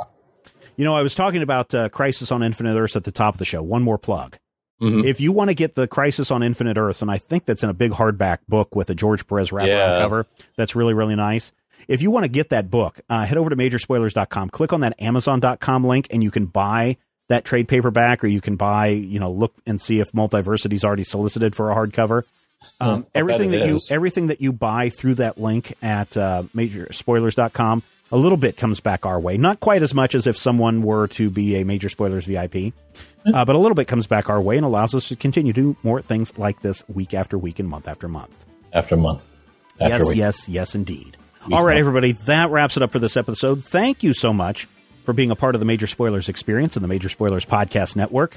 You 0.76 0.84
know, 0.84 0.94
I 0.94 1.02
was 1.02 1.14
talking 1.14 1.42
about 1.42 1.74
uh, 1.74 1.88
Crisis 1.88 2.30
on 2.30 2.42
Infinite 2.42 2.78
Earths 2.78 2.96
at 2.96 3.04
the 3.04 3.12
top 3.12 3.34
of 3.34 3.38
the 3.38 3.44
show. 3.44 3.62
One 3.62 3.82
more 3.82 3.98
plug. 3.98 4.36
Mhm. 4.80 5.04
If 5.04 5.20
you 5.20 5.32
want 5.32 5.48
to 5.50 5.54
get 5.54 5.74
the 5.74 5.86
Crisis 5.86 6.30
on 6.30 6.42
Infinite 6.42 6.76
Earths, 6.76 7.02
and 7.02 7.10
I 7.10 7.18
think 7.18 7.44
that's 7.44 7.62
in 7.62 7.70
a 7.70 7.74
big 7.74 7.92
hardback 7.92 8.38
book 8.48 8.74
with 8.74 8.90
a 8.90 8.94
George 8.94 9.26
Perez 9.26 9.50
wraparound 9.50 9.66
Yeah. 9.68 9.98
cover, 9.98 10.26
that's 10.56 10.74
really, 10.74 10.92
really 10.94 11.14
nice. 11.14 11.52
If 11.88 12.02
you 12.02 12.10
want 12.10 12.24
to 12.24 12.28
get 12.28 12.50
that 12.50 12.70
book, 12.70 13.00
uh, 13.08 13.24
head 13.24 13.36
over 13.38 13.50
to 13.50 13.56
majorspoilers.com, 13.56 14.50
click 14.50 14.72
on 14.72 14.80
that 14.80 14.94
amazon.com 15.00 15.84
link, 15.84 16.06
and 16.10 16.22
you 16.22 16.30
can 16.30 16.46
buy 16.46 16.96
that 17.32 17.44
trade 17.44 17.66
paperback, 17.66 18.22
or 18.22 18.26
you 18.26 18.40
can 18.40 18.56
buy, 18.56 18.88
you 18.88 19.18
know, 19.18 19.30
look 19.32 19.54
and 19.66 19.80
see 19.80 20.00
if 20.00 20.12
Multiversity's 20.12 20.84
already 20.84 21.04
solicited 21.04 21.54
for 21.54 21.70
a 21.70 21.74
hardcover. 21.74 22.22
Um, 22.78 22.90
I'll 22.90 23.04
everything 23.14 23.50
that 23.52 23.66
you 23.66 23.78
everything 23.90 24.26
that 24.28 24.40
you 24.40 24.52
buy 24.52 24.88
through 24.90 25.14
that 25.16 25.38
link 25.38 25.72
at 25.82 26.16
uh, 26.16 26.44
majorspoilers.com, 26.54 27.82
a 28.12 28.16
little 28.16 28.38
bit 28.38 28.56
comes 28.56 28.80
back 28.80 29.06
our 29.06 29.18
way. 29.18 29.36
Not 29.36 29.60
quite 29.60 29.82
as 29.82 29.94
much 29.94 30.14
as 30.14 30.26
if 30.26 30.36
someone 30.36 30.82
were 30.82 31.08
to 31.08 31.30
be 31.30 31.56
a 31.56 31.64
Major 31.64 31.88
Spoilers 31.88 32.26
VIP, 32.26 32.72
uh, 33.26 33.44
but 33.44 33.56
a 33.56 33.58
little 33.58 33.74
bit 33.74 33.88
comes 33.88 34.06
back 34.06 34.28
our 34.30 34.40
way 34.40 34.56
and 34.56 34.64
allows 34.66 34.94
us 34.94 35.08
to 35.08 35.16
continue 35.16 35.52
to 35.52 35.60
do 35.60 35.76
more 35.82 36.02
things 36.02 36.36
like 36.38 36.60
this 36.62 36.86
week 36.88 37.14
after 37.14 37.38
week 37.38 37.58
and 37.58 37.68
month 37.68 37.88
after 37.88 38.08
month. 38.08 38.44
after 38.72 38.96
month. 38.96 39.24
After 39.80 39.88
yes, 39.98 40.08
we- 40.08 40.14
yes, 40.16 40.48
yes, 40.48 40.74
indeed. 40.74 41.16
We 41.48 41.54
All 41.54 41.64
right, 41.64 41.74
know. 41.74 41.80
everybody, 41.80 42.12
that 42.12 42.50
wraps 42.50 42.76
it 42.76 42.84
up 42.84 42.92
for 42.92 43.00
this 43.00 43.16
episode. 43.16 43.64
Thank 43.64 44.04
you 44.04 44.14
so 44.14 44.32
much 44.32 44.68
for 45.04 45.12
being 45.12 45.30
a 45.30 45.36
part 45.36 45.54
of 45.54 45.60
the 45.60 45.64
Major 45.64 45.86
Spoilers 45.86 46.28
experience 46.28 46.76
and 46.76 46.84
the 46.84 46.88
Major 46.88 47.08
Spoilers 47.08 47.44
Podcast 47.44 47.96
Network. 47.96 48.36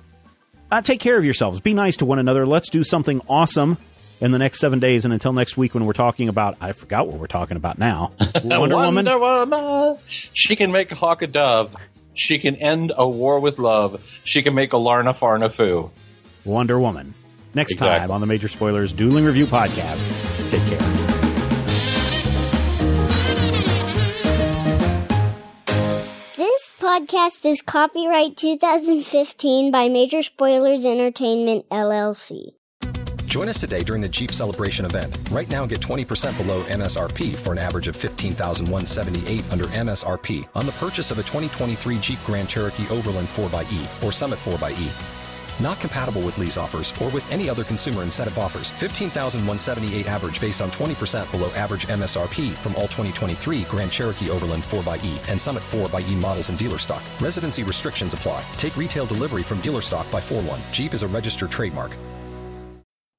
Uh, 0.71 0.81
take 0.81 0.99
care 0.99 1.17
of 1.17 1.23
yourselves. 1.23 1.59
Be 1.59 1.73
nice 1.73 1.97
to 1.97 2.05
one 2.05 2.19
another. 2.19 2.45
Let's 2.45 2.69
do 2.69 2.83
something 2.83 3.21
awesome 3.29 3.77
in 4.19 4.31
the 4.31 4.39
next 4.39 4.59
seven 4.59 4.79
days. 4.79 5.05
And 5.05 5.13
until 5.13 5.33
next 5.33 5.57
week, 5.57 5.73
when 5.73 5.85
we're 5.85 5.93
talking 5.93 6.29
about, 6.29 6.57
I 6.59 6.71
forgot 6.71 7.07
what 7.07 7.19
we're 7.19 7.27
talking 7.27 7.57
about 7.57 7.77
now. 7.77 8.11
Wonder 8.43 8.75
Woman. 8.75 9.05
Wonder 9.05 9.19
Woman. 9.19 9.97
She 10.33 10.55
can 10.55 10.71
make 10.71 10.91
a 10.91 10.95
hawk 10.95 11.21
a 11.21 11.27
dove. 11.27 11.75
She 12.13 12.39
can 12.39 12.55
end 12.55 12.93
a 12.95 13.07
war 13.07 13.39
with 13.39 13.59
love. 13.59 14.03
She 14.23 14.41
can 14.41 14.55
make 14.55 14.73
a 14.73 14.77
Larna 14.77 15.15
Farna 15.15 15.51
foo. 15.51 15.91
Wonder 16.45 16.79
Woman. 16.79 17.13
Next 17.53 17.75
time 17.75 18.11
on 18.11 18.21
the 18.21 18.27
Major 18.27 18.47
Spoilers 18.47 18.91
Dueling 18.91 19.25
Review 19.25 19.45
Podcast. 19.45 20.51
Take 20.51 20.79
care. 20.79 21.04
Podcast 26.95 27.45
is 27.45 27.61
copyright 27.61 28.37
2015 28.37 29.69
by 29.69 29.89
Major 29.89 30.23
Spoilers 30.23 30.85
Entertainment, 30.85 31.67
LLC. 31.69 32.53
Join 33.25 33.49
us 33.49 33.59
today 33.59 33.83
during 33.83 34.01
the 34.01 34.07
Jeep 34.07 34.31
Celebration 34.31 34.85
event. 34.85 35.17
Right 35.29 35.49
now, 35.49 35.65
get 35.65 35.81
20% 35.81 36.37
below 36.37 36.63
MSRP 36.63 37.35
for 37.35 37.51
an 37.51 37.57
average 37.57 37.89
of 37.89 37.97
15178 37.97 39.43
under 39.51 39.65
MSRP 39.65 40.47
on 40.55 40.65
the 40.65 40.71
purchase 40.73 41.11
of 41.11 41.19
a 41.19 41.23
2023 41.23 41.99
Jeep 41.99 42.19
Grand 42.25 42.47
Cherokee 42.47 42.87
Overland 42.87 43.27
4xE 43.27 44.01
or 44.01 44.13
Summit 44.13 44.39
4xE. 44.39 45.14
Not 45.59 45.79
compatible 45.79 46.21
with 46.21 46.37
lease 46.37 46.57
offers 46.57 46.93
or 47.01 47.09
with 47.09 47.29
any 47.31 47.49
other 47.49 47.63
consumer 47.63 48.03
incentive 48.03 48.37
offers. 48.37 48.71
15,178 48.71 50.07
average 50.07 50.41
based 50.41 50.61
on 50.61 50.71
20% 50.71 51.29
below 51.31 51.49
average 51.51 51.87
MSRP 51.87 52.53
from 52.53 52.75
all 52.75 52.83
2023 52.83 53.63
Grand 53.63 53.91
Cherokee 53.91 54.29
Overland 54.29 54.63
4xE 54.63 55.19
and 55.29 55.41
Summit 55.41 55.63
4xE 55.71 56.15
models 56.15 56.49
in 56.49 56.55
dealer 56.55 56.79
stock. 56.79 57.03
Residency 57.19 57.63
restrictions 57.63 58.13
apply. 58.13 58.43
Take 58.57 58.75
retail 58.77 59.05
delivery 59.05 59.43
from 59.43 59.61
dealer 59.61 59.81
stock 59.81 60.09
by 60.11 60.21
4 60.21 60.41
1. 60.41 60.61
Jeep 60.71 60.93
is 60.93 61.03
a 61.03 61.07
registered 61.07 61.51
trademark. 61.51 61.95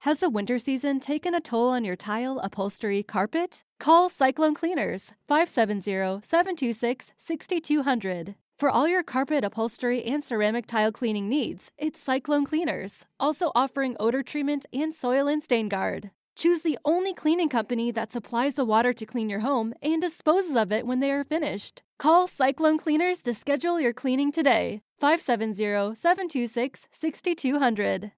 Has 0.07 0.21
the 0.21 0.31
winter 0.31 0.61
season 0.61 1.01
taken 1.01 1.35
a 1.35 1.41
toll 1.41 1.71
on 1.71 1.85
your 1.85 1.97
tile, 1.97 2.39
upholstery, 2.39 3.03
carpet? 3.03 3.65
Call 3.81 4.09
Cyclone 4.09 4.55
Cleaners 4.55 5.13
570 5.27 6.21
726 6.25 7.13
6200. 7.19 8.37
For 8.59 8.71
all 8.71 8.89
your 8.89 9.03
carpet, 9.03 9.45
upholstery, 9.45 10.03
and 10.03 10.25
ceramic 10.25 10.67
tile 10.67 10.91
cleaning 10.91 11.29
needs, 11.29 11.73
it's 11.77 12.01
Cyclone 12.01 12.47
Cleaners, 12.47 13.05
also 13.21 13.53
offering 13.55 13.99
odor 14.01 14.23
treatment 14.23 14.65
and 14.73 14.95
soil 14.95 15.29
and 15.29 15.43
stain 15.43 15.69
guard. 15.69 16.11
Choose 16.37 16.63
the 16.63 16.79
only 16.83 17.13
cleaning 17.13 17.51
company 17.51 17.91
that 17.91 18.13
supplies 18.13 18.55
the 18.55 18.65
water 18.65 18.95
to 18.95 19.05
clean 19.05 19.29
your 19.29 19.41
home 19.41 19.75
and 19.83 20.01
disposes 20.01 20.57
of 20.57 20.73
it 20.73 20.87
when 20.87 21.01
they 21.01 21.11
are 21.11 21.23
finished. 21.23 21.83
Call 21.99 22.27
Cyclone 22.27 22.79
Cleaners 22.79 23.21
to 23.23 23.35
schedule 23.35 23.79
your 23.79 23.93
cleaning 23.93 24.33
today. 24.33 24.81
570 25.01 25.95
726 25.95 26.89
6200. 26.91 28.13